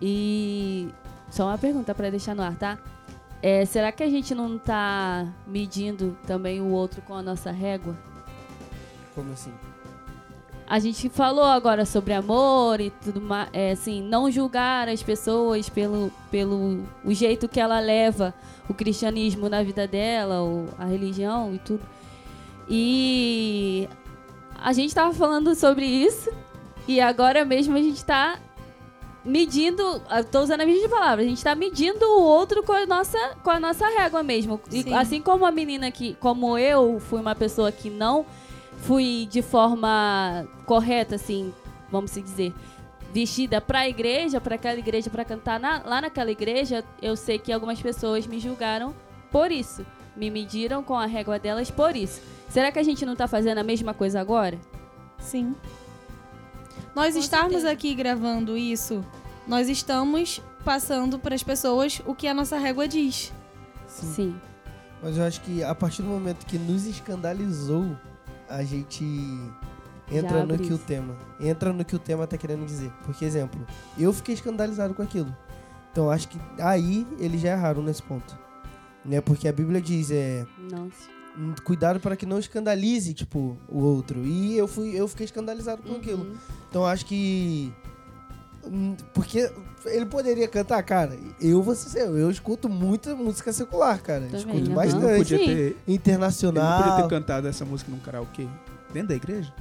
E 0.01 0.89
só 1.29 1.49
uma 1.49 1.59
pergunta 1.59 1.93
para 1.97 2.11
deixar 2.11 2.37
no 2.37 2.45
ar, 2.45 2.55
tá? 2.55 2.79
É, 3.43 3.65
será 3.65 3.91
que 3.91 4.05
a 4.05 4.09
gente 4.09 4.37
não 4.37 4.57
tá 4.57 5.27
medindo 5.49 6.17
também 6.29 6.61
o 6.61 6.69
outro 6.69 7.03
com 7.03 7.15
a 7.15 7.23
nossa 7.23 7.51
régua? 7.51 7.99
Como 9.17 9.33
assim? 9.33 9.53
A 10.73 10.79
gente 10.79 11.11
falou 11.11 11.45
agora 11.45 11.85
sobre 11.85 12.15
amor 12.15 12.81
e 12.81 12.89
tudo 12.89 13.21
mais, 13.21 13.47
é, 13.53 13.73
assim, 13.73 14.01
não 14.01 14.31
julgar 14.31 14.89
as 14.89 15.03
pessoas 15.03 15.69
pelo, 15.69 16.11
pelo 16.31 16.83
o 17.05 17.13
jeito 17.13 17.47
que 17.47 17.61
ela 17.61 17.79
leva 17.79 18.33
o 18.67 18.73
cristianismo 18.73 19.51
na 19.51 19.63
vida 19.63 19.87
dela, 19.87 20.41
ou 20.41 20.65
a 20.79 20.87
religião 20.87 21.55
e 21.55 21.59
tudo. 21.59 21.83
E 22.67 23.87
a 24.57 24.73
gente 24.73 24.95
tava 24.95 25.13
falando 25.13 25.55
sobre 25.55 25.85
isso 25.85 26.33
e 26.89 27.03
agora 27.03 27.45
mesmo 27.45 27.77
a 27.77 27.83
gente 27.83 28.03
tá 28.03 28.41
medindo, 29.23 29.83
eu 30.11 30.25
tô 30.25 30.41
usando 30.41 30.63
a 30.63 30.67
mesma 30.67 30.89
palavra, 30.89 31.23
a 31.23 31.29
gente 31.29 31.45
tá 31.45 31.55
medindo 31.55 32.03
o 32.03 32.23
outro 32.23 32.63
com 32.63 32.73
a 32.73 32.87
nossa, 32.87 33.19
com 33.45 33.51
a 33.51 33.61
nossa 33.61 33.87
régua 33.91 34.23
mesmo. 34.23 34.59
E 34.71 34.85
Sim. 34.85 34.95
assim 34.95 35.21
como 35.21 35.45
a 35.45 35.51
menina 35.51 35.91
que, 35.91 36.15
como 36.15 36.57
eu 36.57 36.99
fui 36.99 37.21
uma 37.21 37.35
pessoa 37.35 37.71
que 37.71 37.91
não 37.91 38.25
fui 38.83 39.27
de 39.31 39.41
forma 39.43 40.47
correta, 40.67 41.15
assim, 41.15 41.53
vamos 41.91 42.11
se 42.11 42.21
dizer, 42.21 42.53
vestida 43.13 43.61
para 43.61 43.81
a 43.81 43.89
igreja, 43.89 44.41
para 44.41 44.55
aquela 44.57 44.79
igreja, 44.79 45.09
para 45.11 45.25
cantar 45.25 45.59
na- 45.59 45.83
lá 45.85 46.01
naquela 46.01 46.31
igreja, 46.31 46.85
eu 47.01 47.17
sei 47.17 47.39
que 47.39 47.53
algumas 47.53 47.81
pessoas 47.81 48.27
me 48.27 48.39
julgaram 48.39 48.95
por 49.31 49.51
isso. 49.51 49.85
Me 50.17 50.31
mediram 50.31 50.83
com 50.83 50.95
a 50.95 51.07
régua 51.07 51.39
delas 51.39 51.71
por 51.71 51.97
isso. 51.97 52.21
Será 52.49 52.71
que 52.71 52.79
a 52.79 52.83
gente 52.83 53.07
não 53.07 53.17
tá 53.17 53.27
fazendo 53.27 53.59
a 53.59 53.63
mesma 53.65 53.95
coisa 53.95 54.21
agora? 54.21 54.59
Sim. 55.19 55.55
Nós 56.95 57.15
Com 57.15 57.21
estarmos 57.21 57.53
certeza. 57.53 57.71
aqui 57.73 57.95
gravando 57.95 58.57
isso, 58.57 59.03
nós 59.47 59.69
estamos 59.69 60.43
passando 60.65 61.19
para 61.19 61.35
as 61.35 61.43
pessoas 61.43 62.03
o 62.07 62.15
que 62.15 62.29
a 62.29 62.35
nossa 62.35 62.59
régua 62.59 62.87
diz. 62.87 63.33
Sim. 63.87 64.35
Mas 65.03 65.17
eu 65.17 65.25
acho 65.25 65.41
que 65.41 65.63
a 65.65 65.75
partir 65.75 66.03
do 66.03 66.09
momento 66.09 66.45
que 66.47 66.59
nos 66.59 66.85
escandalizou, 66.87 67.97
a 68.53 68.63
gente 68.65 69.05
entra 70.11 70.45
no 70.45 70.59
que 70.59 70.73
o 70.73 70.77
isso. 70.77 70.85
tema. 70.87 71.17
Entra 71.41 71.73
no 71.73 71.85
que 71.85 71.97
o 71.97 71.99
tema 71.99 72.27
tá 72.27 72.37
querendo 72.37 72.67
dizer. 72.67 72.91
Porque, 73.05 73.25
exemplo, 73.25 73.65
eu 73.99 74.13
fiquei 74.13 74.35
escandalizado 74.35 74.95
com 74.95 75.03
aquilo. 75.03 75.35
Então 75.91 76.11
acho 76.11 76.29
que 76.29 76.39
aí 76.59 77.07
eles 77.19 77.41
já 77.41 77.53
erraram 77.53 77.83
nesse 77.83 78.03
ponto. 78.03 78.39
Né? 79.05 79.21
Porque 79.21 79.49
a 79.49 79.53
Bíblia 79.53 79.81
diz, 79.81 80.11
é. 80.11 80.47
Hum, 81.37 81.55
Cuidado 81.65 81.99
para 81.99 82.15
que 82.15 82.27
não 82.27 82.39
escandalize, 82.39 83.15
tipo, 83.15 83.57
o 83.69 83.79
outro. 83.79 84.25
E 84.25 84.57
eu 84.57 84.69
fui, 84.69 84.95
eu 84.95 85.09
fiquei 85.09 85.25
escandalizado 85.25 85.83
com 85.83 85.97
aquilo. 85.97 86.25
Uhum. 86.25 86.35
Então 86.69 86.87
acho 86.87 87.07
que. 87.07 87.73
Porque 89.13 89.51
ele 89.87 90.07
poderia 90.07 90.47
cantar, 90.47 90.83
cara. 90.83 91.17
Eu 91.41 91.63
vou 91.63 91.75
ser 91.75 92.01
eu 92.01 92.31
escuto 92.31 92.69
muita 92.69 93.15
música 93.15 93.53
secular, 93.53 94.01
cara. 94.01 94.23
Também, 94.27 94.39
escuto 94.39 94.71
bastante. 94.71 95.05
Ele 95.05 95.17
podia 95.19 95.39
ter, 95.39 95.45
ele 95.45 95.65
não 95.65 95.71
podia 95.85 95.95
Internacional. 95.95 97.03
ter 97.03 97.09
cantado 97.09 97.49
essa 97.49 97.65
música 97.65 97.91
num 97.91 97.99
karaokê 97.99 98.47
dentro 98.93 99.09
da 99.09 99.15
igreja? 99.15 99.53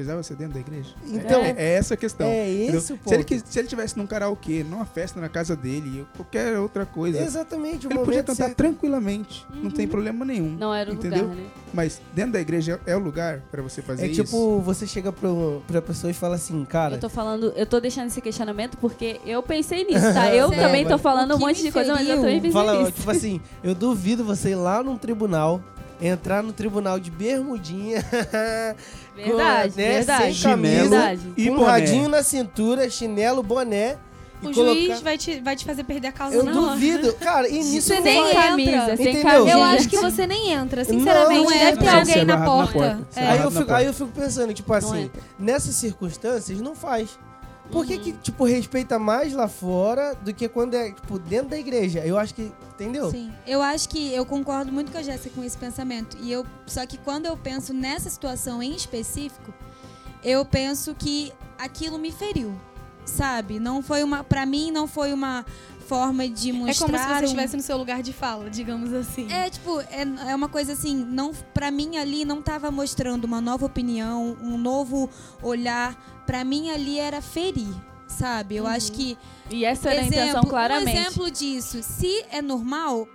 Precisava 0.00 0.22
ser 0.22 0.34
dentro 0.36 0.54
da 0.54 0.60
igreja? 0.60 0.94
Então, 1.06 1.42
é, 1.42 1.50
é 1.58 1.74
essa 1.74 1.92
a 1.92 1.96
questão. 1.96 2.26
é 2.26 2.50
entendeu? 2.54 2.78
esse 2.78 2.92
o 2.92 2.96
ponto. 2.96 3.08
Se 3.10 3.14
ele, 3.16 3.24
quis- 3.24 3.44
se 3.46 3.58
ele 3.58 3.68
tivesse 3.68 3.98
num 3.98 4.06
karaokê, 4.06 4.64
numa 4.64 4.86
festa 4.86 5.20
na 5.20 5.28
casa 5.28 5.54
dele, 5.54 6.06
qualquer 6.16 6.58
outra 6.58 6.86
coisa, 6.86 7.20
Exatamente, 7.20 7.86
o 7.86 7.92
ele 7.92 7.98
podia 7.98 8.22
cantar 8.22 8.54
tranquilamente. 8.54 9.46
Não 9.54 9.64
Uhum. 9.64 9.70
tem 9.70 9.86
problema 9.86 10.24
nenhum. 10.24 10.56
Não 10.58 10.72
era 10.72 10.90
o 10.90 10.94
Entendeu? 10.94 11.24
lugar, 11.24 11.36
né? 11.36 11.44
Mas 11.74 12.00
dentro 12.14 12.32
da 12.32 12.40
igreja 12.40 12.80
é 12.86 12.96
o 12.96 12.98
lugar 12.98 13.40
pra 13.50 13.60
você 13.62 13.82
fazer 13.82 14.04
É 14.04 14.08
isso. 14.08 14.24
tipo, 14.24 14.60
você 14.60 14.86
chega 14.86 15.12
pro, 15.12 15.62
pra 15.66 15.82
pessoa 15.82 16.10
e 16.10 16.14
fala 16.14 16.36
assim, 16.36 16.64
cara. 16.64 16.94
Eu 16.94 17.00
tô 17.00 17.10
falando, 17.10 17.52
eu 17.54 17.66
tô 17.66 17.78
deixando 17.78 18.06
esse 18.06 18.22
questionamento 18.22 18.78
porque 18.78 19.20
eu 19.26 19.42
pensei 19.42 19.84
nisso, 19.84 20.12
tá? 20.14 20.30
Eu 20.34 20.50
também 20.50 20.86
tô 20.86 20.96
falando 20.96 21.34
um 21.34 21.38
monte 21.38 21.60
de 21.62 21.70
coisa, 21.70 21.92
mas 21.92 22.08
eu 22.08 22.16
também 22.16 22.36
pensei 22.40 22.52
Fala, 22.52 22.78
nisso. 22.80 22.92
tipo 22.92 23.10
assim, 23.10 23.40
eu 23.62 23.74
duvido 23.74 24.24
você 24.24 24.50
ir 24.50 24.54
lá 24.54 24.82
num 24.82 24.96
tribunal, 24.96 25.60
entrar 26.00 26.42
no 26.42 26.52
tribunal 26.52 26.98
de 26.98 27.10
bermudinha, 27.10 28.04
Verdade, 29.14 29.76
né, 29.76 29.92
verdade. 29.94 30.34
sem 30.34 30.42
camisa, 30.50 30.80
verdade. 30.88 31.20
E 31.36 31.50
um 31.50 31.56
boné. 31.56 31.70
radinho 31.70 32.08
na 32.08 32.22
cintura, 32.22 32.88
chinelo, 32.88 33.42
boné. 33.42 33.96
O 34.42 34.50
colocar... 34.54 34.72
juiz 34.72 35.00
vai 35.02 35.18
te, 35.18 35.38
vai 35.40 35.54
te 35.54 35.66
fazer 35.66 35.84
perder 35.84 36.08
a 36.08 36.12
causa 36.12 36.34
Eu 36.34 36.42
na 36.44 36.52
hora. 36.58 36.70
duvido. 36.72 37.12
Cara, 37.20 37.46
e 37.46 37.58
nisso 37.58 37.88
Você 37.88 37.96
não 37.96 38.02
nem 38.02 38.14
vai- 38.22 38.30
entra. 38.30 38.42
camisa, 38.48 38.96
sem 38.96 39.08
Entendeu? 39.10 39.22
camisa. 39.30 39.50
Eu 39.50 39.62
acho 39.62 39.88
que 39.90 39.96
você 39.98 40.26
nem 40.26 40.52
entra, 40.52 40.82
Não, 40.82 40.90
sinceramente. 40.98 41.40
não 41.42 41.46
deve 41.50 41.64
entra. 41.70 41.82
ter 41.84 41.88
alguém 41.90 42.14
é 42.20 42.24
na 42.24 42.36
na 42.38 42.44
porta. 42.46 42.72
porta. 42.72 42.98
É. 43.16 43.28
Aí 43.28 43.40
eu, 43.40 43.50
fico, 43.50 43.72
aí 43.74 43.86
eu 43.86 43.92
fico 43.92 44.10
pensando, 44.12 44.54
tipo 44.54 44.72
assim, 44.72 45.10
nessas 45.38 45.74
circunstâncias 45.74 46.58
não 46.62 46.74
faz. 46.74 47.18
Por 47.70 47.86
que 47.86 47.98
que, 47.98 48.12
tipo, 48.12 48.44
respeita 48.44 48.98
mais 48.98 49.32
lá 49.32 49.48
fora 49.48 50.14
do 50.14 50.34
que 50.34 50.48
quando 50.48 50.74
é, 50.74 50.92
tipo, 50.92 51.18
dentro 51.18 51.50
da 51.50 51.58
igreja? 51.58 52.00
Eu 52.00 52.18
acho 52.18 52.34
que, 52.34 52.52
entendeu? 52.74 53.10
Sim, 53.10 53.32
eu 53.46 53.62
acho 53.62 53.88
que 53.88 54.12
eu 54.12 54.26
concordo 54.26 54.72
muito 54.72 54.90
com 54.90 54.98
a 54.98 55.02
Jéssica 55.02 55.34
com 55.34 55.44
esse 55.44 55.56
pensamento. 55.56 56.16
E 56.20 56.32
eu, 56.32 56.44
só 56.66 56.84
que 56.84 56.98
quando 56.98 57.26
eu 57.26 57.36
penso 57.36 57.72
nessa 57.72 58.10
situação 58.10 58.62
em 58.62 58.74
específico, 58.74 59.54
eu 60.22 60.44
penso 60.44 60.94
que 60.94 61.32
aquilo 61.58 61.98
me 61.98 62.10
feriu, 62.10 62.52
sabe? 63.04 63.60
Não 63.60 63.82
foi 63.82 64.02
uma, 64.02 64.24
para 64.24 64.44
mim 64.44 64.70
não 64.70 64.86
foi 64.86 65.12
uma 65.12 65.44
forma 65.90 66.28
de 66.28 66.50
É 66.50 66.52
mostrar 66.52 66.86
como 66.86 66.98
se 66.98 67.04
você 67.04 67.20
um- 67.20 67.24
estivesse 67.24 67.56
no 67.56 67.62
seu 67.62 67.76
lugar 67.76 68.00
de 68.02 68.12
fala, 68.12 68.48
digamos 68.48 68.92
assim. 68.92 69.26
É, 69.30 69.50
tipo, 69.50 69.80
é, 69.80 70.02
é 70.30 70.34
uma 70.34 70.48
coisa 70.48 70.72
assim, 70.74 70.94
não, 70.96 71.32
pra 71.52 71.70
mim 71.70 71.98
ali 71.98 72.24
não 72.24 72.40
tava 72.40 72.70
mostrando 72.70 73.24
uma 73.24 73.40
nova 73.40 73.66
opinião, 73.66 74.36
um 74.40 74.56
novo 74.56 75.10
olhar. 75.42 76.22
Pra 76.26 76.44
mim 76.44 76.70
ali 76.70 76.98
era 76.98 77.20
ferir, 77.20 77.74
sabe? 78.06 78.54
Eu 78.56 78.64
Uhum. 78.64 78.70
acho 78.70 78.92
que 78.92 79.18
E 79.50 79.64
essa 79.64 79.90
era 79.90 80.02
a 80.02 80.04
intenção 80.04 80.28
exemplo, 80.28 80.48
claramente. 80.50 80.96
Um 80.96 81.00
exemplo 81.00 81.30
disso, 81.30 81.82
se 81.82 82.24
é 82.30 82.40
normal, 82.40 83.08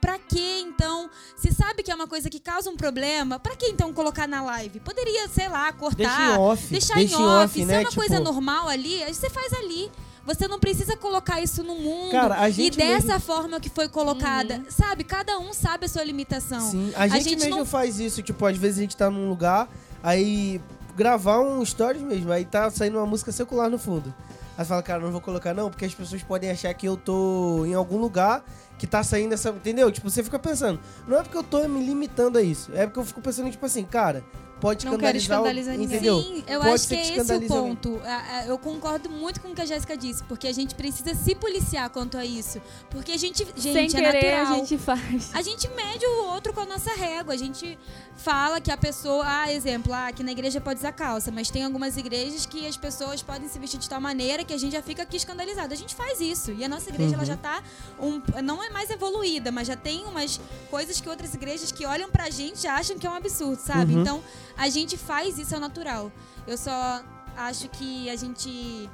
pra 0.00 0.18
que 0.18 0.60
então? 0.62 1.08
Se 1.36 1.52
sabe 1.54 1.82
que 1.84 1.92
é 1.92 1.94
uma 1.94 2.08
coisa 2.08 2.28
que 2.28 2.40
causa 2.40 2.68
um 2.70 2.76
problema, 2.76 3.38
pra 3.38 3.54
que 3.54 3.66
então 3.66 3.92
colocar 3.92 4.26
na 4.26 4.42
live? 4.42 4.80
Poderia, 4.80 5.28
sei 5.28 5.48
lá, 5.48 5.66
Deixa 5.70 5.78
cortar, 5.78 6.34
em 6.34 6.38
off. 6.38 6.66
deixar 6.68 6.94
deixa 6.96 7.14
em 7.16 7.24
off. 7.24 7.54
Se 7.54 7.64
né? 7.64 7.74
é 7.74 7.78
uma 7.78 7.84
Tipo, 7.90 8.00
coisa 8.00 8.18
normal 8.18 8.66
ali, 8.68 9.00
aí 9.04 9.14
você 9.14 9.30
faz 9.30 9.52
ali. 9.52 9.88
Você 10.26 10.46
não 10.46 10.58
precisa 10.60 10.96
colocar 10.96 11.40
isso 11.40 11.62
no 11.62 11.74
mundo. 11.74 12.12
Cara, 12.12 12.40
a 12.40 12.48
e 12.48 12.52
gente 12.52 12.76
dessa 12.76 13.14
mesmo- 13.14 13.20
forma 13.20 13.58
que 13.58 13.68
foi 13.70 13.88
colocada. 13.88 14.62
Sabe, 14.68 15.02
cada 15.04 15.38
um 15.38 15.52
sabe 15.52 15.86
a 15.86 15.88
sua 15.88 16.04
limitação. 16.04 16.60
Sim, 16.60 16.92
a 16.94 17.08
gente, 17.08 17.24
gente 17.30 17.38
mesmo 17.44 17.56
não- 17.58 17.64
faz 17.66 17.98
isso, 17.98 18.22
tipo, 18.22 18.44
às 18.46 18.56
vezes 18.56 18.78
a 18.78 18.82
gente 18.82 18.96
tá 18.96 19.10
num 19.10 19.28
lugar, 19.28 19.68
aí 20.02 20.60
gravar 20.96 21.40
um 21.40 21.64
stories 21.64 22.02
mesmo, 22.02 22.30
aí 22.30 22.44
tá 22.44 22.70
saindo 22.70 22.98
uma 22.98 23.06
música 23.06 23.32
secular 23.32 23.70
no 23.70 23.78
fundo. 23.78 24.14
Aí 24.58 24.64
você 24.64 24.68
fala, 24.68 24.82
cara, 24.82 25.00
não 25.00 25.10
vou 25.10 25.20
colocar 25.22 25.54
não, 25.54 25.70
porque 25.70 25.86
as 25.86 25.94
pessoas 25.94 26.22
podem 26.22 26.50
achar 26.50 26.74
que 26.74 26.86
eu 26.86 26.96
tô 26.96 27.64
em 27.64 27.72
algum 27.72 27.96
lugar 27.96 28.44
que 28.78 28.86
tá 28.86 29.02
saindo 29.02 29.32
essa, 29.32 29.48
entendeu? 29.50 29.90
Tipo, 29.90 30.10
você 30.10 30.22
fica 30.22 30.38
pensando, 30.38 30.78
não 31.08 31.18
é 31.18 31.22
porque 31.22 31.36
eu 31.38 31.42
tô 31.42 31.66
me 31.66 31.82
limitando 31.84 32.36
a 32.36 32.42
isso, 32.42 32.70
é 32.74 32.84
porque 32.86 32.98
eu 32.98 33.04
fico 33.04 33.20
pensando, 33.22 33.50
tipo 33.50 33.64
assim, 33.64 33.84
cara, 33.84 34.22
pode 34.60 34.84
Não 34.86 34.98
quero 34.98 35.16
escandalizar, 35.16 35.76
ninguém. 35.76 35.96
entendeu? 35.96 36.20
Sim, 36.22 36.44
eu 36.46 36.60
Pode 36.60 36.74
acho 36.74 36.84
ser 36.84 36.96
que 36.96 37.02
é 37.02 37.12
que 37.14 37.20
esse 37.20 37.30
o 37.30 37.34
alguém. 37.34 37.48
ponto. 37.48 38.00
A- 38.04 38.38
a- 38.38 38.46
Eu 38.46 38.58
concordo 38.58 39.08
muito 39.10 39.40
com 39.40 39.48
o 39.48 39.54
que 39.54 39.60
a 39.62 39.64
Jéssica 39.66 39.96
disse, 39.96 40.22
porque 40.24 40.46
a 40.48 40.52
gente 40.52 40.74
precisa 40.74 41.14
se 41.14 41.34
policiar 41.34 41.88
quanto 41.90 42.16
a 42.18 42.24
isso. 42.24 42.60
Porque 42.90 43.12
a 43.12 43.16
gente, 43.16 43.46
Sem 43.56 43.72
gente, 43.72 43.96
é 43.96 44.00
querer, 44.12 44.36
natural. 44.38 44.54
a 44.54 44.58
gente 44.58 44.78
faz. 44.78 45.30
A 45.34 45.42
gente 45.42 45.68
mede 45.70 46.04
o 46.06 46.24
outro 46.26 46.52
com 46.52 46.60
a 46.60 46.66
nossa 46.66 46.90
régua. 46.94 47.34
A 47.34 47.36
gente 47.36 47.78
fala 48.16 48.60
que 48.60 48.70
a 48.70 48.76
pessoa, 48.76 49.24
ah, 49.26 49.52
exemplo, 49.52 49.92
ah, 49.92 50.08
aqui 50.08 50.22
na 50.22 50.32
igreja 50.32 50.60
pode 50.60 50.78
usar 50.78 50.92
calça, 50.92 51.30
mas 51.30 51.48
tem 51.50 51.64
algumas 51.64 51.96
igrejas 51.96 52.44
que 52.46 52.66
as 52.66 52.76
pessoas 52.76 53.22
podem 53.22 53.48
se 53.48 53.58
vestir 53.58 53.78
de 53.80 53.88
tal 53.88 54.00
maneira 54.00 54.44
que 54.44 54.52
a 54.52 54.58
gente 54.58 54.72
já 54.72 54.82
fica 54.82 55.02
aqui 55.02 55.16
escandalizado. 55.16 55.72
A 55.72 55.76
gente 55.76 55.94
faz 55.94 56.20
isso. 56.20 56.52
E 56.52 56.64
a 56.64 56.68
nossa 56.68 56.90
igreja 56.90 57.14
ela 57.14 57.22
Uhum. 57.22 57.26
já 57.26 57.36
tá 57.36 57.62
um, 58.00 58.20
não 58.42 58.62
é 58.62 58.68
mais 58.70 58.90
evoluída, 58.90 59.50
mas 59.50 59.66
já 59.68 59.76
tem 59.76 60.04
umas 60.04 60.40
coisas 60.70 61.00
que 61.00 61.08
outras 61.08 61.32
igrejas 61.34 61.72
que 61.72 61.86
olham 61.86 62.10
pra 62.10 62.28
gente 62.30 62.60
já 62.62 62.74
acham 62.74 62.98
que 62.98 63.06
é 63.06 63.10
um 63.10 63.14
absurdo, 63.14 63.60
sabe? 63.60 63.94
Uhum. 63.94 64.00
Então, 64.02 64.22
a 64.56 64.68
gente 64.68 64.96
faz 64.96 65.38
isso 65.38 65.54
ao 65.54 65.60
natural. 65.60 66.12
Eu 66.46 66.56
só 66.56 67.02
acho 67.36 67.68
que 67.68 68.08
a 68.10 68.16
gente 68.16 68.88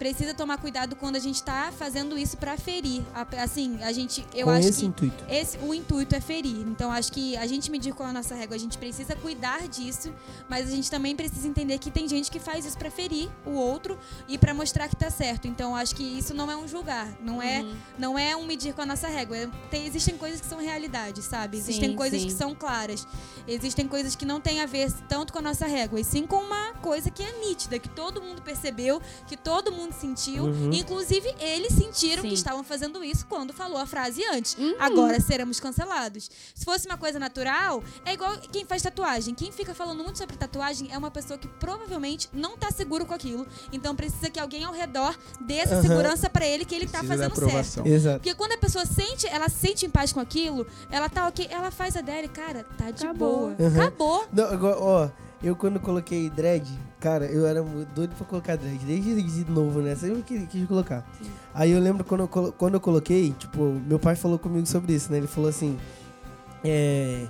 precisa 0.00 0.32
tomar 0.32 0.56
cuidado 0.56 0.96
quando 0.96 1.16
a 1.16 1.18
gente 1.18 1.42
tá 1.42 1.70
fazendo 1.78 2.16
isso 2.16 2.38
pra 2.38 2.56
ferir. 2.56 3.02
A- 3.14 3.26
Assim, 3.42 3.78
a 3.82 3.92
gente, 3.92 4.26
eu 4.34 4.46
Com 4.46 4.52
acho 4.52 4.68
esse 4.68 4.80
que 4.80 4.86
intuito. 4.86 5.24
esse, 5.28 5.58
o 5.58 5.74
intuito 5.74 6.16
é 6.16 6.20
ferir. 6.20 6.66
Então, 6.66 6.90
acho 6.90 7.12
que 7.12 7.36
a 7.36 7.46
gente 7.46 7.70
medir 7.70 7.92
com 7.92 8.02
a 8.02 8.12
nossa 8.12 8.34
régua, 8.34 8.56
a 8.56 8.58
gente 8.58 8.78
precisa 8.78 9.14
cuidar 9.14 9.68
disso, 9.68 10.10
mas 10.48 10.68
a 10.68 10.70
gente 10.74 10.90
também 10.90 11.14
precisa 11.14 11.46
entender 11.46 11.78
que 11.78 11.90
tem 11.90 12.08
gente 12.08 12.30
que 12.30 12.40
faz 12.40 12.64
isso 12.64 12.78
pra 12.78 12.90
ferir 12.90 13.28
o 13.44 13.50
outro 13.50 13.98
e 14.26 14.38
pra 14.38 14.54
mostrar 14.54 14.88
que 14.88 14.96
tá 14.96 15.10
certo. 15.10 15.46
Então, 15.46 15.76
acho 15.76 15.94
que 15.94 16.02
isso 16.02 16.32
não 16.32 16.50
é 16.50 16.56
um 16.56 16.66
julgar, 16.66 17.06
não 17.20 17.42
é, 17.42 17.60
Uhum. 17.60 17.74
não 17.98 18.18
é 18.18 18.34
um 18.34 18.46
medir 18.46 18.72
com 18.72 18.80
a 18.80 18.86
nossa 18.86 19.06
régua. 19.06 19.36
Tem- 19.70 19.86
existem 19.86 20.16
coisas 20.16 20.40
que 20.40 20.46
são 20.46 20.58
realidades, 20.58 21.26
sabe? 21.26 21.58
Existem 21.58 21.90
Sim, 21.90 21.96
coisas 21.96 22.22
sim. 22.22 22.26
que 22.28 22.32
são 22.32 22.54
claras. 22.54 23.06
Existem 23.46 23.86
coisas 23.86 24.16
que 24.16 24.24
não 24.24 24.40
têm 24.40 24.60
a 24.62 24.66
ver 24.66 24.90
tanto 25.08 25.30
com 25.32 25.40
a 25.40 25.42
nossa 25.42 25.66
régua, 25.66 26.00
e 26.00 26.04
sim 26.04 26.26
com 26.26 26.36
uma 26.36 26.72
coisa 26.80 27.10
que 27.10 27.22
é 27.22 27.32
nítida, 27.46 27.78
que 27.78 27.88
todo 27.88 28.22
mundo 28.22 28.40
percebeu, 28.40 29.00
que 29.26 29.36
todo 29.36 29.70
mundo 29.70 29.89
sentiu. 29.92 30.44
Uhum. 30.44 30.70
Inclusive, 30.72 31.34
eles 31.38 31.72
sentiram 31.72 32.22
Sim. 32.22 32.28
que 32.28 32.34
estavam 32.34 32.62
fazendo 32.64 33.02
isso 33.04 33.26
quando 33.26 33.52
falou 33.52 33.78
a 33.78 33.86
frase 33.86 34.22
antes. 34.32 34.56
Uhum. 34.56 34.76
Agora 34.78 35.20
seremos 35.20 35.60
cancelados. 35.60 36.30
Se 36.54 36.64
fosse 36.64 36.86
uma 36.86 36.96
coisa 36.96 37.18
natural, 37.18 37.82
é 38.04 38.12
igual 38.14 38.36
quem 38.52 38.64
faz 38.64 38.82
tatuagem. 38.82 39.34
Quem 39.34 39.52
fica 39.52 39.74
falando 39.74 40.02
muito 40.02 40.18
sobre 40.18 40.36
tatuagem 40.36 40.88
é 40.92 40.98
uma 40.98 41.10
pessoa 41.10 41.38
que 41.38 41.48
provavelmente 41.48 42.28
não 42.32 42.56
tá 42.56 42.70
seguro 42.70 43.06
com 43.06 43.14
aquilo. 43.14 43.46
Então 43.72 43.94
precisa 43.94 44.30
que 44.30 44.38
alguém 44.40 44.64
ao 44.64 44.72
redor 44.72 45.16
dê 45.40 45.54
essa 45.54 45.74
Aham. 45.74 45.82
segurança 45.82 46.30
pra 46.30 46.46
ele 46.46 46.64
que 46.64 46.74
ele 46.74 46.86
tá 46.86 46.98
Precisa 46.98 47.28
da 47.28 47.30
fazendo 47.30 47.50
certo. 47.50 47.88
Exato. 47.88 48.18
Porque 48.20 48.34
quando 48.34 48.52
a 48.52 48.58
pessoa 48.58 48.84
sente, 48.86 49.26
ela 49.26 49.48
se 49.48 49.56
sente 49.56 49.86
em 49.86 49.90
paz 49.90 50.12
com 50.12 50.20
aquilo, 50.20 50.66
ela 50.90 51.08
tá 51.08 51.26
ok, 51.28 51.46
ela 51.50 51.70
faz 51.70 51.96
a 51.96 52.00
dela 52.00 52.24
e, 52.24 52.28
cara, 52.28 52.64
tá 52.76 52.90
de 52.90 53.04
Acabou. 53.04 53.50
boa. 53.50 53.56
Uhum. 53.58 53.80
Acabou. 53.80 54.26
Não, 54.32 54.44
agora, 54.44 54.78
ó, 54.78 55.10
eu 55.42 55.56
quando 55.56 55.80
coloquei 55.80 56.28
dread, 56.30 56.66
cara, 57.00 57.24
eu 57.26 57.46
era 57.46 57.62
doido 57.94 58.14
pra 58.14 58.26
colocar 58.26 58.56
dread, 58.56 58.78
desde 58.84 59.44
de 59.44 59.50
novo, 59.50 59.80
né? 59.80 59.96
Sempre 59.96 60.22
quis, 60.22 60.48
quis 60.48 60.68
colocar. 60.68 61.04
Aí 61.54 61.72
eu 61.72 61.80
lembro 61.80 62.04
quando 62.04 62.20
eu, 62.20 62.52
quando 62.52 62.74
eu 62.74 62.80
coloquei, 62.80 63.34
tipo, 63.38 63.80
meu 63.86 63.98
pai 63.98 64.14
falou 64.14 64.38
comigo 64.38 64.66
sobre 64.66 64.92
isso, 64.92 65.10
né? 65.10 65.18
Ele 65.18 65.26
falou 65.26 65.50
assim, 65.50 65.76
é... 66.62 67.26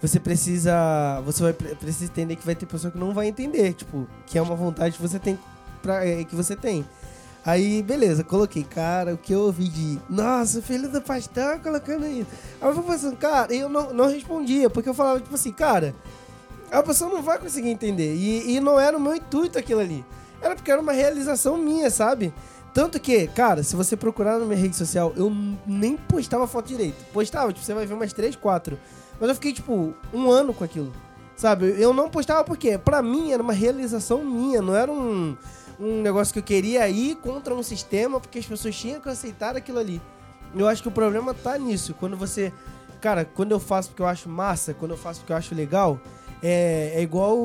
Você 0.00 0.18
precisa. 0.18 1.20
Você 1.24 1.44
vai 1.44 1.52
pre- 1.52 1.76
precisa 1.76 2.10
entender 2.10 2.34
que 2.34 2.44
vai 2.44 2.56
ter 2.56 2.66
pessoa 2.66 2.90
que 2.90 2.98
não 2.98 3.14
vai 3.14 3.28
entender, 3.28 3.72
tipo, 3.72 4.08
que 4.26 4.36
é 4.36 4.42
uma 4.42 4.56
vontade 4.56 4.96
que 4.96 5.00
você 5.00 5.16
tem 5.16 5.38
pra, 5.80 6.04
é, 6.04 6.24
que 6.24 6.34
você 6.34 6.56
tem. 6.56 6.84
Aí, 7.44 7.84
beleza, 7.84 8.24
coloquei, 8.24 8.64
cara, 8.64 9.14
o 9.14 9.16
que 9.16 9.32
eu 9.32 9.42
ouvi 9.42 9.68
de. 9.68 10.00
Nossa, 10.10 10.60
filho 10.60 10.90
do 10.90 11.00
pastor 11.00 11.60
colocando 11.60 12.04
isso. 12.04 12.26
Aí 12.60 12.68
eu 12.68 12.74
fui 12.74 12.82
pensando, 12.82 13.16
cara, 13.16 13.54
eu 13.54 13.68
não, 13.68 13.94
não 13.94 14.08
respondia, 14.08 14.68
porque 14.68 14.88
eu 14.88 14.94
falava, 14.94 15.20
tipo 15.20 15.36
assim, 15.36 15.52
cara, 15.52 15.94
a 16.72 16.82
pessoa 16.82 17.10
não 17.10 17.22
vai 17.22 17.38
conseguir 17.38 17.68
entender. 17.68 18.14
E, 18.14 18.56
e 18.56 18.60
não 18.60 18.80
era 18.80 18.96
o 18.96 19.00
meu 19.00 19.14
intuito 19.14 19.58
aquilo 19.58 19.80
ali. 19.80 20.04
Era 20.40 20.56
porque 20.56 20.70
era 20.70 20.80
uma 20.80 20.92
realização 20.92 21.56
minha, 21.56 21.90
sabe? 21.90 22.32
Tanto 22.72 22.98
que, 22.98 23.26
cara, 23.28 23.62
se 23.62 23.76
você 23.76 23.96
procurar 23.96 24.38
na 24.38 24.46
minha 24.46 24.58
rede 24.58 24.74
social, 24.74 25.12
eu 25.14 25.30
nem 25.66 25.96
postava 25.96 26.46
foto 26.46 26.68
direito. 26.68 27.04
Postava, 27.12 27.52
tipo, 27.52 27.64
você 27.64 27.74
vai 27.74 27.84
ver 27.84 27.92
umas 27.92 28.12
3, 28.12 28.34
4. 28.34 28.78
Mas 29.20 29.28
eu 29.28 29.34
fiquei, 29.34 29.52
tipo, 29.52 29.94
um 30.12 30.30
ano 30.30 30.54
com 30.54 30.64
aquilo. 30.64 30.92
Sabe? 31.36 31.74
Eu 31.78 31.92
não 31.92 32.08
postava 32.08 32.42
porque, 32.42 32.78
pra 32.78 33.02
mim, 33.02 33.32
era 33.32 33.42
uma 33.42 33.52
realização 33.52 34.24
minha, 34.24 34.62
não 34.62 34.74
era 34.74 34.90
um, 34.90 35.36
um 35.78 36.00
negócio 36.00 36.32
que 36.32 36.38
eu 36.38 36.42
queria 36.42 36.88
ir 36.88 37.16
contra 37.16 37.54
um 37.54 37.62
sistema, 37.62 38.18
porque 38.18 38.38
as 38.38 38.46
pessoas 38.46 38.74
tinham 38.74 39.00
que 39.00 39.08
aceitar 39.08 39.54
aquilo 39.54 39.78
ali. 39.78 40.00
Eu 40.54 40.66
acho 40.66 40.82
que 40.82 40.88
o 40.88 40.92
problema 40.92 41.34
tá 41.34 41.58
nisso. 41.58 41.94
Quando 41.94 42.16
você. 42.16 42.52
Cara, 43.00 43.24
quando 43.24 43.50
eu 43.50 43.60
faço 43.60 43.90
porque 43.90 44.02
eu 44.02 44.06
acho 44.06 44.28
massa, 44.28 44.72
quando 44.72 44.92
eu 44.92 44.96
faço 44.96 45.20
porque 45.20 45.32
eu 45.32 45.36
acho 45.36 45.54
legal, 45.54 46.00
é, 46.42 46.92
é 46.94 47.02
igual 47.02 47.36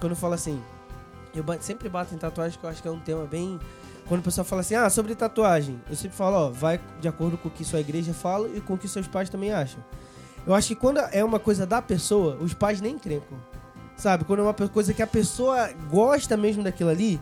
quando 0.00 0.12
eu 0.12 0.16
falo 0.16 0.34
assim. 0.34 0.60
Eu 1.34 1.44
sempre 1.60 1.88
bato 1.88 2.14
em 2.14 2.18
tatuagem, 2.18 2.58
que 2.58 2.64
eu 2.64 2.70
acho 2.70 2.80
que 2.80 2.88
é 2.88 2.90
um 2.90 3.00
tema 3.00 3.24
bem. 3.24 3.58
Quando 4.06 4.20
o 4.20 4.22
pessoal 4.22 4.44
fala 4.44 4.60
assim, 4.60 4.74
ah, 4.74 4.88
sobre 4.90 5.14
tatuagem, 5.14 5.80
eu 5.88 5.96
sempre 5.96 6.16
falo, 6.16 6.36
ó, 6.36 6.50
vai 6.50 6.78
de 7.00 7.08
acordo 7.08 7.38
com 7.38 7.48
o 7.48 7.50
que 7.50 7.64
sua 7.64 7.80
igreja 7.80 8.12
fala 8.12 8.48
e 8.48 8.60
com 8.60 8.74
o 8.74 8.78
que 8.78 8.86
seus 8.86 9.08
pais 9.08 9.30
também 9.30 9.50
acham. 9.50 9.82
Eu 10.46 10.54
acho 10.54 10.68
que 10.68 10.74
quando 10.74 10.98
é 10.98 11.24
uma 11.24 11.40
coisa 11.40 11.64
da 11.64 11.80
pessoa, 11.80 12.36
os 12.36 12.52
pais 12.52 12.80
nem 12.80 12.98
crencam. 12.98 13.38
Sabe? 13.96 14.24
Quando 14.24 14.40
é 14.40 14.42
uma 14.42 14.54
coisa 14.54 14.92
que 14.92 15.02
a 15.02 15.06
pessoa 15.06 15.70
gosta 15.90 16.36
mesmo 16.36 16.62
daquilo 16.62 16.90
ali, 16.90 17.20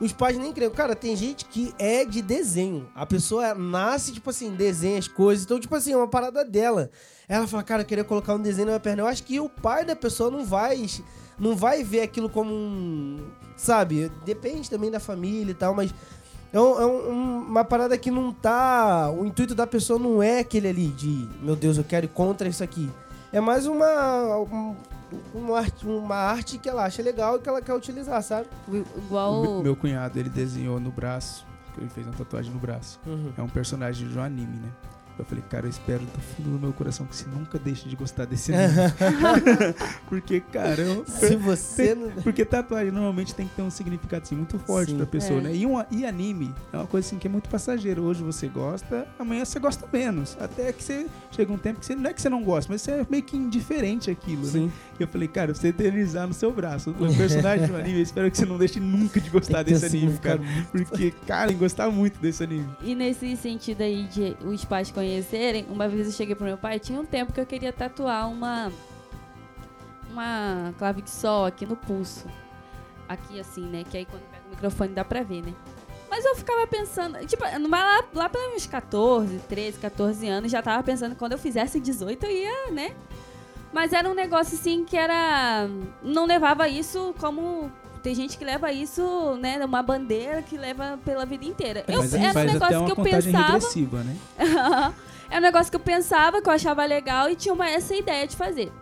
os 0.00 0.12
pais 0.12 0.36
nem 0.38 0.52
creem. 0.52 0.70
Cara, 0.70 0.94
tem 0.94 1.14
gente 1.16 1.44
que 1.44 1.74
é 1.78 2.04
de 2.04 2.22
desenho. 2.22 2.88
A 2.94 3.04
pessoa 3.06 3.54
nasce, 3.54 4.12
tipo 4.12 4.30
assim, 4.30 4.50
desenha 4.54 4.98
as 4.98 5.08
coisas. 5.08 5.44
Então, 5.44 5.58
tipo 5.58 5.74
assim, 5.74 5.92
é 5.92 5.96
uma 5.96 6.08
parada 6.08 6.44
dela. 6.44 6.90
Ela 7.28 7.46
fala, 7.46 7.62
cara, 7.62 7.82
eu 7.82 7.86
queria 7.86 8.04
colocar 8.04 8.34
um 8.34 8.40
desenho 8.40 8.66
na 8.66 8.72
minha 8.72 8.80
perna. 8.80 9.02
Eu 9.02 9.06
acho 9.06 9.22
que 9.24 9.38
o 9.40 9.48
pai 9.48 9.84
da 9.84 9.94
pessoa 9.96 10.30
não 10.30 10.44
vai, 10.44 10.86
não 11.38 11.54
vai 11.56 11.82
ver 11.84 12.02
aquilo 12.02 12.28
como 12.28 12.52
um. 12.54 13.18
Sabe? 13.56 14.10
Depende 14.24 14.70
também 14.70 14.90
da 14.90 15.00
família 15.00 15.50
e 15.50 15.54
tal, 15.54 15.74
mas. 15.74 15.92
É, 16.50 16.58
um- 16.58 16.80
é 16.80 16.86
um- 16.86 17.38
uma 17.40 17.64
parada 17.64 17.98
que 17.98 18.10
não 18.10 18.32
tá. 18.32 19.10
O 19.10 19.26
intuito 19.26 19.54
da 19.54 19.66
pessoa 19.66 19.98
não 19.98 20.22
é 20.22 20.38
aquele 20.38 20.68
ali 20.68 20.86
de, 20.88 21.28
meu 21.42 21.54
Deus, 21.54 21.76
eu 21.76 21.84
quero 21.84 22.06
ir 22.06 22.08
contra 22.08 22.48
isso 22.48 22.64
aqui. 22.64 22.88
É 23.30 23.38
mais 23.40 23.66
uma. 23.66 24.38
um- 24.38 24.74
uma, 25.34 25.58
arte, 25.58 25.86
uma 25.86 26.16
arte 26.16 26.58
que 26.58 26.68
ela 26.68 26.84
acha 26.84 27.02
legal 27.02 27.36
e 27.36 27.40
que 27.40 27.48
ela 27.48 27.60
quer 27.62 27.74
utilizar, 27.74 28.22
sabe? 28.22 28.48
Igual. 28.96 29.42
O 29.42 29.56
me- 29.58 29.62
meu 29.64 29.76
cunhado, 29.76 30.18
ele 30.18 30.28
desenhou 30.28 30.78
no 30.80 30.90
braço, 30.90 31.46
que 31.74 31.80
ele 31.80 31.88
fez 31.90 32.06
uma 32.06 32.14
tatuagem 32.16 32.52
no 32.52 32.58
braço. 32.58 33.00
Uhum. 33.06 33.32
É 33.36 33.42
um 33.42 33.48
personagem 33.48 34.08
de 34.08 34.18
um 34.18 34.22
anime, 34.22 34.56
né? 34.58 34.70
Eu 35.18 35.24
falei, 35.24 35.42
cara, 35.50 35.66
eu 35.66 35.70
espero 35.70 36.00
do 36.00 36.20
fundo 36.20 36.50
do 36.50 36.58
meu 36.58 36.72
coração 36.72 37.04
que 37.06 37.16
você 37.16 37.26
nunca 37.28 37.58
deixe 37.58 37.88
de 37.88 37.96
gostar 37.96 38.24
desse 38.24 38.52
anime. 38.54 38.78
Porque, 40.08 40.40
cara, 40.40 40.80
eu, 40.80 41.04
Se 41.06 41.34
você 41.36 41.94
não. 41.94 42.10
Porque 42.22 42.44
tatuagem 42.44 42.92
normalmente 42.92 43.34
tem 43.34 43.46
que 43.46 43.54
ter 43.54 43.62
um 43.62 43.70
significado 43.70 44.22
assim, 44.22 44.36
muito 44.36 44.58
forte 44.58 44.92
Sim. 44.92 44.96
pra 44.96 45.06
pessoa, 45.06 45.40
É. 45.40 45.42
né? 45.44 45.54
E, 45.54 45.66
um, 45.66 45.82
e 45.90 46.06
anime 46.06 46.54
é 46.72 46.76
uma 46.76 46.86
coisa 46.86 47.06
assim 47.06 47.18
que 47.18 47.26
é 47.26 47.30
muito 47.30 47.48
passageiro. 47.48 48.02
Hoje 48.04 48.22
você 48.22 48.46
gosta, 48.48 49.06
amanhã 49.18 49.44
você 49.44 49.58
gosta 49.58 49.86
menos. 49.92 50.36
Até 50.40 50.72
que 50.72 50.82
você 50.82 51.06
chega 51.30 51.52
um 51.52 51.58
tempo 51.58 51.80
que 51.80 51.86
você 51.86 51.94
não 51.94 52.10
é 52.10 52.12
que 52.14 52.22
você 52.22 52.28
não 52.28 52.42
gosta, 52.42 52.72
mas 52.72 52.82
você 52.82 52.92
é 52.92 53.06
meio 53.08 53.22
que 53.22 53.36
indiferente 53.36 54.10
àquilo, 54.10 54.46
né? 54.50 54.70
E 54.98 55.02
eu 55.02 55.08
falei, 55.08 55.28
cara, 55.28 55.54
você 55.54 55.68
eternizar 55.68 56.26
no 56.26 56.34
seu 56.34 56.52
braço 56.52 56.90
o 56.90 57.16
personagem 57.16 57.66
do 57.66 57.76
anime, 57.76 57.98
eu 57.98 58.02
espero 58.02 58.30
que 58.30 58.36
você 58.36 58.46
não 58.46 58.58
deixe 58.58 58.80
nunca 58.80 59.20
de 59.20 59.30
gostar 59.30 59.64
Tem 59.64 59.74
desse 59.74 59.86
anime, 59.86 60.18
cara. 60.18 60.40
Porque, 60.70 61.12
cara, 61.26 61.50
eu 61.52 61.58
gostar 61.58 61.90
muito 61.90 62.18
desse 62.20 62.42
anime. 62.44 62.68
E 62.82 62.94
nesse 62.94 63.36
sentido 63.36 63.82
aí 63.82 64.04
de 64.04 64.36
os 64.44 64.64
pais 64.64 64.90
conhecerem, 64.90 65.07
uma 65.68 65.88
vez 65.88 66.06
eu 66.06 66.12
cheguei 66.12 66.34
pro 66.34 66.44
meu 66.44 66.58
pai, 66.58 66.78
tinha 66.78 67.00
um 67.00 67.04
tempo 67.04 67.32
que 67.32 67.40
eu 67.40 67.46
queria 67.46 67.72
tatuar 67.72 68.28
uma 68.30 68.72
uma 70.10 70.74
sol 71.06 71.44
aqui 71.44 71.64
no 71.66 71.76
pulso. 71.76 72.26
Aqui 73.08 73.40
assim, 73.40 73.62
né? 73.62 73.84
Que 73.88 73.98
aí 73.98 74.04
quando 74.04 74.22
pega 74.30 74.42
o 74.46 74.50
microfone 74.50 74.92
dá 74.92 75.04
pra 75.04 75.22
ver, 75.22 75.42
né? 75.42 75.54
Mas 76.10 76.24
eu 76.24 76.34
ficava 76.34 76.66
pensando, 76.66 77.18
tipo, 77.26 77.44
lá, 77.68 78.04
lá 78.14 78.28
pelos 78.28 78.48
meus 78.48 78.66
14, 78.66 79.38
13, 79.48 79.78
14 79.78 80.26
anos, 80.26 80.50
já 80.50 80.62
tava 80.62 80.82
pensando 80.82 81.12
que 81.12 81.18
quando 81.18 81.32
eu 81.32 81.38
fizesse 81.38 81.78
18 81.78 82.24
eu 82.24 82.30
ia, 82.30 82.70
né? 82.72 82.96
Mas 83.72 83.92
era 83.92 84.08
um 84.08 84.14
negócio 84.14 84.56
assim 84.58 84.84
que 84.84 84.96
era. 84.96 85.68
Não 86.02 86.24
levava 86.24 86.68
isso 86.68 87.14
como. 87.18 87.70
Tem 88.02 88.14
gente 88.14 88.38
que 88.38 88.44
leva 88.44 88.72
isso, 88.72 89.36
né? 89.40 89.64
Uma 89.64 89.82
bandeira 89.82 90.42
que 90.42 90.56
leva 90.56 90.98
pela 91.04 91.24
vida 91.26 91.44
inteira. 91.44 91.84
Eu, 91.86 91.98
mas 91.98 92.14
era 92.14 92.38
um 92.38 92.44
negócio 92.44 92.84
que 92.84 92.92
eu 92.92 93.04
pensava. 93.04 93.58
né? 94.04 94.16
é 95.30 95.38
um 95.38 95.40
negócio 95.40 95.70
que 95.70 95.76
eu 95.76 95.80
pensava, 95.80 96.40
que 96.40 96.48
eu 96.48 96.52
achava 96.52 96.84
legal 96.84 97.28
e 97.28 97.36
tinha 97.36 97.52
uma, 97.52 97.68
essa 97.68 97.94
ideia 97.94 98.26
de 98.26 98.36
fazer. 98.36 98.72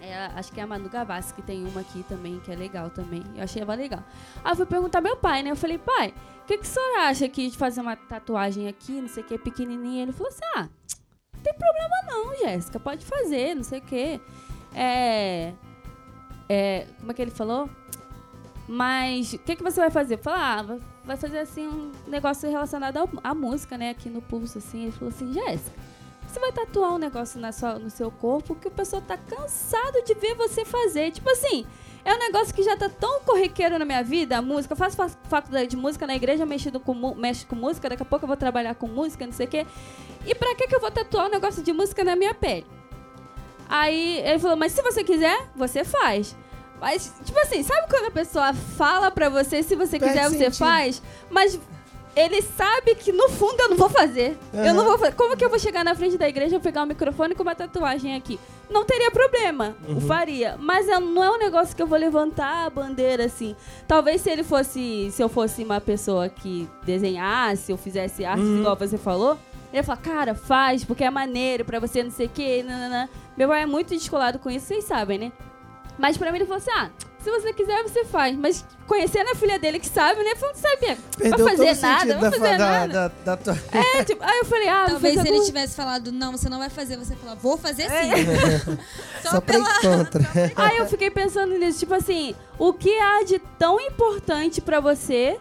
É, 0.00 0.26
acho 0.36 0.52
que 0.52 0.60
é 0.60 0.62
a 0.62 0.66
Manu 0.66 0.88
Gavassi 0.88 1.34
que 1.34 1.42
tem 1.42 1.66
uma 1.66 1.80
aqui 1.80 2.02
também, 2.08 2.40
que 2.40 2.50
é 2.50 2.56
legal 2.56 2.88
também. 2.88 3.22
Eu 3.36 3.44
achei 3.44 3.60
ela 3.60 3.74
legal. 3.74 4.02
Aí 4.42 4.52
eu 4.52 4.56
fui 4.56 4.66
perguntar 4.66 5.00
meu 5.00 5.16
pai, 5.16 5.42
né? 5.42 5.50
Eu 5.50 5.56
falei, 5.56 5.76
pai, 5.76 6.14
o 6.42 6.46
que, 6.46 6.56
que 6.56 6.64
o 6.64 6.66
senhor 6.66 6.98
acha 7.00 7.26
aqui 7.26 7.50
de 7.50 7.58
fazer 7.58 7.80
uma 7.80 7.96
tatuagem 7.96 8.68
aqui, 8.68 9.00
não 9.00 9.08
sei 9.08 9.22
o 9.22 9.26
que, 9.26 9.36
pequenininha? 9.36 10.04
Ele 10.04 10.12
falou 10.12 10.28
assim, 10.28 10.44
ah, 10.56 10.68
não 11.34 11.42
tem 11.42 11.52
problema 11.54 11.94
não, 12.06 12.36
Jéssica, 12.38 12.80
pode 12.80 13.04
fazer, 13.04 13.54
não 13.54 13.64
sei 13.64 13.80
o 13.80 13.82
que. 13.82 14.20
É, 14.74 15.52
é, 16.48 16.86
como 16.98 17.10
é 17.10 17.14
que 17.14 17.22
ele 17.22 17.30
falou? 17.30 17.68
Mas 18.68 19.32
o 19.32 19.38
que, 19.38 19.56
que 19.56 19.62
você 19.62 19.80
vai 19.80 19.90
fazer? 19.90 20.18
Falei, 20.18 20.40
ah, 20.42 20.78
vai- 21.04 21.16
fazer 21.16 21.38
assim 21.38 21.66
um 21.66 21.90
negócio 22.06 22.48
relacionado 22.50 23.08
à 23.24 23.34
música, 23.34 23.78
né? 23.78 23.90
Aqui 23.90 24.10
no 24.10 24.20
pulso, 24.20 24.58
assim. 24.58 24.82
Ele 24.82 24.92
falou 24.92 25.08
assim, 25.08 25.32
Jéssica, 25.32 25.74
você 26.26 26.38
vai 26.38 26.52
tatuar 26.52 26.92
um 26.94 26.98
negócio 26.98 27.40
na 27.40 27.50
sua, 27.50 27.78
no 27.78 27.88
seu 27.88 28.10
corpo 28.10 28.54
que 28.54 28.68
o 28.68 28.70
pessoal 28.70 29.00
tá 29.00 29.16
cansado 29.16 30.02
de 30.04 30.12
ver 30.14 30.34
você 30.34 30.66
fazer. 30.66 31.10
Tipo 31.12 31.30
assim, 31.30 31.64
é 32.04 32.12
um 32.14 32.18
negócio 32.18 32.54
que 32.54 32.62
já 32.62 32.76
tá 32.76 32.90
tão 32.90 33.20
corriqueiro 33.22 33.78
na 33.78 33.86
minha 33.86 34.04
vida, 34.04 34.36
a 34.36 34.42
música. 34.42 34.74
Eu 34.74 34.76
faço 34.76 34.96
fa- 34.96 35.08
faculdade 35.08 35.68
de 35.70 35.76
música 35.76 36.06
na 36.06 36.14
igreja, 36.14 36.44
mexido 36.44 36.78
com, 36.78 37.14
mexo 37.14 37.46
com 37.46 37.56
música, 37.56 37.88
daqui 37.88 38.02
a 38.02 38.06
pouco 38.06 38.24
eu 38.24 38.28
vou 38.28 38.36
trabalhar 38.36 38.74
com 38.74 38.86
música, 38.86 39.24
não 39.24 39.32
sei 39.32 39.46
o 39.46 39.48
quê. 39.48 39.66
E 40.26 40.34
pra 40.34 40.54
que, 40.54 40.66
que 40.68 40.74
eu 40.76 40.80
vou 40.80 40.90
tatuar 40.90 41.28
um 41.28 41.30
negócio 41.30 41.62
de 41.62 41.72
música 41.72 42.04
na 42.04 42.14
minha 42.14 42.34
pele? 42.34 42.66
Aí 43.66 44.18
ele 44.18 44.38
falou, 44.38 44.56
mas 44.58 44.72
se 44.72 44.82
você 44.82 45.02
quiser, 45.02 45.48
você 45.56 45.84
faz. 45.84 46.36
Mas, 46.80 47.12
tipo 47.24 47.38
assim, 47.40 47.62
sabe 47.62 47.88
quando 47.88 48.06
a 48.06 48.10
pessoa 48.10 48.52
fala 48.54 49.10
pra 49.10 49.28
você, 49.28 49.62
se 49.62 49.74
você 49.74 49.98
Perde 49.98 50.14
quiser, 50.14 50.28
você 50.30 50.38
sentido. 50.44 50.56
faz? 50.58 51.02
Mas 51.30 51.58
ele 52.16 52.40
sabe 52.42 52.94
que 52.96 53.12
no 53.12 53.28
fundo 53.28 53.60
eu 53.60 53.68
não 53.70 53.76
vou 53.76 53.88
fazer. 53.88 54.36
Eu 54.52 54.60
Aham. 54.60 54.72
não 54.74 54.84
vou 54.84 54.98
fazer. 54.98 55.12
Como 55.14 55.36
que 55.36 55.44
eu 55.44 55.50
vou 55.50 55.58
chegar 55.58 55.84
na 55.84 55.94
frente 55.94 56.16
da 56.18 56.28
igreja, 56.28 56.58
pegar 56.60 56.82
o 56.82 56.86
microfone 56.86 57.34
com 57.34 57.42
uma 57.42 57.54
tatuagem 57.54 58.14
aqui? 58.16 58.38
Não 58.70 58.84
teria 58.84 59.10
problema, 59.10 59.74
Uhum. 59.88 59.96
o 59.96 60.00
faria. 60.00 60.56
Mas 60.58 60.88
é- 60.88 60.98
não 61.00 61.22
é 61.24 61.30
um 61.30 61.38
negócio 61.38 61.74
que 61.74 61.82
eu 61.82 61.86
vou 61.86 61.98
levantar 61.98 62.66
a 62.66 62.70
bandeira 62.70 63.24
assim. 63.24 63.56
Talvez 63.86 64.20
se 64.20 64.30
ele 64.30 64.42
fosse, 64.44 65.10
se 65.10 65.22
eu 65.22 65.28
fosse 65.28 65.62
uma 65.64 65.80
pessoa 65.80 66.28
que 66.28 66.68
desenhasse 66.84 67.72
ou 67.72 67.78
fizesse 67.78 68.24
artes 68.24 68.44
Uhum. 68.44 68.60
igual 68.60 68.76
você 68.76 68.98
falou, 68.98 69.38
ele 69.72 69.78
ia 69.78 69.84
falar, 69.84 69.98
cara, 69.98 70.34
faz, 70.34 70.84
porque 70.84 71.04
é 71.04 71.10
maneiro 71.10 71.64
pra 71.64 71.78
você 71.80 72.02
não 72.02 72.10
sei 72.10 72.26
o 72.26 72.30
que, 72.30 72.62
nananã. 72.62 73.08
Meu 73.36 73.48
pai 73.48 73.62
é 73.62 73.66
muito 73.66 73.88
descolado 73.94 74.38
com 74.38 74.50
isso, 74.50 74.66
vocês 74.66 74.84
sabem, 74.84 75.18
né? 75.18 75.32
Mas 75.98 76.16
pra 76.16 76.30
mim 76.30 76.38
ele 76.38 76.46
falou 76.46 76.58
assim, 76.58 76.70
ah, 76.70 76.90
se 77.18 77.30
você 77.30 77.52
quiser, 77.52 77.82
você 77.82 78.04
faz. 78.04 78.36
Mas 78.36 78.64
conhecendo 78.86 79.28
a 79.30 79.34
filha 79.34 79.58
dele 79.58 79.78
que 79.80 79.88
sabe, 79.88 80.22
né? 80.22 80.34
Falou, 80.36 80.54
não 80.54 80.60
sabe, 80.62 80.86
vai 80.86 80.96
Perdeu 81.18 81.48
fazer 81.48 81.76
nada, 81.82 82.18
vai 82.18 82.30
fazer 82.30 82.56
da, 82.56 82.58
nada. 82.58 82.88
da, 82.88 83.08
da 83.24 83.36
tua- 83.36 83.58
É, 83.98 84.04
tipo, 84.04 84.22
aí 84.24 84.38
eu 84.38 84.44
falei, 84.44 84.68
ah, 84.68 84.86
Talvez 84.88 85.14
fazer 85.14 85.20
se 85.26 85.28
ele 85.28 85.36
algum- 85.36 85.46
tivesse 85.46 85.74
falado, 85.76 86.12
não, 86.12 86.32
você 86.32 86.48
não 86.48 86.58
vai 86.58 86.70
fazer, 86.70 86.96
você 86.96 87.14
falar, 87.16 87.34
vou 87.34 87.58
fazer 87.58 87.82
É. 87.82 88.16
sim. 88.16 88.78
Só 89.28 89.40
pra 89.40 89.58
ir 89.58 89.64
contra. 89.82 90.22
Aí 90.56 90.78
eu 90.78 90.86
fiquei 90.86 91.10
pensando 91.10 91.58
nisso, 91.58 91.80
tipo 91.80 91.94
assim, 91.94 92.34
o 92.58 92.72
que 92.72 92.96
há 92.98 93.24
de 93.24 93.38
tão 93.58 93.80
importante 93.80 94.60
pra 94.60 94.80
você 94.80 95.38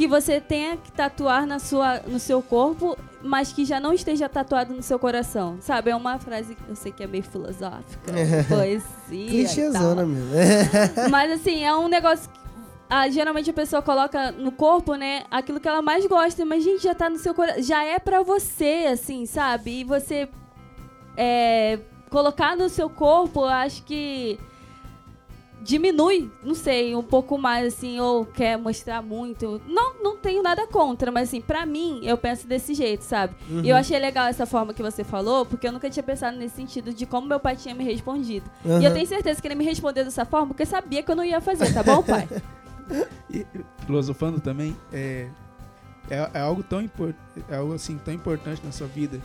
que 0.00 0.08
você 0.08 0.40
tenha 0.40 0.78
que 0.78 0.90
tatuar 0.90 1.46
na 1.46 1.58
sua, 1.58 1.98
no 2.06 2.18
seu 2.18 2.40
corpo, 2.40 2.96
mas 3.22 3.52
que 3.52 3.66
já 3.66 3.78
não 3.78 3.92
esteja 3.92 4.30
tatuado 4.30 4.72
no 4.72 4.82
seu 4.82 4.98
coração. 4.98 5.58
Sabe? 5.60 5.90
É 5.90 5.94
uma 5.94 6.18
frase 6.18 6.54
que 6.54 6.62
eu 6.66 6.74
sei 6.74 6.90
que 6.90 7.02
é 7.02 7.06
meio 7.06 7.22
filosófica, 7.22 8.10
poesia. 8.48 8.80
e 9.10 9.28
Clichêzona 9.28 10.06
mesmo. 10.06 10.30
Mas 11.10 11.32
assim, 11.32 11.62
é 11.62 11.76
um 11.76 11.86
negócio 11.86 12.30
que 12.30 12.40
ah, 12.88 13.10
geralmente 13.10 13.50
a 13.50 13.52
pessoa 13.52 13.82
coloca 13.82 14.32
no 14.32 14.50
corpo, 14.50 14.94
né, 14.94 15.24
aquilo 15.30 15.60
que 15.60 15.68
ela 15.68 15.82
mais 15.82 16.06
gosta, 16.06 16.44
mas 16.44 16.64
gente, 16.64 16.82
já 16.82 16.92
tá 16.92 17.08
no 17.08 17.18
seu 17.18 17.32
coração, 17.32 17.62
já 17.62 17.84
é 17.84 18.00
pra 18.00 18.22
você, 18.22 18.88
assim, 18.90 19.26
sabe? 19.26 19.80
E 19.80 19.84
você 19.84 20.28
é, 21.14 21.78
colocar 22.08 22.56
no 22.56 22.68
seu 22.70 22.88
corpo, 22.88 23.42
eu 23.42 23.48
acho 23.48 23.84
que 23.84 24.40
diminui, 25.62 26.30
não 26.42 26.54
sei, 26.54 26.94
um 26.94 27.02
pouco 27.02 27.36
mais, 27.36 27.74
assim, 27.74 28.00
ou 28.00 28.24
quer 28.24 28.56
mostrar 28.56 29.02
muito. 29.02 29.60
Não, 29.66 30.02
não 30.02 30.16
tenho 30.16 30.42
nada 30.42 30.66
contra, 30.66 31.10
mas 31.10 31.28
assim, 31.28 31.40
pra 31.40 31.66
mim, 31.66 32.00
eu 32.02 32.16
penso 32.16 32.46
desse 32.46 32.74
jeito, 32.74 33.02
sabe? 33.02 33.34
Uhum. 33.48 33.64
E 33.64 33.68
eu 33.68 33.76
achei 33.76 33.98
legal 33.98 34.26
essa 34.26 34.46
forma 34.46 34.72
que 34.72 34.82
você 34.82 35.04
falou, 35.04 35.44
porque 35.44 35.66
eu 35.66 35.72
nunca 35.72 35.90
tinha 35.90 36.02
pensado 36.02 36.36
nesse 36.36 36.56
sentido 36.56 36.92
de 36.92 37.06
como 37.06 37.26
meu 37.26 37.40
pai 37.40 37.56
tinha 37.56 37.74
me 37.74 37.84
respondido. 37.84 38.50
E 38.64 38.68
eu 38.68 38.76
Aham. 38.76 38.92
tenho 38.92 39.06
certeza 39.06 39.40
que 39.40 39.46
ele 39.46 39.54
me 39.54 39.64
respondeu 39.64 40.04
dessa 40.04 40.24
forma, 40.24 40.48
porque 40.48 40.64
sabia 40.66 41.02
que 41.02 41.10
eu 41.10 41.16
não 41.16 41.24
ia 41.24 41.40
fazer, 41.40 41.72
tá 41.72 41.82
bom, 41.82 42.02
pai? 42.02 42.28
E, 43.30 43.46
filosofando 43.86 44.40
também, 44.40 44.76
é, 44.92 45.28
é, 46.10 46.30
é 46.34 46.40
algo 46.40 46.60
tão 46.60 46.82
impor, 46.82 47.14
é 47.48 47.54
algo 47.54 47.72
assim 47.72 47.96
tão 47.98 48.12
importante 48.12 48.60
na 48.64 48.72
sua 48.72 48.88
vida 48.88 49.20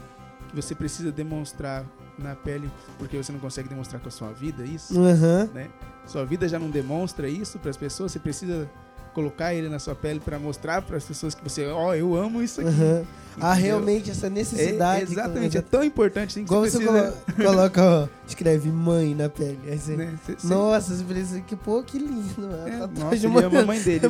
que 0.48 0.56
você 0.56 0.76
precisa 0.76 1.12
demonstrar 1.12 1.84
na 2.18 2.36
pele, 2.36 2.72
porque 2.97 3.18
você 3.18 3.32
não 3.32 3.39
consegue 3.39 3.68
demonstrar 3.70 4.01
com 4.01 4.07
a 4.07 4.11
sua 4.11 4.32
vida 4.32 4.63
isso, 4.63 4.97
Aham. 4.99 5.49
né? 5.53 5.70
Sua 6.05 6.26
vida 6.26 6.47
já 6.47 6.59
não 6.59 6.70
demonstra 6.70 7.28
isso 7.28 7.59
para 7.59 7.70
as 7.70 7.78
pessoas, 7.78 8.11
você 8.11 8.20
precisa 8.20 8.70
colocar 9.13 9.53
ele 9.53 9.70
na 9.70 9.80
sua 9.80 9.95
pele 9.95 10.20
para 10.20 10.38
mostrar 10.38 10.82
para 10.82 10.97
as 10.97 11.05
pessoas 11.05 11.34
que 11.34 11.43
você, 11.43 11.66
ó, 11.68 11.93
eu 11.95 12.16
amo 12.16 12.41
isso 12.43 12.61
aqui. 12.61 12.70
Aham. 12.70 13.03
Há 13.40 13.54
realmente 13.54 14.10
essa 14.12 14.28
É, 14.28 14.30
necessidade. 14.30 15.12
exatamente, 15.12 15.58
é 15.58 15.62
tão 15.62 15.84
importante 15.84 16.30
assim, 16.30 16.46
que 16.46 16.50
Igual 16.50 16.62
você 16.64 16.72
você 16.72 16.78
precisa, 16.86 17.12
colo- 17.36 17.50
coloca, 17.50 17.84
ó, 17.84 18.08
escreve 18.28 18.70
mãe 18.70 19.14
na 19.14 19.28
pele. 19.30 19.60
Você, 19.78 19.96
né? 19.96 20.14
Você- 20.26 20.36
você- 20.38 20.48
Nossa, 20.48 20.96
você 20.96 21.42
que, 21.42 21.56
pô, 21.56 21.84
que 21.84 21.98
lindo. 22.00 22.50
é, 22.66 22.78
Tatuagem 22.80 23.30
nossa, 23.30 23.38
ele 23.38 23.46
ama 23.46 23.60
a 23.60 23.66
mãe- 23.66 23.82
dele. 23.82 24.06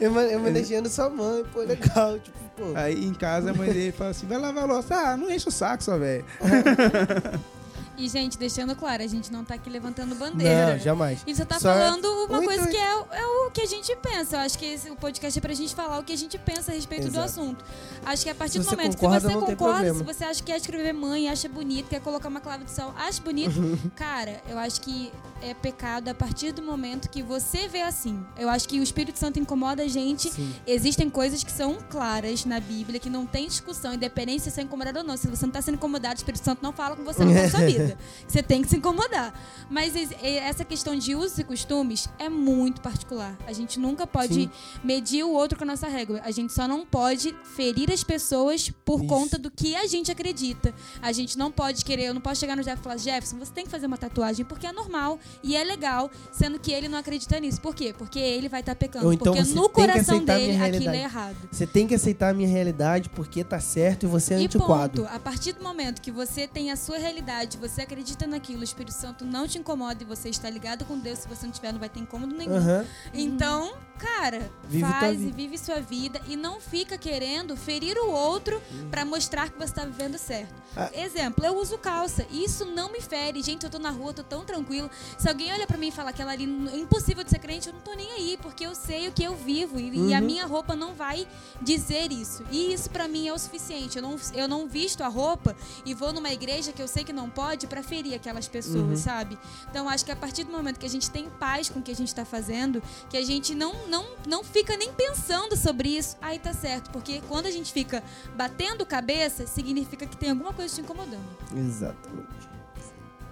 Eu 0.00 0.12
homenageando 0.36 0.88
sua 0.88 1.08
mãe, 1.08 1.44
pô, 1.52 1.60
legal. 1.60 2.18
Tipo, 2.18 2.38
pô. 2.56 2.64
Aí 2.74 3.04
em 3.04 3.14
casa 3.14 3.50
a 3.50 3.54
mãe 3.54 3.72
dele 3.72 3.92
fala 3.92 4.10
assim: 4.10 4.26
vai 4.26 4.38
lavar 4.38 4.64
a 4.64 4.66
louça. 4.66 4.94
Ah, 4.94 5.16
não 5.16 5.30
enche 5.30 5.48
o 5.48 5.52
saco, 5.52 5.82
só 5.82 5.96
velho. 5.98 6.24
E, 7.98 8.08
gente, 8.08 8.38
deixando 8.38 8.74
claro, 8.76 9.02
a 9.02 9.06
gente 9.06 9.30
não 9.32 9.44
tá 9.44 9.54
aqui 9.54 9.68
levantando 9.68 10.14
bandeira. 10.14 10.72
Não, 10.74 10.78
jamais. 10.78 11.20
Ele 11.26 11.36
só 11.36 11.44
tá 11.44 11.58
Só 11.58 11.70
é 11.72 11.74
falando 11.74 12.06
uma 12.26 12.42
coisa 12.42 12.62
intuito. 12.62 12.70
que 12.70 12.76
é, 12.76 12.94
o- 12.96 13.06
é 13.12 13.26
o 13.26 13.50
que 13.50 13.60
a 13.60 13.66
gente 13.66 13.94
pensa. 13.96 14.36
Eu 14.36 14.40
acho 14.40 14.58
que 14.58 14.64
esse, 14.66 14.90
o 14.90 14.96
podcast 14.96 15.36
é 15.38 15.42
pra 15.42 15.52
gente 15.52 15.74
falar 15.74 15.98
o 15.98 16.04
que 16.04 16.12
a 16.12 16.16
gente 16.16 16.38
pensa 16.38 16.70
a 16.70 16.74
respeito 16.74 17.02
do 17.02 17.08
Exato. 17.08 17.24
assunto. 17.26 17.64
Acho 18.06 18.22
que 18.24 18.30
a 18.30 18.34
partir 18.34 18.52
Se 18.52 18.58
do 18.60 18.64
você 18.64 18.76
momento 18.76 18.96
concorda, 18.96 19.28
que 19.28 19.34
você 19.34 19.56
concorda, 19.56 19.94
se 19.94 20.02
você 20.04 20.24
acha 20.24 20.40
que 20.40 20.46
quer 20.52 20.56
escrever 20.58 20.92
mãe, 20.92 21.28
acha 21.28 21.48
bonito, 21.48 21.88
quer 21.88 22.00
colocar 22.00 22.28
uma 22.28 22.40
clave 22.40 22.64
de 22.64 22.70
sol, 22.70 22.94
acha 22.96 23.20
bonito, 23.20 23.50
cara, 23.96 24.40
eu 24.48 24.58
acho 24.58 24.80
que 24.80 25.12
é 25.42 25.52
pecado 25.54 26.08
a 26.08 26.14
partir 26.14 26.52
do 26.52 26.62
momento 26.62 27.08
que 27.08 27.22
você 27.22 27.66
vê 27.68 27.82
assim. 27.82 28.24
Eu 28.36 28.48
acho 28.48 28.68
que 28.68 28.78
o 28.78 28.82
Espírito 28.82 29.18
Santo 29.18 29.38
incomoda 29.40 29.82
a 29.82 29.88
gente. 29.88 30.30
Sim. 30.30 30.54
Existem 30.66 31.10
coisas 31.10 31.42
que 31.42 31.50
são 31.52 31.78
claras 31.90 32.44
na 32.44 32.60
Bíblia, 32.60 32.98
que 33.00 33.10
não 33.10 33.26
tem 33.26 33.46
discussão, 33.48 33.94
independente 33.94 34.42
se 34.42 34.50
você 34.50 34.60
é 34.60 34.64
incomodado 34.64 34.98
ou 35.00 35.04
não. 35.04 35.16
Se 35.16 35.26
você 35.28 35.46
não 35.46 35.52
tá 35.52 35.62
sendo 35.62 35.74
incomodado, 35.74 36.14
o 36.14 36.18
Espírito 36.18 36.44
Santo 36.44 36.60
não 36.62 36.72
fala 36.72 36.94
com 36.96 37.02
você 37.04 37.24
na 37.24 37.48
sua 37.50 37.60
vida. 37.60 37.87
Você 38.26 38.42
tem 38.42 38.62
que 38.62 38.68
se 38.68 38.76
incomodar. 38.76 39.32
Mas 39.70 39.94
es- 39.94 40.10
essa 40.22 40.64
questão 40.64 40.96
de 40.96 41.14
usos 41.14 41.38
e 41.38 41.44
costumes 41.44 42.08
é 42.18 42.28
muito 42.28 42.80
particular. 42.80 43.36
A 43.46 43.52
gente 43.52 43.78
nunca 43.78 44.06
pode 44.06 44.34
Sim. 44.34 44.50
medir 44.82 45.22
o 45.24 45.30
outro 45.32 45.58
com 45.58 45.64
a 45.64 45.66
nossa 45.66 45.86
régua. 45.88 46.20
A 46.24 46.30
gente 46.30 46.52
só 46.52 46.66
não 46.66 46.84
pode 46.86 47.34
ferir 47.54 47.92
as 47.92 48.02
pessoas 48.02 48.70
por 48.84 48.98
Isso. 49.00 49.08
conta 49.08 49.38
do 49.38 49.50
que 49.50 49.76
a 49.76 49.86
gente 49.86 50.10
acredita. 50.10 50.74
A 51.02 51.12
gente 51.12 51.36
não 51.36 51.50
pode 51.52 51.84
querer, 51.84 52.04
eu 52.04 52.14
não 52.14 52.20
posso 52.20 52.40
chegar 52.40 52.56
no 52.56 52.62
Jeff 52.62 52.80
e 52.80 52.82
falar, 52.82 52.96
Jefferson, 52.96 53.38
você 53.38 53.52
tem 53.52 53.64
que 53.64 53.70
fazer 53.70 53.86
uma 53.86 53.98
tatuagem 53.98 54.44
porque 54.44 54.66
é 54.66 54.72
normal 54.72 55.18
e 55.42 55.54
é 55.56 55.62
legal, 55.64 56.10
sendo 56.32 56.58
que 56.58 56.72
ele 56.72 56.88
não 56.88 56.98
acredita 56.98 57.38
nisso. 57.38 57.60
Por 57.60 57.74
quê? 57.74 57.94
Porque 57.96 58.18
ele 58.18 58.48
vai 58.48 58.60
estar 58.60 58.74
pecando. 58.74 59.06
Ou 59.06 59.12
então 59.12 59.34
porque 59.34 59.52
no 59.54 59.68
coração 59.68 60.24
dele 60.24 60.56
aquilo 60.62 60.90
é 60.90 61.02
errado. 61.02 61.36
Você 61.52 61.66
tem 61.66 61.86
que 61.86 61.94
aceitar 61.94 62.30
a 62.30 62.34
minha 62.34 62.48
realidade 62.48 63.08
porque 63.10 63.44
tá 63.44 63.60
certo 63.60 64.04
e 64.04 64.06
você 64.06 64.34
é 64.34 64.40
E 64.40 64.44
antiquado. 64.46 65.02
ponto. 65.02 65.14
A 65.14 65.18
partir 65.18 65.52
do 65.52 65.62
momento 65.62 66.00
que 66.00 66.10
você 66.10 66.46
tem 66.46 66.70
a 66.70 66.76
sua 66.76 66.98
realidade, 66.98 67.56
você 67.58 67.77
acredita 67.82 68.26
naquilo, 68.26 68.60
o 68.60 68.64
Espírito 68.64 68.92
Santo 68.94 69.24
não 69.24 69.46
te 69.46 69.58
incomoda 69.58 70.02
e 70.02 70.06
você 70.06 70.28
está 70.28 70.48
ligado 70.50 70.84
com 70.84 70.98
Deus, 70.98 71.20
se 71.20 71.28
você 71.28 71.46
não 71.46 71.52
tiver, 71.52 71.72
não 71.72 71.80
vai 71.80 71.88
ter 71.88 72.00
incômodo 72.00 72.34
nenhum. 72.34 72.56
Aham. 72.56 72.84
Então, 73.14 73.74
cara, 73.98 74.50
Vive 74.64 74.84
faz 74.84 75.20
e 75.20 75.30
vive 75.30 75.58
sua 75.58 75.80
vida 75.80 76.20
e 76.28 76.36
não 76.36 76.60
fica 76.60 76.96
querendo 76.98 77.56
ferir 77.56 77.96
o 77.98 78.10
outro 78.10 78.60
Uhum. 78.70 78.88
pra 78.90 79.04
mostrar 79.04 79.50
que 79.50 79.58
você 79.58 79.72
tá 79.72 79.84
vivendo 79.84 80.18
certo. 80.18 80.54
Ah. 80.76 80.90
Exemplo, 80.94 81.44
eu 81.44 81.56
uso 81.56 81.78
calça 81.78 82.26
e 82.30 82.44
isso 82.44 82.64
não 82.64 82.90
me 82.92 83.00
fere. 83.00 83.42
Gente, 83.42 83.64
eu 83.64 83.70
tô 83.70 83.78
na 83.78 83.90
rua, 83.90 84.12
tô 84.12 84.22
tão 84.22 84.44
tranquilo. 84.44 84.90
Se 85.18 85.28
alguém 85.28 85.52
olha 85.52 85.66
pra 85.66 85.76
mim 85.76 85.88
e 85.88 85.92
fala 85.92 86.12
que 86.12 86.20
ela 86.22 86.32
ali 86.32 86.44
é 86.72 86.76
impossível 86.76 87.24
de 87.24 87.30
ser 87.30 87.38
crente, 87.38 87.68
eu 87.68 87.74
não 87.74 87.80
tô 87.80 87.94
nem 87.94 88.10
aí, 88.12 88.38
porque 88.40 88.64
eu 88.66 88.74
sei 88.74 89.08
o 89.08 89.12
que 89.12 89.22
eu 89.24 89.34
vivo 89.34 89.78
e, 89.80 90.08
e 90.10 90.14
a 90.14 90.18
Uhum. 90.18 90.24
minha 90.24 90.46
roupa 90.46 90.76
não 90.76 90.94
vai 90.94 91.26
dizer 91.60 92.12
isso. 92.12 92.44
E 92.50 92.72
isso 92.72 92.90
pra 92.90 93.08
mim 93.08 93.26
é 93.28 93.32
o 93.32 93.38
suficiente. 93.38 93.96
Eu 93.96 94.02
não, 94.02 94.16
eu 94.34 94.46
não 94.48 94.66
visto 94.68 95.02
a 95.02 95.08
roupa 95.08 95.56
e 95.84 95.94
vou 95.94 96.12
numa 96.12 96.30
igreja 96.32 96.72
que 96.72 96.82
eu 96.82 96.88
sei 96.88 97.04
que 97.04 97.12
não 97.12 97.28
pode 97.30 97.66
pra 97.68 97.82
ferir 97.82 98.14
aquelas 98.14 98.48
pessoas, 98.48 98.76
Uhum. 98.82 98.96
sabe? 98.96 99.38
Então 99.70 99.88
acho 99.88 100.04
que 100.04 100.10
a 100.10 100.16
partir 100.16 100.44
do 100.44 100.50
momento 100.52 100.78
que 100.80 100.86
a 100.86 100.90
gente 100.90 101.10
tem 101.10 101.28
paz 101.30 101.68
com 101.68 101.78
o 101.78 101.82
que 101.82 101.90
a 101.92 101.94
gente 101.96 102.14
tá 102.14 102.24
fazendo, 102.24 102.82
que 103.10 103.16
a 103.16 103.24
gente 103.24 103.54
não, 103.54 103.86
não, 103.88 104.04
não 104.26 104.42
fica 104.42 104.76
nem 104.76 104.92
pensando 104.92 105.56
sobre 105.56 105.90
isso, 105.96 106.16
aí 106.20 106.38
tá 106.38 106.52
certo. 106.52 106.90
Porque 106.90 107.20
quando 107.28 107.46
a 107.46 107.50
gente 107.50 107.72
fica 107.72 108.02
batendo 108.36 108.84
cabeça, 108.86 109.46
significa 109.46 110.06
que 110.06 110.16
tem 110.16 110.30
alguma 110.30 110.52
coisa 110.52 110.74
te 110.74 110.80
incomodando. 110.80 111.22
Exatamente. 111.56 112.48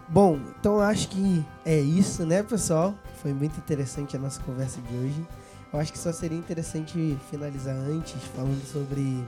Bom, 0.09 0.39
então 0.61 0.79
acho 0.81 1.09
que 1.09 1.45
é 1.65 1.81
isso, 1.81 2.25
né, 2.25 2.43
pessoal? 2.43 2.95
Foi 3.21 3.33
muito 3.33 3.59
interessante 3.59 4.15
a 4.17 4.19
nossa 4.21 4.41
conversa 4.43 4.81
de 4.81 4.95
hoje. 4.95 5.27
Eu 5.73 5.81
acho 5.81 5.93
que 5.93 5.99
só 5.99 6.13
seria 6.13 6.39
interessante 6.39 7.19
finalizar 7.29 7.75
antes 7.75 8.23
falando 8.35 8.65
sobre 8.71 9.27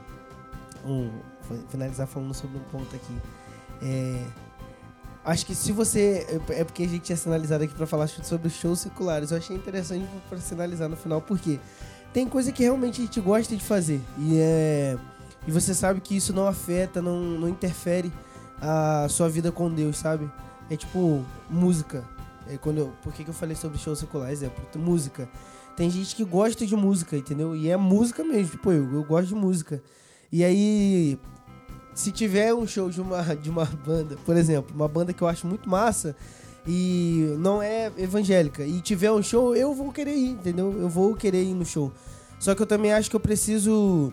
um 0.85 1.11
finalizar 1.69 2.07
falando 2.07 2.33
sobre 2.33 2.59
um 2.59 2.63
ponto 2.71 2.95
aqui. 2.95 3.19
É, 3.83 4.23
acho 5.29 5.45
que 5.45 5.55
se 5.55 5.73
você 5.73 6.27
é 6.49 6.65
porque 6.65 6.83
a 6.83 6.89
gente 6.89 7.03
tinha 7.03 7.17
sinalizado 7.17 7.65
aqui 7.65 7.75
para 7.75 7.87
falar 7.87 8.09
sobre 8.09 8.49
shows 8.49 8.81
seculares. 8.81 9.31
Eu 9.31 9.39
achei 9.39 9.55
interessante 9.55 10.07
para 10.29 10.39
sinalizar 10.39 10.89
no 10.89 10.97
final 10.97 11.21
porque 11.21 11.61
tem 12.13 12.27
coisa 12.27 12.51
que 12.51 12.63
realmente 12.63 13.01
a 13.03 13.05
gente 13.05 13.21
gosta 13.21 13.55
de 13.55 13.63
fazer 13.63 14.01
e 14.19 14.39
é 14.39 14.97
e 15.47 15.51
você 15.51 15.75
sabe 15.75 16.01
que 16.01 16.17
isso 16.17 16.33
não 16.33 16.47
afeta, 16.47 17.01
não, 17.01 17.21
não 17.21 17.49
interfere 17.49 18.13
a 18.61 19.07
sua 19.09 19.29
vida 19.29 19.51
com 19.51 19.73
Deus, 19.73 19.97
sabe? 19.97 20.31
É 20.69 20.77
tipo 20.77 21.25
música. 21.49 22.05
É 22.47 22.57
quando 22.57 22.79
eu, 22.79 22.93
por 23.03 23.13
que, 23.13 23.25
que 23.25 23.31
eu 23.31 23.35
falei 23.35 23.57
sobre 23.57 23.79
show 23.79 23.95
secular? 23.97 24.31
Exemplo, 24.31 24.63
música. 24.77 25.29
Tem 25.77 25.89
gente 25.89 26.15
que 26.15 26.25
gosta 26.25 26.67
de 26.67 26.77
música, 26.77 27.17
entendeu? 27.17 27.55
E 27.55 27.71
é 27.71 27.77
música 27.77 28.25
mesmo. 28.25 28.53
Tipo, 28.53 28.73
eu, 28.73 28.93
eu 28.93 29.05
gosto 29.05 29.29
de 29.29 29.35
música. 29.35 29.83
E 30.31 30.45
aí, 30.45 31.19
se 31.99 32.13
tiver 32.13 32.55
um 32.55 32.65
show 32.65 32.89
de 32.89 33.01
uma, 33.01 33.23
de 33.35 33.51
uma 33.51 33.65
banda, 33.65 34.17
por 34.25 34.37
exemplo, 34.37 34.73
uma 34.73 34.87
banda 34.87 35.13
que 35.13 35.21
eu 35.21 35.27
acho 35.27 35.49
muito 35.49 35.69
massa 35.69 36.15
e 36.65 37.35
não 37.39 37.61
é 37.61 37.91
evangélica, 37.99 38.63
e 38.65 38.81
tiver 38.81 39.11
um 39.11 39.21
show, 39.21 39.57
eu 39.57 39.75
vou 39.75 39.91
querer 39.91 40.15
ir, 40.15 40.31
entendeu? 40.31 40.73
Eu 40.79 40.89
vou 40.89 41.17
querer 41.17 41.43
ir 41.43 41.55
no 41.55 41.65
show. 41.67 41.91
Só 42.39 42.55
que 42.55 42.63
eu 42.63 42.67
também 42.67 42.93
acho 42.93 43.11
que 43.11 43.17
eu 43.17 43.21
preciso 43.21 44.13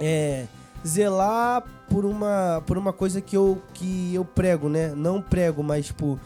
é, 0.00 0.46
zelar 0.84 1.62
por 1.88 2.04
uma, 2.04 2.60
por 2.66 2.76
uma 2.76 2.92
coisa 2.92 3.20
que 3.20 3.36
eu, 3.36 3.62
que 3.72 4.12
eu 4.12 4.24
prego, 4.24 4.68
né? 4.68 4.92
Não 4.96 5.22
prego, 5.22 5.62
mas, 5.62 5.86
tipo, 5.86 6.18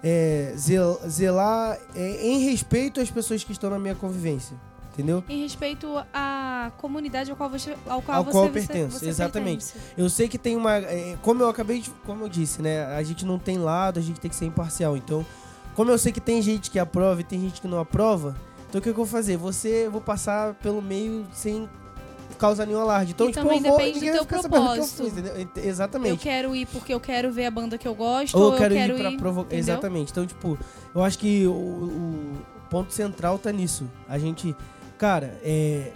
é, 0.00 0.52
zel- 0.56 1.00
zelar 1.08 1.76
é, 1.96 2.24
em 2.24 2.38
respeito 2.48 3.00
às 3.00 3.10
pessoas 3.10 3.42
que 3.42 3.50
estão 3.50 3.68
na 3.68 3.80
minha 3.80 3.96
convivência, 3.96 4.56
entendeu? 5.00 5.24
Em 5.28 5.42
respeito 5.42 5.88
à 6.14 6.70
comunidade 6.78 7.30
ao 7.30 7.36
qual 7.36 7.50
você, 7.50 7.74
ao 7.88 8.00
qual 8.02 8.18
Ao 8.18 8.24
você, 8.24 8.30
qual 8.32 8.44
eu 8.46 8.52
pertenço, 8.52 8.98
você 8.98 9.08
exatamente. 9.08 9.64
pertence. 9.64 9.94
Eu 9.96 10.08
sei 10.08 10.28
que 10.28 10.38
tem 10.38 10.56
uma. 10.56 10.76
é, 10.76 11.16
como 11.22 11.42
eu 11.42 11.48
acabei 11.48 11.80
de. 11.80 11.90
Como 12.06 12.24
eu 12.24 12.28
disse, 12.28 12.60
né? 12.62 12.84
A 12.86 13.02
gente 13.02 13.24
não 13.24 13.38
tem 13.38 13.58
lado, 13.58 13.98
a 13.98 14.02
gente 14.02 14.20
tem 14.20 14.28
que 14.30 14.36
ser 14.36 14.46
imparcial. 14.46 14.96
Então, 14.96 15.24
como 15.74 15.90
eu 15.90 15.98
sei 15.98 16.12
que 16.12 16.20
tem 16.20 16.40
gente 16.42 16.70
que 16.70 16.78
aprova 16.78 17.20
e 17.20 17.24
tem 17.24 17.40
gente 17.40 17.60
que 17.60 17.66
não 17.68 17.78
aprova, 17.80 18.36
então 18.68 18.78
o 18.78 18.82
que, 18.82 18.88
eu 18.88 18.94
vou 18.94 19.06
fazer? 19.06 19.36
Você, 19.36 19.86
eu 19.86 19.90
vou 19.90 20.00
passar 20.00 20.54
pelo 20.54 20.80
meio 20.82 21.26
sem 21.32 21.68
causar 22.38 22.64
nenhum 22.66 22.80
alarde. 22.80 23.12
Então, 23.12 23.28
E 23.28 23.32
tipo, 23.32 23.42
também 23.44 23.58
eu 23.58 23.64
vou, 23.70 23.78
depende 23.78 23.98
do 24.00 24.06
teu 24.12 24.14
eu 24.14 24.24
propósito. 24.26 24.96
fui, 24.96 25.06
entendeu? 25.08 25.40
Ent- 25.40 25.56
Eu 25.56 25.64
Exatamente. 25.64 26.18
quero 26.22 26.54
ir 26.56 26.66
porque 26.66 26.94
eu 26.94 27.00
quero 27.00 27.30
ver 27.32 27.46
a 27.46 27.50
banda 27.50 27.76
que 27.76 27.86
eu 27.86 27.94
gosto, 27.94 28.34
Ou 28.38 28.52
eu 28.52 28.58
quero, 28.58 28.74
eu 28.74 28.78
quero 28.78 28.94
ir 28.94 29.00
pra 29.00 29.10
ir 29.10 29.16
provocar. 29.18 29.54
Exatamente. 29.56 30.10
Então, 30.10 30.26
tipo, 30.26 30.58
eu 30.94 31.02
acho 31.02 31.18
que 31.18 31.46
o, 31.46 31.50
o 31.52 32.36
ponto 32.70 32.92
central 32.92 33.38
tá 33.38 33.52
nisso. 33.52 33.90
A 34.08 34.18
gente, 34.18 34.54
cara, 35.00 35.40
é, 35.42 35.92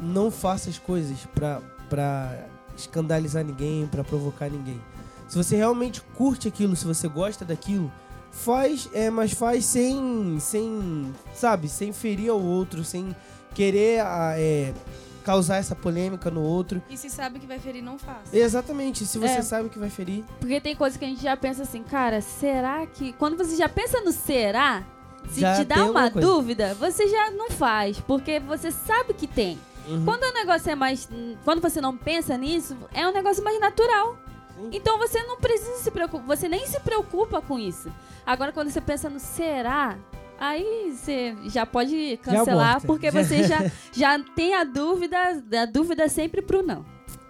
não 0.00 0.32
faça 0.32 0.68
as 0.68 0.78
coisas 0.78 1.16
pra, 1.32 1.62
pra 1.88 2.44
escandalizar 2.76 3.44
ninguém, 3.44 3.86
pra 3.86 4.02
provocar 4.02 4.50
ninguém. 4.50 4.80
Se 5.28 5.36
você 5.36 5.54
realmente 5.54 6.00
curte 6.16 6.48
aquilo, 6.48 6.74
se 6.74 6.84
você 6.84 7.06
gosta 7.06 7.44
daquilo, 7.44 7.92
faz, 8.32 8.88
é, 8.92 9.10
mas 9.10 9.32
faz 9.32 9.64
sem, 9.64 10.38
sem, 10.40 11.14
sabe, 11.32 11.68
sem 11.68 11.92
ferir 11.92 12.30
ao 12.30 12.40
outro, 12.42 12.82
sem 12.82 13.14
querer 13.54 14.00
é, 14.36 14.74
causar 15.22 15.58
essa 15.58 15.76
polêmica 15.76 16.28
no 16.28 16.42
outro. 16.42 16.82
E 16.90 16.96
se 16.96 17.08
sabe 17.08 17.38
que 17.38 17.46
vai 17.46 17.60
ferir, 17.60 17.80
não 17.80 17.96
faça. 17.96 18.36
Exatamente, 18.36 19.06
se 19.06 19.18
você 19.18 19.34
É. 19.34 19.42
sabe 19.42 19.68
que 19.68 19.78
vai 19.78 19.88
ferir. 19.90 20.24
Porque 20.40 20.60
tem 20.60 20.74
coisa 20.74 20.98
que 20.98 21.04
a 21.04 21.08
gente 21.08 21.22
já 21.22 21.36
pensa 21.36 21.62
assim, 21.62 21.84
cara, 21.84 22.20
será 22.20 22.84
que. 22.86 23.12
Quando 23.12 23.36
você 23.36 23.54
já 23.54 23.68
pensa 23.68 24.00
no 24.00 24.10
será, 24.10 24.84
se 25.28 25.40
Já 25.40 25.56
te 25.56 25.64
dá 25.64 25.84
uma 25.84 26.08
dúvida, 26.10 26.74
você 26.74 27.08
já 27.08 27.30
não 27.30 27.50
faz. 27.50 28.00
Porque 28.00 28.40
você 28.40 28.70
sabe 28.70 29.14
que 29.14 29.26
tem. 29.26 29.58
Uhum. 29.86 30.04
Quando 30.04 30.24
o 30.24 30.32
negócio 30.32 30.70
é 30.70 30.74
mais. 30.74 31.08
Quando 31.44 31.60
você 31.60 31.80
não 31.80 31.96
pensa 31.96 32.36
nisso, 32.36 32.76
é 32.92 33.06
um 33.06 33.12
negócio 33.12 33.42
mais 33.42 33.58
natural. 33.60 34.16
Sim. 34.56 34.70
Então 34.72 34.98
você 34.98 35.22
não 35.22 35.38
precisa 35.38 35.78
se 35.78 35.90
preocupar. 35.90 36.36
Você 36.36 36.48
nem 36.48 36.66
se 36.66 36.78
preocupa 36.80 37.40
com 37.40 37.58
isso. 37.58 37.90
Agora, 38.26 38.52
quando 38.52 38.70
você 38.70 38.80
pensa 38.80 39.08
no 39.08 39.18
será, 39.18 39.96
aí 40.38 40.92
você 40.94 41.36
já 41.46 41.64
pode 41.64 42.18
cancelar, 42.22 42.76
aborta. 42.76 42.86
porque 42.86 43.10
você 43.10 43.44
já, 43.44 43.70
já 43.92 44.18
tem 44.34 44.54
a 44.54 44.64
dúvida, 44.64 45.42
a 45.62 45.64
dúvida 45.64 46.08
sempre 46.08 46.42
pro 46.42 46.62
não. 46.62 46.84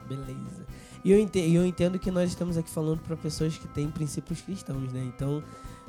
Beleza. 0.09 0.67
E 1.05 1.13
eu 1.13 1.19
entendo, 1.19 1.55
eu 1.55 1.65
entendo 1.65 1.99
que 1.99 2.11
nós 2.11 2.29
estamos 2.29 2.57
aqui 2.57 2.71
falando 2.71 3.01
para 3.01 3.17
pessoas 3.17 3.57
que 3.57 3.69
têm 3.69 3.89
princípios 3.89 4.41
cristãos, 4.41 4.93
né? 4.93 5.05
Então, 5.05 5.43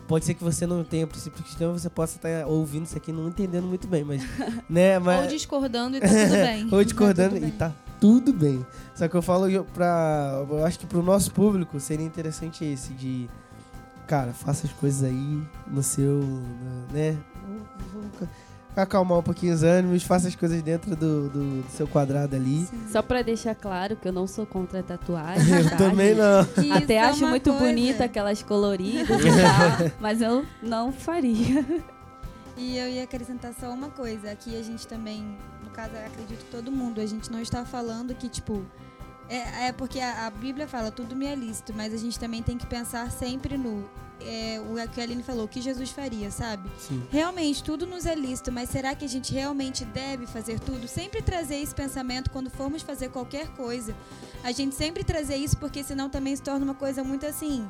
pode 0.10 0.26
ser 0.26 0.34
que 0.34 0.43
você 0.43 0.66
não 0.66 0.84
tenha 0.84 1.05
princípios 1.05 1.43
cristãos, 1.45 1.82
você 1.84 1.89
possa 1.89 2.18
estar 2.18 2.47
ouvindo 2.47 2.86
isso 2.86 2.97
aqui 2.97 3.12
e 3.12 3.14
não 3.14 3.28
entendendo 3.30 3.66
muito 3.68 3.88
bem, 3.88 4.03
mas, 4.03 4.22
né, 4.68 4.97
mas 4.97 5.22
Ou 5.22 5.28
discordando 5.28 5.95
e 5.97 6.01
tá 6.01 6.07
tudo 6.07 6.32
bem. 6.43 6.68
ou 6.72 6.84
discordando 6.84 7.36
tudo 7.36 7.47
e 7.47 7.51
tá 7.51 7.72
tudo 7.99 8.34
bem. 8.34 8.66
Só 8.95 9.07
que 9.07 9.16
eu 9.16 9.22
falo 9.22 9.45
pra. 9.66 10.43
Eu 10.49 10.66
acho 10.66 10.80
que 10.80 10.88
pro 10.88 11.03
nosso 11.03 11.32
público 11.32 11.80
seria 11.80 12.05
interessante 12.05 12.66
esse 12.66 12.91
de. 12.93 13.30
Cara, 14.07 14.34
faça 14.34 14.66
as 14.66 14.74
coisas 14.74 15.03
aí 15.03 15.41
no 15.68 15.84
seu. 15.84 16.22
né? 16.91 17.16
Acalmar 18.76 19.18
um 19.18 19.24
pouquinho 19.24 19.54
os 19.54 19.62
ânimos, 19.64 20.04
faça 20.04 20.28
as 20.28 20.36
coisas 20.36 20.62
dentro 20.62 20.96
do, 20.96 21.28
do- 21.30 21.62
do 21.64 21.70
seu 21.72 21.88
quadrado 21.88 22.36
ali. 22.36 22.68
Só 22.90 23.02
pra 23.02 23.22
deixar 23.22 23.54
claro 23.56 23.96
que 23.96 24.08
eu 24.08 24.14
não 24.14 24.26
sou 24.28 24.46
contra 24.46 24.82
tatuagem. 24.82 25.50
Eu 25.58 25.70
tá, 25.70 25.76
também 25.76 26.16
não. 26.16 26.46
Que 26.46 26.72
Até 26.72 26.94
isso 26.94 26.94
é 26.94 27.00
acho 27.00 27.28
muito 27.28 27.50
coisa. 27.52 27.66
bonita 27.66 28.04
aquelas 28.06 28.42
coloridas 28.44 29.10
e 29.20 29.24
tal, 29.42 29.92
mas 30.00 30.22
eu 30.22 30.46
não 30.64 30.94
faria. 30.94 31.66
E 32.56 32.78
eu 32.78 32.88
ia 32.90 33.04
acrescentar 33.04 33.54
só 33.60 33.70
uma 33.72 33.90
coisa. 33.90 34.32
Aqui 34.32 34.58
a 34.58 34.64
gente 34.64 34.88
também, 34.88 35.26
no 35.64 35.70
caso, 35.72 35.92
acredito 36.06 36.46
todo 36.52 36.72
mundo, 36.72 37.02
a 37.02 37.06
gente 37.06 37.30
não 37.32 37.42
está 37.42 37.66
falando 37.66 38.14
que, 38.16 38.30
tipo. 38.30 38.64
É, 39.30 39.68
é 39.68 39.72
porque 39.72 40.00
a, 40.00 40.26
a 40.26 40.30
Bíblia 40.32 40.68
fala 40.68 40.92
tudo 40.92 41.16
me 41.16 41.28
é 41.28 41.36
lícito, 41.36 41.72
mas 41.74 41.94
a 41.94 41.98
gente 41.98 42.20
também 42.20 42.42
tem 42.42 42.58
que 42.58 42.66
pensar 42.66 43.10
sempre 43.12 43.58
no. 43.58 43.88
É, 44.22 44.60
o 44.60 44.90
que 44.90 45.00
a 45.00 45.04
Aline 45.06 45.24
falou, 45.24 45.46
o 45.46 45.48
que 45.48 45.62
Jesus 45.62 45.92
faria, 45.92 46.30
sabe? 46.30 46.70
Sim. 46.78 47.02
Realmente, 47.10 47.64
tudo 47.64 47.88
nos 47.88 48.06
é 48.06 48.14
lícito, 48.14 48.52
mas 48.52 48.70
será 48.70 48.94
que 48.94 49.06
a 49.06 49.08
gente 49.08 49.32
realmente 49.32 49.86
deve 49.86 50.28
fazer 50.28 50.60
tudo? 50.60 50.90
Sempre 50.90 51.22
trazer 51.22 51.56
esse 51.56 51.74
pensamento 51.74 52.30
quando 52.30 52.50
formos 52.50 52.82
fazer 52.82 53.10
qualquer 53.12 53.48
coisa. 53.52 53.96
A 54.44 54.52
gente 54.52 54.76
sempre 54.76 55.06
trazer 55.06 55.38
isso, 55.38 55.56
porque 55.58 55.86
senão 55.86 56.10
também 56.10 56.36
se 56.36 56.42
torna 56.42 56.66
uma 56.66 56.76
coisa 56.76 57.02
muito 57.02 57.26
assim. 57.26 57.66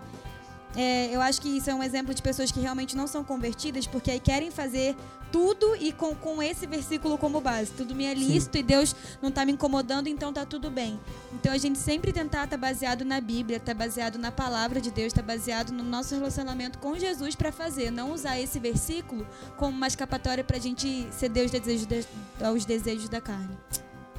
É, 0.76 1.14
eu 1.16 1.22
acho 1.22 1.42
que 1.42 1.50
isso 1.50 1.70
é 1.70 1.76
um 1.76 1.82
exemplo 1.84 2.14
de 2.14 2.22
pessoas 2.22 2.52
que 2.52 2.60
realmente 2.60 2.96
não 2.96 3.08
são 3.08 3.24
convertidas, 3.24 3.88
porque 3.88 4.12
aí 4.12 4.20
querem 4.20 4.52
fazer 4.52 4.96
tudo 5.32 5.76
e 5.76 5.92
com, 5.92 6.16
com 6.16 6.42
esse 6.42 6.66
versículo 6.66 7.16
como 7.18 7.40
base. 7.40 7.72
Tudo 7.72 7.94
me 7.94 8.04
é 8.06 8.14
lícito 8.16 8.58
e 8.58 8.64
Deus 8.64 8.96
não 9.22 9.30
tá 9.30 9.46
me 9.46 9.52
incomodando, 9.52 10.08
então 10.08 10.34
tá 10.34 10.44
tudo 10.46 10.72
bem. 10.72 11.00
Então 11.34 11.52
a 11.52 11.58
gente 11.58 11.78
sempre 11.78 12.12
tentar 12.12 12.46
estar 12.46 12.58
baseado 12.58 13.06
na 13.06 13.22
Bíblia, 13.22 13.58
estar 13.58 13.76
baseado 13.76 14.18
na 14.18 14.32
palavra 14.32 14.82
de 14.82 14.90
Deus, 14.90 15.08
estar 15.08 15.22
baseado 15.22 15.72
no 15.72 15.84
nosso 15.84 16.16
relacionamento 16.16 16.80
com 16.80 16.98
Jesus 16.98 17.36
para 17.36 17.52
fazer. 17.52 17.92
Não 17.92 18.12
usar 18.12 18.40
esse 18.40 18.60
versículo 18.60 19.26
como 19.56 19.76
uma 19.78 19.88
escapatória 19.88 20.44
pra 20.44 20.58
gente 20.58 21.08
ceder 21.12 21.44
aos 21.44 21.52
desejos, 21.52 21.86
da- 21.86 22.48
aos 22.48 22.66
desejos 22.66 23.08
da 23.10 23.22
carne. 23.22 23.56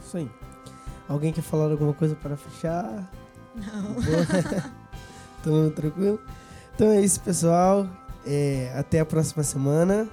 Isso 0.06 0.16
aí. 0.16 0.30
Alguém 1.08 1.32
quer 1.32 1.42
falar 1.42 1.72
alguma 1.72 1.92
coisa 1.92 2.14
para 2.14 2.36
fechar? 2.36 3.10
Não. 3.56 3.96
Tamo 5.42 5.70
tranquilo? 5.70 6.20
Então 6.80 6.92
é 6.92 7.02
isso, 7.02 7.20
pessoal. 7.20 7.86
É, 8.26 8.72
até 8.74 9.00
a 9.00 9.04
próxima 9.04 9.42
semana. 9.42 10.08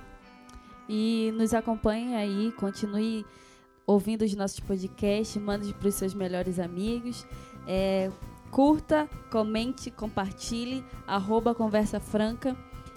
E 0.89 1.33
nos 1.37 1.53
acompanhe 1.53 2.13
aí, 2.13 2.51
continue 2.57 3.25
ouvindo 3.85 4.25
os 4.25 4.35
nossos 4.35 4.59
podcasts, 4.59 5.41
mande 5.41 5.73
para 5.73 5.87
os 5.87 5.95
seus 5.95 6.13
melhores 6.13 6.59
amigos. 6.59 7.25
É, 7.65 8.11
curta, 8.51 9.07
comente, 9.31 9.89
compartilhe, 9.89 10.83
arroba 11.07 11.55
Conversa 11.55 12.01
Franca. 12.01 12.53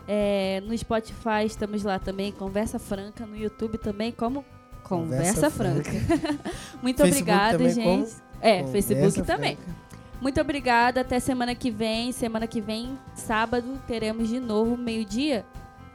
É, 0.09 0.61
no 0.67 0.77
Spotify 0.77 1.47
estamos 1.47 1.85
lá 1.85 2.01
também, 2.01 2.33
Conversa 2.33 2.77
Franca. 2.77 3.25
No 3.25 3.37
YouTube 3.37 3.79
também, 3.79 4.11
como 4.11 4.45
Conversa, 4.83 5.49
Conversa 5.49 5.49
Franca. 5.49 5.93
Muito 6.83 7.03
Facebook 7.03 7.23
obrigado, 7.23 7.53
também 7.53 7.73
gente. 7.73 7.85
como 7.85 8.09
É, 8.41 8.65
Conversa 8.65 8.73
Facebook 8.73 9.23
também. 9.23 9.55
Franca. 9.55 9.90
Muito 10.21 10.41
obrigada. 10.41 11.01
Até 11.01 11.19
semana 11.19 11.55
que 11.55 11.71
vem. 11.71 12.13
Semana 12.13 12.47
que 12.47 12.61
vem, 12.61 12.99
sábado, 13.15 13.81
teremos 13.87 14.29
de 14.29 14.39
novo 14.39 14.77
meio-dia. 14.77 15.45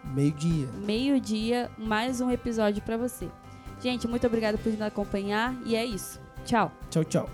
Meio-dia. 0.04 0.68
Meio-dia, 0.86 1.72
mais 1.78 2.22
um 2.22 2.30
episódio 2.30 2.82
para 2.84 2.98
você. 2.98 3.30
Gente, 3.82 4.08
muito 4.08 4.26
obrigada 4.26 4.58
por 4.58 4.72
nos 4.72 4.82
acompanhar 4.82 5.56
e 5.66 5.76
é 5.76 5.86
isso. 5.86 6.20
Tchau. 6.46 6.72
Tchau, 6.90 7.04
tchau. 7.04 7.30